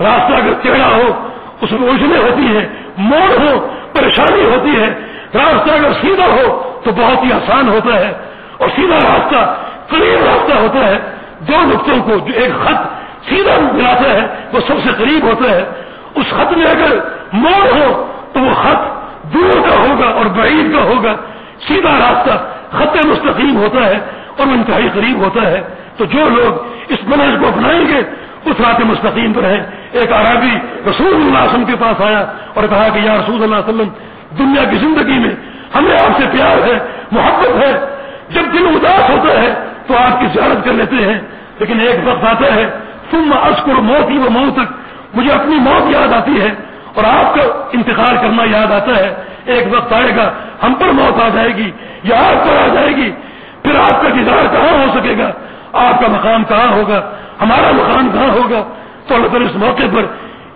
راستہ 0.00 0.32
اگر 0.34 0.52
ٹیڑھا 0.62 0.88
ہو، 0.88 1.28
اس 1.60 1.72
میں 1.72 1.88
الجھنے 1.88 2.18
ہوتی 2.18 2.56
ہیں، 2.56 2.66
موڑ 2.96 3.46
ہو، 3.46 3.68
پریشانی 3.92 4.44
ہوتی 4.44 4.82
ہے۔ 4.82 4.94
راستہ 5.34 5.70
اگر 5.70 5.92
سیدھا 5.92 6.26
ہو 6.26 6.80
تو 6.84 6.90
بہت 6.92 7.24
ہی 7.24 7.32
آسان 7.32 7.68
ہوتا 7.68 7.98
ہے 7.98 8.12
اور 8.58 8.68
سیدھا 8.76 8.96
راستہ 8.96 9.54
قریب 9.88 10.24
راستہ 10.24 10.58
ہوتا 10.58 10.88
ہے۔ 10.88 10.98
دو 11.48 11.52
نقطوں 11.60 12.02
کو 12.02 12.28
جو 12.28 12.34
ایک 12.34 12.52
خط 12.64 13.02
سیدھا 13.28 13.70
ملاتا 13.72 14.10
ہے 14.10 14.26
وہ 14.52 14.60
سب 14.60 14.74
سے 14.84 14.90
قریب 14.98 15.24
ہوتا 15.24 15.50
ہے 15.50 15.64
اس 16.14 16.26
خط 16.30 16.52
میں 16.56 16.66
اگر 16.66 16.98
موڑ 17.32 17.72
ہو، 17.72 18.06
تو 18.32 18.40
وہ 18.40 18.54
خط 18.54 19.02
دور 19.34 19.50
کا 19.50 19.76
ہوگا 19.76 20.06
اور 20.06 20.24
بعید 20.26 20.72
کا 20.72 20.82
ہوگا۔ 20.82 21.14
سیدھا 21.68 21.90
راستہ 21.90 22.30
خط 22.70 23.06
مستقیم 23.06 23.56
ہوتا 23.56 23.86
ہے 23.86 23.98
اور 24.36 24.46
وہ 24.46 24.52
انتہائی 24.52 24.88
قریب 24.94 25.18
ہوتا 25.18 25.50
ہے۔ 25.50 25.60
تو 25.96 26.04
جو 26.04 26.28
لوگ 26.28 26.66
اس 26.88 26.98
منہج 27.06 27.40
کو 27.40 27.48
اپنائیں 27.48 27.88
گے 27.88 27.98
اس 28.44 28.60
رات 28.60 28.80
مستقیم 28.80 29.32
پر 29.32 29.44
ہے 29.44 29.62
ایک 29.92 30.12
عربی 30.12 30.58
رسول 30.90 31.14
اللہ 31.14 31.38
علیہ 31.38 31.48
وسلم 31.48 31.64
کے 31.64 31.76
پاس 31.80 32.00
آیا 32.00 32.24
اور 32.54 32.64
کہا 32.70 32.88
کہ 32.94 32.98
یا 32.98 33.16
رسول 33.16 33.42
اللہ 33.42 33.56
علیہ 33.56 33.74
وسلم، 33.74 33.88
دنیا 34.38 34.64
کی 34.70 34.76
زندگی 34.76 35.18
میں 35.18 35.30
ہمیں 35.74 35.94
آپ 35.94 36.20
سے 36.20 36.26
پیار 36.32 36.62
ہے، 36.62 36.78
محبت 37.12 37.62
ہے۔ 37.62 37.80
جب 38.30 38.42
دل 38.52 38.66
اداس 38.66 39.10
ہوتا 39.10 39.42
ہے 39.42 39.54
تو 39.86 39.94
آپ 39.96 40.20
کی 40.20 40.26
زیارت 40.32 40.64
کر 40.64 40.72
لیتے 40.72 40.96
ہیں۔ 40.96 41.20
لیکن 41.58 41.80
ایک 41.80 42.00
وقت 42.04 42.24
آتا 42.24 42.54
ہے 42.54 42.70
تم 43.10 43.32
اشکر 43.42 43.72
موت 43.72 44.10
ہی 44.10 44.18
وہ 44.18 44.30
موت 44.30 44.54
تک 44.54 44.72
مجھے 45.14 45.32
اپنی 45.32 45.56
موت 45.56 45.90
یاد 45.90 46.12
آتی 46.12 46.40
ہے 46.40 46.50
اور 46.94 47.04
آپ 47.04 47.34
کا 47.34 47.42
انتقال 47.72 48.16
کرنا 48.16 48.58
یاد 48.58 48.72
آتا 48.72 48.96
ہے۔ 48.96 49.14
ایک 49.44 49.66
وقت 49.70 49.92
آئے 49.92 50.16
گا، 50.16 50.32
ہم 50.62 50.74
پر 50.74 50.86
موت 50.86 51.22
آ 51.22 51.28
جائے 51.28 51.56
گی، 51.56 51.70
یا 52.04 52.16
آپ 52.16 52.44
پر 52.44 52.70
آ 52.70 52.74
جائے 52.74 52.96
گی۔ 52.96 53.12
پھر 53.62 53.80
آپ 53.80 54.02
کا 54.02 54.08
دیدار 54.08 54.54
کہاں 54.54 54.86
ہو 54.86 55.00
سکے 55.00 55.14
گا؟ 55.18 55.32
آپ 55.72 56.00
کا 56.00 56.06
مقام 56.08 56.44
کہاں 56.44 56.72
ہوگا؟ 56.72 57.10
ہمارا 57.40 57.70
مقام 57.72 58.10
کہاں 58.12 58.28
ہوگا؟ 58.28 58.62
تو 59.08 59.14
اللہ 59.14 59.26
تعالیٰ 59.26 59.48
اس 59.48 59.56
موقع 59.56 59.96
پر 59.96 60.02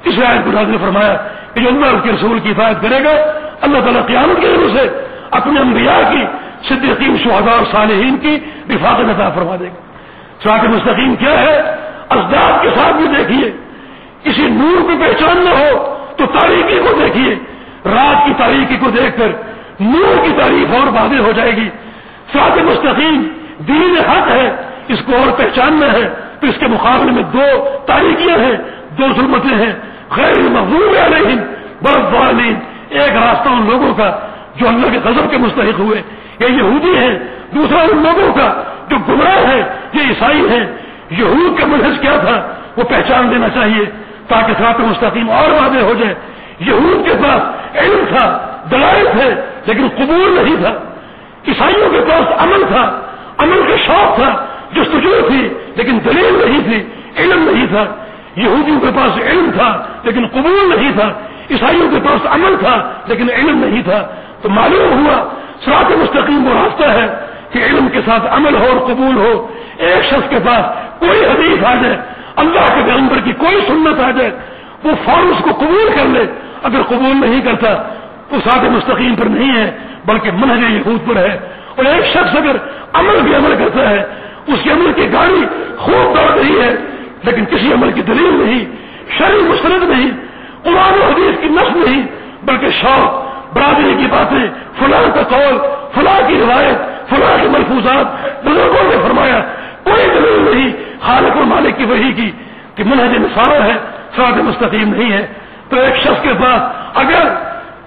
اس 0.05 0.19
رائے 0.19 0.39
کو 0.45 0.51
نازل 0.51 0.77
فرمایا 0.81 1.17
کہ 1.55 1.61
جو 1.61 1.69
اللہ 1.69 2.01
کے 2.03 2.13
رسول 2.13 2.39
کی 2.39 2.51
حفاظت 2.51 2.83
کرے 2.83 3.05
گا، 3.05 3.11
اللہ 3.61 3.79
تعالیٰ 3.79 4.07
قیامت 4.07 4.41
کے 4.41 4.57
سے 4.73 5.05
اپنے 5.31 5.61
انبیاء 5.61 6.11
کی 6.11 6.25
صدیقین 6.65 7.17
شہداء 7.19 7.57
اور 7.57 7.65
صالحین 7.73 8.17
کی 8.17 8.39
وفاقت 8.69 9.01
عطا 9.01 9.29
فرما 9.31 9.57
دے 9.61 9.67
گا۔ 9.67 9.81
سراط 10.43 10.65
مستقیم 10.65 11.17
کیا 11.17 11.43
ہے؟ 11.43 11.57
ازداد 12.09 12.63
کے 12.63 12.69
ساتھ 12.75 12.97
بھی 12.97 13.07
دیکھیے۔ 13.19 13.53
کسی 14.23 14.49
نور 14.49 14.83
کو 14.83 14.91
پہچاننا 15.01 15.51
ہو 15.51 15.95
تو 16.17 16.27
تاریخی 16.27 16.79
کو 16.79 17.01
دیکھیے۔ 17.01 17.35
رات 17.85 18.27
کی 18.27 18.33
تاریخی 18.39 18.77
کو 18.77 18.91
دیکھ 18.91 19.19
کر 19.19 19.29
نور 19.81 20.25
کی 20.25 20.31
تاریخ 20.41 20.75
اور 20.75 20.87
واضح 20.87 21.17
ہو 21.17 21.33
جائے 21.33 21.57
گی۔ 21.57 21.69
سات 22.33 22.59
مستقیم 22.59 23.29
دین 23.69 23.97
حق 24.09 24.31
ہے، 24.31 24.57
اس 24.89 24.99
کو 25.07 25.13
اور 25.17 25.39
پہچاننا 25.39 25.93
ہے۔ 25.93 26.09
تو 26.41 26.47
اس 26.47 26.55
کے 26.59 26.67
مقابلے 26.67 27.13
میں 27.13 27.23
دو 27.23 27.69
تاریخیاں 27.87 28.39
ہیں، 28.39 28.57
دو 28.99 29.05
ظلمتیں 29.17 29.67
ہیں۔ 29.67 29.73
خیر 30.09 30.41
محبوب 30.41 30.95
علیہم 31.05 31.39
برف 31.83 32.15
والین 32.15 32.55
ایک 32.89 33.11
راستہ 33.11 33.49
ان 33.49 33.67
لوگوں 33.71 33.95
کا 33.95 34.19
جو 34.57 34.69
اللہ 34.69 34.87
کے 34.93 34.99
غضب 35.05 35.31
کے 35.31 35.39
مستحق 35.39 35.79
ہوئے۔ 35.79 36.03
یہ 36.41 36.47
یہودی 36.47 36.97
ہیں، 36.97 37.19
دوسرا 37.55 37.79
ان 37.79 38.03
لوگوں 38.03 38.33
کا 38.35 38.63
جو 38.89 38.97
گمراہ 39.09 39.49
ہے 39.49 39.63
یہ 39.93 40.01
عیسائی 40.09 40.49
ہیں۔ 40.49 40.67
یہود 41.11 41.61
کا 41.61 41.67
منحص 41.67 42.01
کیا 42.01 42.17
تھا؟ 42.17 42.47
وہ 42.77 42.83
پہچان 42.83 43.31
دینا 43.31 43.49
چاہیے 43.49 43.85
تاکہ 44.29 44.53
ساتھ 44.63 44.81
مستقیم 44.81 45.31
اور 45.31 45.51
واضح 45.51 45.79
ہو 45.79 45.95
جائے۔ 45.95 46.15
یہود 46.61 47.07
کے 47.07 47.13
پاس 47.15 47.43
علم 47.77 48.05
تھا، 48.09 48.57
دلائل 48.71 49.07
تھے، 49.13 49.35
لیکن 49.67 49.89
قبول 49.97 50.41
نہیں 50.43 50.57
تھا۔ 50.61 50.73
عیسائیوں 51.49 51.91
کے 51.91 52.01
پاس 52.01 52.43
عمل 52.43 52.65
تھا، 52.69 53.01
عمل 53.39 53.63
کا 53.69 53.77
شوق 53.87 54.17
تھا 54.17 54.47
جو 54.73 54.85
تھی، 55.29 55.49
لیکن 55.77 55.99
دلیل 56.05 56.43
نہیں 56.47 56.61
تھی، 56.65 56.85
علم 57.17 57.51
نہیں 57.51 57.67
تھا۔ 57.67 57.85
یہودیوں 58.37 58.81
کے 58.81 58.87
پاس 58.97 59.19
علم 59.27 59.51
تھا، 59.57 59.87
لیکن 60.03 60.27
قبول 60.27 60.75
نہیں 60.77 60.93
تھا۔ 60.93 61.13
عیسائیوں 61.51 61.91
کے 61.91 61.97
پاس 61.97 62.27
عمل 62.27 62.57
تھا، 62.61 62.91
لیکن 63.07 63.31
علم 63.31 63.65
نہیں 63.65 63.83
تھا۔ 63.83 64.07
تو 64.43 64.49
معلوم 64.49 65.07
ہوا 65.07 65.29
سرات 65.65 65.91
مستقیم 65.91 66.47
وہ 66.47 66.55
راستہ 66.55 66.85
ہے 66.85 67.07
کہ 67.51 67.59
علم 67.59 67.89
کے 67.89 67.99
ساتھ 68.07 68.23
عمل 68.31 68.55
ہو 68.55 68.67
اور 68.73 68.87
قبول 68.87 69.17
ہو۔ 69.17 69.49
ایک 69.77 70.05
شخص 70.05 70.31
کے 70.31 70.37
پاس 70.45 70.65
کوئی 70.99 71.25
حدیث 71.25 71.65
آ 71.65 71.75
جائے، 71.75 71.97
اللہ 72.37 72.61
کے 72.61 72.81
پیغمبر 72.85 73.19
کی 73.25 73.33
کوئی 73.33 73.61
سنت 73.67 74.01
آ 74.01 74.11
جائے، 74.11 74.31
وہ 74.85 74.91
فوراً 75.05 75.27
اس 75.27 75.45
کو 75.45 75.51
قبول 75.53 75.89
کر 75.97 76.07
لے۔ 76.07 76.25
اگر 76.63 76.83
قبول 76.83 77.31
نہیں 77.31 77.41
کرتا 77.41 77.75
تو 78.31 78.37
ساتھ 78.45 78.65
مستقیم 78.65 79.15
پر 79.15 79.27
نہیں 79.27 79.57
ہے، 79.57 79.71
بلکہ 80.07 80.31
منہج 80.31 80.73
یہود 80.73 81.09
پر 81.09 81.17
ہے۔ 81.17 81.39
اور 81.77 81.85
ایک 81.85 82.05
شخص 82.07 82.37
اگر 82.37 82.57
عمل 82.93 83.21
بھی 83.23 83.35
عمل 83.35 83.55
کرتا 83.59 83.91
ہے، 83.91 84.05
اس 84.47 84.59
کے 84.63 84.71
عمل 84.71 84.93
کی 84.93 85.13
گاڑی 85.13 85.47
خوب 85.79 86.17
دوڑ 86.17 86.39
رہی 86.39 86.61
ہے، 86.61 86.77
لیکن 87.23 87.45
کسی 87.45 87.73
عمل 87.73 87.93
کی 87.93 88.03
دلیل 88.03 88.43
نہیں، 88.45 88.65
شرح 89.19 89.49
مسترد 89.49 89.83
نہیں، 89.83 90.11
قرآن 90.63 90.99
و 90.99 91.05
حدیث 91.05 91.41
کی 91.41 91.49
نسل 91.49 91.91
نہیں، 91.91 92.07
بلکہ 92.43 92.71
شوق 92.71 93.26
برادری 93.57 93.95
کی 93.99 94.07
باتیں، 94.11 94.51
فلاں 94.79 95.15
کا 95.15 95.23
قول، 95.23 95.59
فلاں 95.95 96.29
کی 96.29 96.41
روایت، 96.41 97.09
فلاں 97.09 97.43
کے 97.43 97.49
ملفوظات، 97.49 98.07
بزرگوں 98.45 98.85
نے 98.85 98.97
فرمایا، 99.03 99.41
کوئی 99.85 100.07
دلیل 100.15 100.55
نہیں، 100.55 100.73
خالق 101.01 101.37
و 101.37 101.45
مالک 101.45 101.79
کی 101.79 101.85
وہی 101.85 102.13
کی 102.13 102.31
کہ 102.75 102.85
منہج 102.85 103.19
نصارہ 103.19 103.63
ہے 103.63 103.75
سرات 104.17 104.37
مستقیم 104.37 104.95
نہیں 104.95 105.13
ہے۔ 105.13 105.27
تو 105.69 105.81
ایک 105.81 105.97
شخص 105.97 106.23
کے 106.23 106.29
پاس 106.29 106.61
اگر 106.95 107.23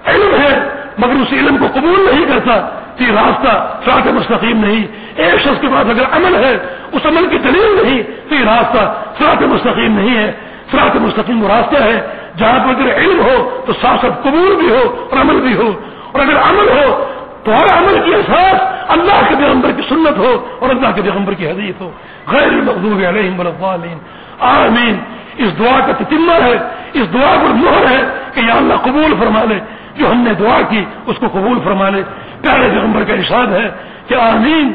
علم 0.05 0.35
ہے، 0.41 0.69
مگر 0.97 1.13
اس 1.13 1.33
علم 1.33 1.57
کو 1.57 1.67
قبول 1.73 2.09
نہیں 2.11 2.25
کرتا، 2.25 2.69
تو 2.97 3.03
یہ 3.03 3.11
راستہ 3.11 3.77
سرات 3.85 4.07
مستقیم 4.07 4.65
نہیں۔ 4.65 4.87
ایک 5.15 5.39
شخص 5.39 5.61
کے 5.61 5.67
پاس 5.67 5.85
اگر 5.89 6.03
عمل 6.11 6.35
ہے، 6.35 6.57
اس 6.91 7.05
عمل 7.05 7.27
کی 7.29 7.37
دلیل 7.37 7.79
نہیں، 7.83 8.03
تو 8.29 8.35
یہ 8.35 8.45
راستہ 8.45 8.93
سرات 9.19 9.41
مستقیم 9.41 9.99
نہیں 9.99 10.17
ہے۔ 10.17 10.31
سرات 10.71 10.95
مستقیم 10.95 11.43
وہ 11.43 11.49
راستہ 11.49 11.83
ہے۔ 11.83 12.01
جہاں 12.39 12.59
پر 12.59 12.81
اگر 12.81 12.95
علم 12.97 13.19
ہو 13.19 13.63
تو 13.65 13.73
ساتھ 13.73 14.01
ساتھ 14.01 14.13
قبول 14.23 14.55
بھی 14.55 14.69
ہو 14.69 15.07
اور 15.11 15.21
عمل 15.21 15.41
بھی 15.41 15.55
ہو۔ 15.55 15.71
اور 16.11 16.21
اگر 16.21 16.37
عمل 16.37 16.69
ہو 16.69 17.05
تو 17.43 17.51
ہر 17.51 17.77
عمل 17.77 17.99
کی 18.05 18.15
احساس 18.15 18.61
اللہ 18.87 19.21
کے 19.29 19.35
پیغمبر 19.35 19.71
کی 19.71 19.81
سنت 19.89 20.17
ہو 20.17 20.47
اور 20.59 20.69
اللہ 20.69 20.87
کے 20.95 21.01
پیغمبر 21.01 21.33
کی 21.33 21.47
حدیث 21.47 21.81
ہو۔ 21.81 21.91
غیر 22.27 22.51
مقدوب 22.51 23.01
علیہم 23.07 23.39
الفالین 23.39 23.97
آمین۔ 24.39 24.97
اس 25.37 25.59
دعا 25.59 25.79
کا 25.87 25.93
تتمہ 25.97 26.31
ہے، 26.31 26.57
اس 26.93 27.13
دعا 27.13 27.35
پر 27.35 27.53
مہر 27.53 27.91
ہے 27.91 28.03
کہ 28.33 28.39
یا 28.39 28.55
اللہ 28.55 28.73
قبول 28.73 29.13
فرما 29.19 29.43
لے۔ 29.43 29.59
جو 29.95 30.11
ہم 30.11 30.17
نے 30.17 30.33
دعا 30.33 30.61
کی، 30.69 30.85
اس 31.05 31.15
کو 31.19 31.27
قبول 31.27 31.59
فرما 31.63 31.89
لے۔ 31.89 32.03
پیارے 32.41 32.69
پیغمبر 32.71 33.03
کا 33.03 33.13
ارشاد 33.13 33.47
ہے 33.47 33.69
کہ 34.07 34.15
آمین۔ 34.15 34.71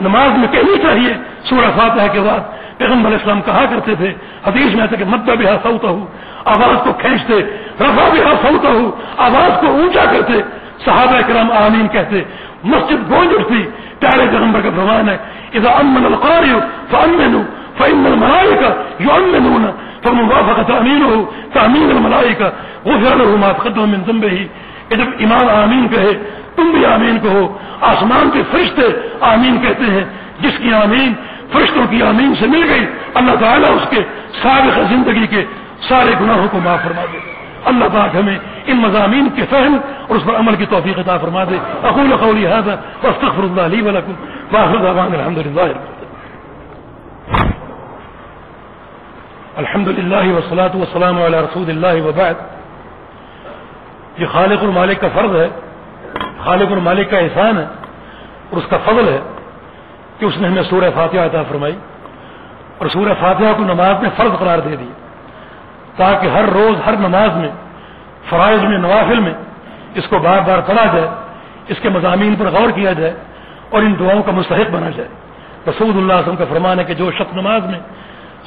نماز 0.00 0.38
میں 0.38 0.48
کہنی 0.52 0.78
چاہیے، 0.82 1.14
سورہ 1.44 1.78
فاتحہ 1.78 2.12
کے 2.12 2.20
بعد۔ 2.20 2.40
پیغمبر 2.78 3.12
اسلام 3.12 3.40
کہا 3.46 3.64
کرتے 3.70 3.94
تھے، 4.00 4.10
حدیث 4.46 4.74
میں 4.76 4.86
کہ 4.98 5.04
مدہ 5.12 5.34
بھی 5.40 5.46
سوتا 5.62 5.88
ہوں 5.88 6.04
آواز 6.54 6.76
کو 6.84 6.92
کھینچتے 7.02 7.36
رفا 7.80 8.08
بھی 8.12 8.20
سوتا 8.42 8.68
ہوں 8.76 8.90
آواز 9.26 9.52
کو 9.60 9.66
اونچا 9.76 10.04
کرتے، 10.12 10.40
صحابہ 10.84 11.20
کرام 11.28 11.50
آمین 11.64 11.86
کہتے، 11.94 12.22
مسجد 12.72 13.10
گونج 13.10 13.34
اٹھتی، 13.38 13.62
پیارے 14.00 14.26
پیغمبر 14.30 14.60
کا 14.60 14.70
فرمان 14.76 15.08
ہے، 15.08 15.16
اذا 15.56 15.70
امن 15.80 16.04
القاری 16.12 16.52
فامنوا 16.90 17.42
فان 17.78 18.06
الملائکہ 18.06 18.70
یؤمنون 19.06 19.64
فموافقت 20.04 20.70
امینه 20.70 21.12
تامین 21.54 21.90
الملائکہ، 21.96 22.48
غفر 22.86 23.16
له 23.20 23.36
ما 23.42 23.50
تقدم 23.52 23.88
من 23.94 24.02
ذنبه 24.06 24.36
کہ 24.88 24.96
جب 25.00 25.08
امام 25.26 25.48
آمین 25.54 25.88
کہے، 25.94 26.12
تم 26.56 26.70
بھی 26.74 26.84
آمین 26.86 27.18
کہو، 27.22 27.42
آسمان 27.90 28.30
کے 28.34 28.42
فرشتے 28.50 28.86
آمین 29.32 29.58
کہتے 29.62 29.90
ہیں، 29.94 30.04
جس 30.42 30.58
کی 30.62 30.72
آمین 30.82 31.12
فرشتوں 31.52 31.86
کی 31.90 32.02
آمین 32.02 32.34
سے 32.34 32.46
مل 32.46 32.70
گئی۔ 32.70 32.86
اللہ 33.14 33.32
تعالیٰ 33.40 33.70
اس 33.70 33.88
کے 33.90 34.00
سابق 34.42 34.78
زندگی 34.88 35.26
کے 35.26 35.44
سارے 35.88 36.10
گناہوں 36.20 36.48
کو 36.50 36.58
معاف 36.64 36.82
فرما 36.82 37.04
دے۔ 37.12 37.18
اللہ 37.64 37.84
پاک 37.84 38.16
ہمیں 38.16 38.38
ان 38.66 38.76
مضامین 38.76 39.28
کے 39.34 39.42
فہم 39.50 39.78
اور 40.08 40.16
اس 40.16 40.22
پر 40.24 40.36
عمل 40.36 40.54
کی 40.56 40.66
توفیق 40.66 40.98
عطا 40.98 41.18
فرما 41.18 41.44
دے۔ 41.44 41.58
اقول 41.82 42.16
قولی 42.20 42.46
هذا 42.46 42.74
واستغفر 43.02 43.42
الله 43.42 43.66
لي 43.66 43.80
ولكم۔ 43.80 44.12
واخر 44.52 44.76
دعوانا 44.76 45.18
الحمد 45.18 45.38
لله 45.38 45.70
الحمد 49.56 49.88
لله 49.88 50.34
والصلاه 50.34 50.78
والسلام 50.78 51.22
على 51.22 51.36
رسول 51.36 51.70
الله 51.70 52.08
وبعد۔ 52.08 52.34
یہ 54.18 54.26
خالق 54.26 54.62
المالک 54.62 55.00
کا 55.00 55.08
فرض 55.14 55.36
ہے۔ 55.36 55.48
خالق 56.44 56.72
المالک 56.72 57.10
کا 57.10 57.18
احسان 57.18 57.58
ہے 57.58 57.64
اور 58.50 58.56
اس 58.56 58.64
کا 58.70 58.76
فضل 58.84 59.08
ہے۔ 59.08 59.35
کہ 60.18 60.24
اس 60.24 60.36
نے 60.36 60.48
ہمیں 60.48 60.62
سورہ 60.62 60.90
فاتحہ 60.94 61.20
عطا 61.20 61.42
فرمائی 61.42 61.76
اور 62.78 62.86
سورہ 62.86 63.12
فاتحہ 63.20 63.52
کو 63.56 63.62
نماز 63.62 64.02
میں 64.02 64.10
فرض 64.16 64.38
قرار 64.38 64.58
دے 64.58 64.76
دی 64.76 64.90
تاکہ 65.96 66.26
ہر 66.26 66.44
روز، 66.52 66.76
ہر 66.86 66.96
نماز 66.96 67.36
میں، 67.36 67.48
فرائض 68.28 68.62
میں، 68.62 68.78
نوافل 68.78 69.20
میں 69.20 69.32
اس 69.94 70.04
کو 70.08 70.18
بار 70.18 70.40
بار 70.46 70.60
پڑھا 70.66 70.84
جائے، 70.84 71.08
اس 71.68 71.76
کے 71.82 71.88
مضامین 71.88 72.36
پر 72.36 72.46
غور 72.46 72.70
کیا 72.70 72.92
جائے 72.92 73.14
اور 73.70 73.82
ان 73.82 73.94
دعاؤں 73.98 74.22
کا 74.22 74.32
مستحق 74.32 74.70
بنا 74.70 74.90
جائے۔ 74.90 75.08
رسول 75.68 75.88
اللہ 75.88 76.12
علیہ 76.12 76.22
وسلم 76.22 76.36
کا 76.36 76.44
فرمان 76.48 76.78
ہے 76.78 76.84
کہ 76.84 76.94
جو 76.94 77.10
شخص 77.10 77.34
نماز 77.36 77.62
میں 77.64 77.78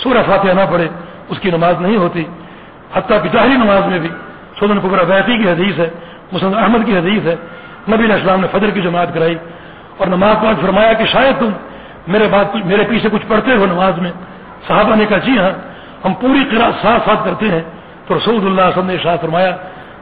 سورہ 0.03 0.21
فاتحہ 0.25 0.53
نہ 0.53 0.65
پڑھے، 0.71 0.87
اس 1.29 1.39
کی 1.39 1.51
نماز 1.51 1.75
نہیں 1.81 1.97
ہوتی۔ 1.97 2.23
حتیٰ 2.93 3.17
کہ 3.23 3.29
ظاہری 3.33 3.57
نماز 3.57 3.85
میں 3.85 3.99
بھی 3.99 4.09
سودن 4.59 4.79
قبر 4.79 5.03
بیتی 5.03 5.37
کی 5.37 5.49
حدیث 5.49 5.79
ہے 5.79 5.89
مسلم 6.31 6.53
احمد 6.57 6.85
کی 6.85 6.97
حدیث 6.97 7.25
ہے، 7.25 7.35
نبی 7.89 8.03
علیہ 8.03 8.13
السلام 8.13 8.41
نے 8.41 8.47
فجر 8.51 8.69
کی 8.69 8.81
جماعت 8.81 9.13
کرائی۔ 9.13 9.35
اور 9.99 10.07
نماز 10.07 10.35
پاک 10.43 10.61
فرمایا 10.61 10.93
کہ 10.93 11.05
شاید 11.05 11.39
تم 11.39 11.49
میرے 12.07 12.27
بات 12.31 12.55
میرے 12.55 12.83
پیچھے 12.89 13.09
کچھ 13.11 13.25
پڑھتے 13.27 13.55
ہو 13.55 13.65
نماز 13.65 13.97
میں۔ 13.97 14.11
صحابہ 14.67 14.95
نے 14.95 15.05
کہا 15.05 15.17
جی 15.17 15.37
ہاں 15.37 15.49
ہم 16.05 16.13
پوری 16.13 16.43
قرآن 16.51 16.71
ساتھ 16.81 17.09
ساتھ 17.09 17.25
کرتے 17.25 17.45
ہیں۔ 17.45 17.61
تو 18.07 18.17
رسول 18.17 18.45
اللہ 18.45 18.61
وسلم 18.61 18.85
نے 18.85 18.97
شاہ 19.03 19.15
فرمایا، 19.21 19.57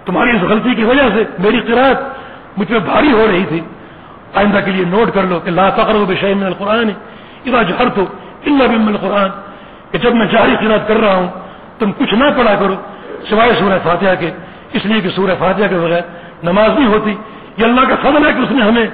تمہاری 0.05 0.35
اس 0.35 0.41
غلطی 0.41 0.75
کی 0.75 0.83
وجہ 0.83 1.09
سے 1.13 1.23
میری 1.39 1.59
قرآت 1.59 1.97
مجھ 2.57 2.67
پہ 2.67 2.79
بھاری 2.79 3.11
ہو 3.11 3.27
رہی 3.31 3.45
تھی۔ 3.47 3.59
آئندہ 4.33 4.57
کے 4.65 4.71
لیے 4.71 4.85
نوٹ 4.85 5.13
کر 5.13 5.23
لو 5.23 5.39
کہ 5.39 5.51
لا 5.51 5.69
تقرب 5.69 6.09
بشیء 6.09 6.35
من 6.35 6.45
القرآن 6.45 6.89
اذا 7.45 7.61
جہرت 7.61 7.99
الا 8.45 8.65
بم 8.65 8.87
القرآن۔ 8.87 9.29
کہ 9.91 9.97
جب 9.97 10.15
میں 10.15 10.25
جاری 10.25 10.55
قرآت 10.59 10.87
کر 10.87 10.95
رہا 10.95 11.15
ہوں، 11.15 11.27
تم 11.79 11.91
کچھ 11.91 12.13
نہ 12.13 12.23
پڑھا 12.37 12.55
کرو، 12.59 12.75
سوائے 13.29 13.51
سورہ 13.59 13.79
فاتحہ 13.83 14.15
کے۔ 14.19 14.31
اس 14.73 14.85
لیے 14.85 15.01
کہ 15.01 15.09
سورہ 15.09 15.31
فاتحہ 15.39 15.67
کے 15.69 15.75
بغیر 15.75 16.01
نماز 16.43 16.69
نہیں 16.69 16.87
ہوتی۔ 16.87 17.15
یہ 17.57 17.65
اللہ 17.65 17.81
کا 17.81 17.95
فضل 17.95 18.27
ہے 18.27 18.33
کہ 18.33 18.41
اس 18.41 18.51
نے 18.51 18.61
ہمیں 18.61 18.85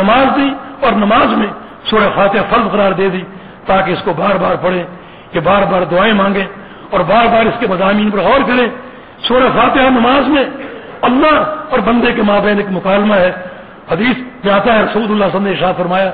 نماز 0.00 0.26
دی 0.36 0.48
اور 0.84 0.92
نماز 1.04 1.28
میں 1.38 1.50
سورہ 1.90 2.08
فاتحہ 2.14 2.44
فرض 2.50 2.66
قرار 2.72 2.92
دے 2.98 3.08
دی 3.14 3.22
تاکہ 3.66 3.90
اس 3.92 4.02
کو 4.04 4.12
بار 4.20 4.34
بار 4.42 4.54
پڑھیں 4.64 4.84
کہ 5.32 5.40
بار 5.48 5.62
بار 5.70 5.82
دعائیں 5.92 6.14
مانگیں 6.20 6.46
اور 6.92 7.00
بار 7.10 7.26
بار 7.32 7.44
اس 7.46 7.56
کے 7.60 7.66
مضامین 7.70 8.10
پر 8.10 8.20
غور 8.26 8.42
کریں 8.48 8.68
سورہ 9.26 9.48
فاتحہ 9.56 9.90
نماز 9.98 10.28
میں 10.34 10.44
اللہ 11.08 11.36
اور 11.70 11.78
بندے 11.88 12.10
کے 12.16 12.22
مابین 12.30 12.56
ایک 12.58 12.70
مکالمہ 12.70 13.14
ہے۔ 13.14 13.32
حدیث 13.92 14.16
میں 14.44 14.52
آتا 14.52 14.74
ہے، 14.74 14.82
رسول 14.82 15.02
اللہ 15.02 15.28
صلی 15.32 15.38
اللہ 15.38 15.48
علیہ 15.48 15.56
وسلم 15.56 15.66
نے 15.66 15.72
فرمایا، 15.76 16.10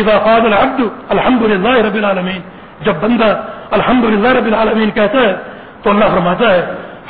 اذا 0.00 0.14
العبد 0.50 0.80
الحمد 1.14 1.42
للہ 1.52 1.74
رب 1.86 1.94
العالمین 1.94 2.40
جب 2.84 2.94
بندہ 3.00 3.30
الحمد 3.76 4.04
للہ 4.04 4.30
رب 4.38 4.46
العالمین 4.46 4.90
کہتا 4.98 5.18
ہے، 5.20 5.34
تو 5.82 5.90
اللہ 5.90 6.08
فرماتا 6.14 6.46
ہے 6.54 6.60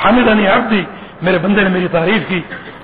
حامد 0.03 0.27
عبدی، 0.55 0.83
میرے 1.25 1.37
بندے 1.37 1.61
نے 1.63 1.69
میری 1.69 1.87
تعریف 1.97 2.21
کی 2.29 2.39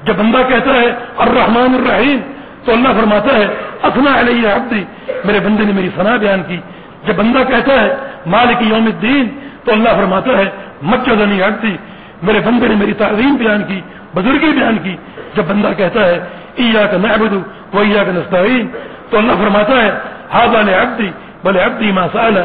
جب 0.06 0.16
بندہ 0.16 0.42
کہتا 0.50 0.74
ہے، 0.82 0.88
الرحمن 1.26 1.72
الرحیم 1.80 2.20
تو 2.68 2.74
اللہ 2.74 2.88
فرماتا 2.88 3.36
ہے 3.36 3.48
اثنا 3.82 4.20
علیہ 4.20 4.48
عبدی، 4.48 4.84
میرے 5.26 5.40
بندے 5.40 5.64
نے 5.64 5.72
میری 5.72 5.90
ثنا 5.96 6.16
بیان 6.16 6.44
کی۔ 6.48 6.58
جب 7.06 7.16
بندہ 7.16 7.40
کہتا 7.48 7.82
ہے، 7.82 7.96
مالک 8.26 8.62
یوم 8.62 8.86
الدین، 8.86 9.28
تو 9.64 9.72
اللہ 9.72 9.90
فرماتا 9.90 10.38
ہے 10.38 10.50
مجد 10.82 11.22
علی 11.22 11.44
عبدی، 11.44 11.78
میرے 12.24 12.40
بندے 12.46 12.68
نے 12.68 12.76
میری 12.76 12.94
تعظیم 12.94 13.36
بیان 13.36 13.64
کی، 13.68 13.82
بزرگی 14.16 14.52
بیان 14.52 14.78
کی۔ 14.84 14.96
جب 15.36 15.44
بندہ 15.48 15.72
کہتا 15.78 16.06
ہے 16.06 16.20
ایا 16.56 16.86
کا 16.86 16.98
نعبد 16.98 17.34
و 17.76 17.80
ایا 17.80 18.04
کا 18.04 18.12
نستعین، 18.12 18.68
تو 19.10 19.18
اللہ 19.18 19.32
فرماتا 19.32 19.82
ہے 19.82 19.92
ہاضا 20.34 20.62
نے 20.62 20.74
عبدی 20.74 21.12
بولے 21.44 21.60
ابدی 21.60 21.92
ما 21.92 22.08
سال 22.14 22.38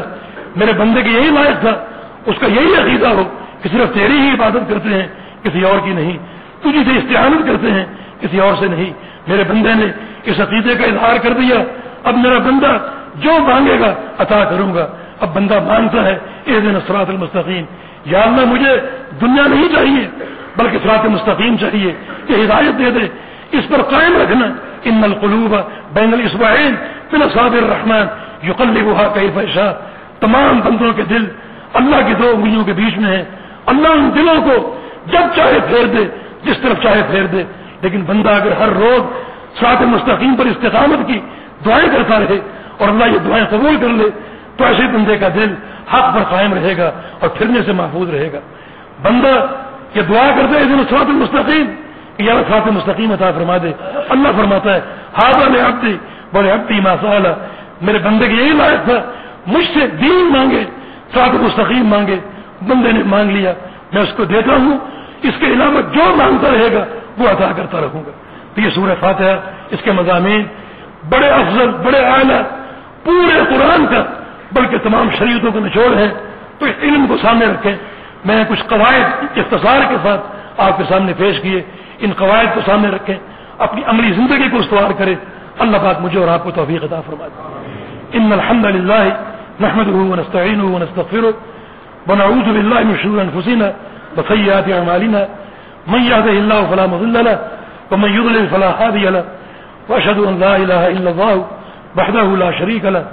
میرے 0.55 0.73
بندے 0.73 1.01
کی 1.01 1.09
یہی 1.09 1.29
لائق 1.31 1.61
تھا، 1.61 1.85
اس 2.25 2.35
کا 2.39 2.47
یہی 2.47 2.75
عقیدہ 2.75 3.07
ہو 3.07 3.23
کہ 3.61 3.69
صرف 3.69 3.93
تیری 3.93 4.17
ہی 4.17 4.31
عبادت 4.31 4.69
کرتے 4.69 4.89
ہیں، 4.89 5.07
کسی 5.43 5.63
اور 5.63 5.79
کی 5.83 5.93
نہیں۔ 5.93 6.17
تجھے 6.61 6.83
سے 6.83 6.97
استعانت 6.97 7.47
کرتے 7.47 7.71
ہیں، 7.71 7.85
کسی 8.21 8.39
اور 8.39 8.53
سے 8.59 8.67
نہیں۔ 8.67 8.93
میرے 9.27 9.43
بندے 9.43 9.73
نے 9.73 9.85
اس 10.23 10.39
عقیدے 10.39 10.75
کا 10.75 10.85
اظہار 10.85 11.17
کر 11.23 11.33
دیا۔ 11.33 11.55
اب 12.03 12.17
میرا 12.17 12.37
بندہ 12.37 12.77
جو 13.15 13.31
مانگے 13.39 13.79
گا، 13.79 13.93
عطا 14.17 14.43
کروں 14.43 14.75
گا۔ 14.75 14.87
اب 15.21 15.35
بندہ 15.35 15.59
مانگتا 15.59 16.03
ہے، 16.03 16.17
اے 16.43 16.59
دن 16.59 16.75
اسرات 16.75 17.09
المستقیم۔ 17.09 17.65
یا 18.05 18.21
اللہ، 18.21 18.45
مجھے 18.45 18.77
دنیا 19.21 19.47
نہیں 19.47 19.67
چاہیے، 19.75 20.07
بلکہ 20.57 20.77
سرات 20.83 21.05
مستقیم 21.05 21.57
چاہیے۔ 21.57 21.93
کہ 22.27 22.33
ہدایت 22.33 22.79
دے 22.79 22.91
دے۔ 22.91 23.07
اس 23.51 23.63
پر 23.69 23.81
قائم 23.81 24.21
رکھنا۔ 24.21 24.45
ان 24.83 25.03
القلوب 25.03 25.55
بین 25.93 26.13
الاسبعین 26.13 26.75
من 27.11 27.21
اصحاب 27.21 27.53
الرحمن 27.53 28.05
یقلبها 28.49 29.07
کیف 29.13 29.37
یشاء۔ 29.37 29.71
تمام 30.19 30.59
بندوں 30.59 30.93
کے 30.93 31.01
دل 31.01 31.25
اللہ 31.73 31.95
کی 32.07 32.13
دو 32.13 32.29
انگلیوں 32.29 32.63
کے 32.63 32.73
بیچ 32.73 32.97
میں 32.97 33.17
ہیں۔ 33.17 33.23
اللہ 33.65 33.87
ان 33.87 34.11
دلوں 34.15 34.41
کو 34.41 34.79
جب 35.05 35.35
چاہے 35.35 35.57
پھیر 35.67 35.85
دے، 35.85 36.05
جس 36.43 36.57
طرف 36.57 36.83
چاہے 36.83 37.01
پھیر 37.11 37.23
دے۔ 37.23 37.43
لیکن 37.83 38.01
بندہ 38.01 38.29
اگر 38.29 38.51
ہر 38.51 38.69
روز 38.69 39.01
سرات 39.59 39.81
مستقیم 39.81 40.35
پر 40.35 40.45
استقامت 40.45 41.07
کی 41.07 41.19
دعائیں 41.65 41.89
کرتا 41.89 42.19
رہے 42.19 42.39
اور 42.77 42.87
اللہ 42.89 43.05
یہ 43.05 43.19
دعائیں 43.25 43.45
قبول 43.49 43.75
کر 43.81 43.89
لے، 43.89 44.09
تو 44.57 44.65
ایسے 44.65 44.87
بندے 44.87 45.17
کا 45.17 45.27
دل 45.35 45.53
حق 45.93 46.05
پر 46.15 46.23
قائم 46.29 46.53
رہے 46.53 46.77
گا 46.77 46.91
اور 47.19 47.29
پھرنے 47.29 47.61
سے 47.65 47.71
محفوظ 47.71 48.09
رہے 48.09 48.29
گا۔ 48.33 48.39
بندہ 49.03 49.33
یہ 49.95 50.01
دعا 50.01 50.27
کرتے 50.37 50.57
ہیں 50.57 50.65
دن 50.65 50.83
سرات 50.89 51.09
المستقیم 51.09 51.67
یا 52.17 52.33
سرات 52.47 52.67
مستقیم 52.67 53.11
عطا 53.11 53.31
فرما 53.31 53.57
دے۔ 53.63 53.71
اللہ 54.09 54.29
فرماتا 54.37 54.73
ہے 54.75 54.79
حاضر 55.17 55.49
نے 55.49 55.59
ابتی 55.61 55.97
بولے 56.33 56.51
ابتی 56.51 56.79
ماسا 56.79 57.33
میرے 57.81 57.99
بندے 58.03 58.27
کی 58.27 58.35
یہی 58.35 58.53
لائق 58.57 58.81
تھا، 58.85 58.99
مجھ 59.47 59.67
سے 59.73 59.87
دین 60.01 60.25
مانگے 60.33 60.63
سرات 61.13 61.33
مستقیم 61.41 61.85
مانگے، 61.85 62.17
بندے 62.67 62.91
نے 62.91 63.03
مانگ 63.03 63.29
لیا۔ 63.31 63.53
میں 63.93 64.01
اس 64.01 64.13
کو 64.17 64.23
دیتا 64.25 64.55
ہوں، 64.55 64.77
اس 65.23 65.35
کے 65.39 65.45
علاوہ 65.45 65.81
جو 65.93 66.05
مانگتا 66.15 66.47
رہے 66.51 66.69
گا 66.73 66.83
وہ 67.17 67.29
عطا 67.29 67.51
کرتا 67.57 67.81
رہوں 67.81 68.03
گا۔ 68.05 68.11
تو 68.55 68.61
یہ 68.61 68.69
سورہ 68.69 68.91
فاتحہ 68.99 69.35
اس 69.69 69.79
کے 69.83 69.91
مضامین 69.91 70.43
بڑے 71.09 71.29
افضل، 71.29 71.71
بڑے 71.71 71.97
اعلیٰ، 71.97 72.41
پورے 73.03 73.41
قرآن 73.49 73.85
کا، 73.87 74.03
بلکہ 74.51 74.77
تمام 74.77 75.09
شریعتوں 75.17 75.51
کا 75.51 75.59
نچوڑ 75.59 75.97
ہے۔ 75.97 76.07
تو 76.59 76.65
اس 76.65 76.75
علم 76.81 77.07
کو 77.07 77.17
سامنے 77.17 77.45
رکھیں۔ 77.45 77.75
میں 78.25 78.43
کچھ 78.47 78.63
قواعد 78.67 79.37
اختصار 79.37 79.79
کے 79.89 79.95
ساتھ 80.03 80.21
آپ 80.57 80.77
کے 80.77 80.83
سامنے 80.89 81.13
پیش 81.17 81.41
کیے۔ 81.41 81.61
ان 81.99 82.11
قواعد 82.17 82.45
کو 82.53 82.61
سامنے 82.65 82.89
رکھیں۔ 82.89 83.15
اپنی 83.57 83.81
عملی 83.85 84.13
زندگی 84.13 84.49
کو 84.49 84.57
استوار 84.57 84.91
کرے 84.91 85.15
اللہ 85.59 85.77
پاک 85.77 86.01
مجھے 86.01 86.19
اور 86.19 86.27
آپ 86.27 86.43
کو 86.43 86.51
توفیق 86.51 86.83
عطا 86.83 87.01
فرمائے۔ 87.01 87.29
ان 88.13 88.31
الحمد 88.31 88.65
للہ 88.65 89.09
نحمده 89.59 89.99
ونستعينه 89.99 90.73
ونستغفره 90.73 91.29
ونعوذ 92.07 92.45
بالله 92.45 92.83
من 92.83 92.95
شرور 93.03 93.19
انفسنا 93.19 93.65
وسيئات 94.17 94.63
اعمالنا۔ 94.67 95.42
من 95.87 96.01
يهده 96.01 96.31
الله 96.31 96.67
فلا 96.67 96.87
مضل 96.87 97.25
له 97.25 97.39
ومن 97.91 98.09
يضلل 98.09 98.47
فلا 98.47 98.87
هادي 98.87 99.09
له. 99.09 99.23
وأشهد 99.89 100.17
أن 100.17 100.39
لا 100.39 100.55
إله 100.55 100.87
إلا 100.87 101.09
الله 101.09 101.45
وحده 101.97 102.23
لا 102.23 102.51
شريك 102.51 102.85
له 102.85 103.05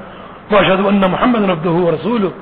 وأشهد 0.52 0.80
أن 0.86 1.10
محمدا 1.10 1.50
عبده 1.50 1.70
ورسوله. 1.70 2.32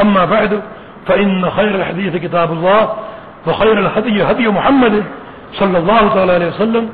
أما 0.00 0.24
بعد 0.24 0.60
فإن 1.06 1.50
خير 1.50 1.74
الحديث 1.74 2.16
كتاب 2.16 2.52
الله 2.52 2.92
وخير 3.46 3.78
الهدي 3.78 4.22
هدي 4.22 4.48
محمد 4.48 5.04
صلى 5.52 5.78
الله 5.78 6.14
تعالى 6.14 6.32
عليه 6.32 6.46
وسلم 6.46 6.88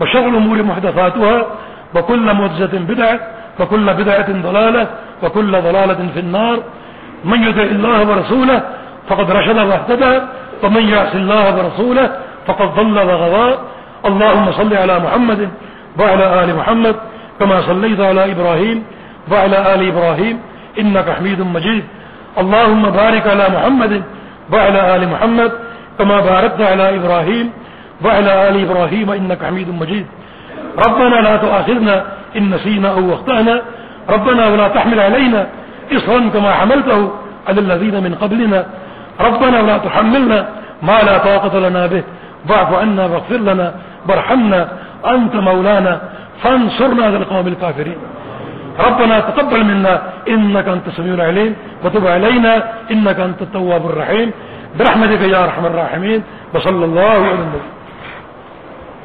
وشر 0.00 0.28
الأمور 0.28 0.62
محدثاتها 0.62 1.46
وكل 1.94 2.34
مجزة 2.34 2.78
بدعة 2.78 3.20
وكل 3.60 3.94
بدعة 3.94 4.32
ضلالة 4.42 4.86
وكل 5.22 5.52
ضلالة 5.52 6.08
في 6.14 6.20
النار. 6.20 6.58
من 7.24 7.42
يدع 7.42 7.62
الله 7.62 8.08
ورسوله 8.10 8.62
فقد 9.08 9.30
رشد 9.30 9.58
واهتدى 9.58 10.20
ومن 10.64 10.88
يعص 10.88 11.14
الله 11.14 11.44
ورسوله 11.56 12.10
فقد 12.46 12.68
ضل 12.74 12.98
وغضى 12.98 13.58
اللهم 14.06 14.52
صل 14.52 14.74
على 14.74 14.98
محمد 14.98 15.48
وعلى 15.98 16.44
آل 16.44 16.56
محمد 16.56 16.96
كما 17.40 17.60
صليت 17.60 18.00
على 18.00 18.32
إبراهيم 18.32 18.84
وعلى 19.32 19.74
آل 19.74 19.80
إبراهيم 19.88 20.40
إنك 20.80 21.10
حميد 21.10 21.40
مجيد. 21.40 21.84
اللهم 22.38 22.82
بارك 22.90 23.24
على 23.26 23.46
محمد 23.56 24.02
وعلى 24.52 24.96
آل 24.96 25.08
محمد 25.08 25.52
كما 25.98 26.20
باركت 26.20 26.60
على 26.60 26.96
إبراهيم 26.96 27.46
وعلى 28.04 28.48
آل 28.48 28.54
إبراهيم 28.70 29.10
إنك 29.10 29.44
حميد 29.44 29.68
مجيد. 29.68 30.06
ربنا 30.86 31.16
لا 31.26 31.36
تؤاخذنا 31.36 32.04
إن 32.36 32.50
نسينا 32.50 32.88
أو 32.88 33.10
واخطأنا 33.10 33.62
ربنا 34.10 34.42
ولا 34.48 34.68
تحمل 34.68 35.00
علينا 35.00 35.46
إصرا 35.96 36.20
كما 36.34 36.50
حملته 36.52 37.10
على 37.48 37.60
الذين 37.60 38.02
من 38.02 38.14
قبلنا. 38.14 38.66
ربنا 39.20 39.60
ولا 39.60 39.78
تحملنا 39.78 40.48
ما 40.82 41.02
لا 41.02 41.18
طاقة 41.18 41.58
لنا 41.58 41.86
به. 41.86 42.02
واعف 42.50 42.74
عنا 42.74 43.06
واغفر 43.06 43.36
لنا 43.36 43.74
وارحمنا. 44.08 44.68
أنت 45.06 45.34
مولانا 45.36 46.00
فانصرنا 46.42 47.04
على 47.04 47.16
القوم 47.16 47.46
الكافرين. 47.46 47.96
ربنا 48.86 49.20
تقبل 49.20 49.64
منا. 49.64 50.02
إنك 50.28 50.68
أنت 50.68 50.86
السميع 50.88 51.14
العليم. 51.14 51.56
وتب 51.84 52.06
علينا. 52.06 52.64
إنك 52.90 53.20
أنت 53.20 53.42
التواب 53.42 53.86
الرحيم. 53.86 54.30
برحمتك 54.78 55.20
يا 55.20 55.44
أرحم 55.44 55.66
الراحمين. 55.66 56.22
وصلى 56.54 56.84
الله 56.84 57.10
على 57.10 57.32
النبي. 57.32 57.62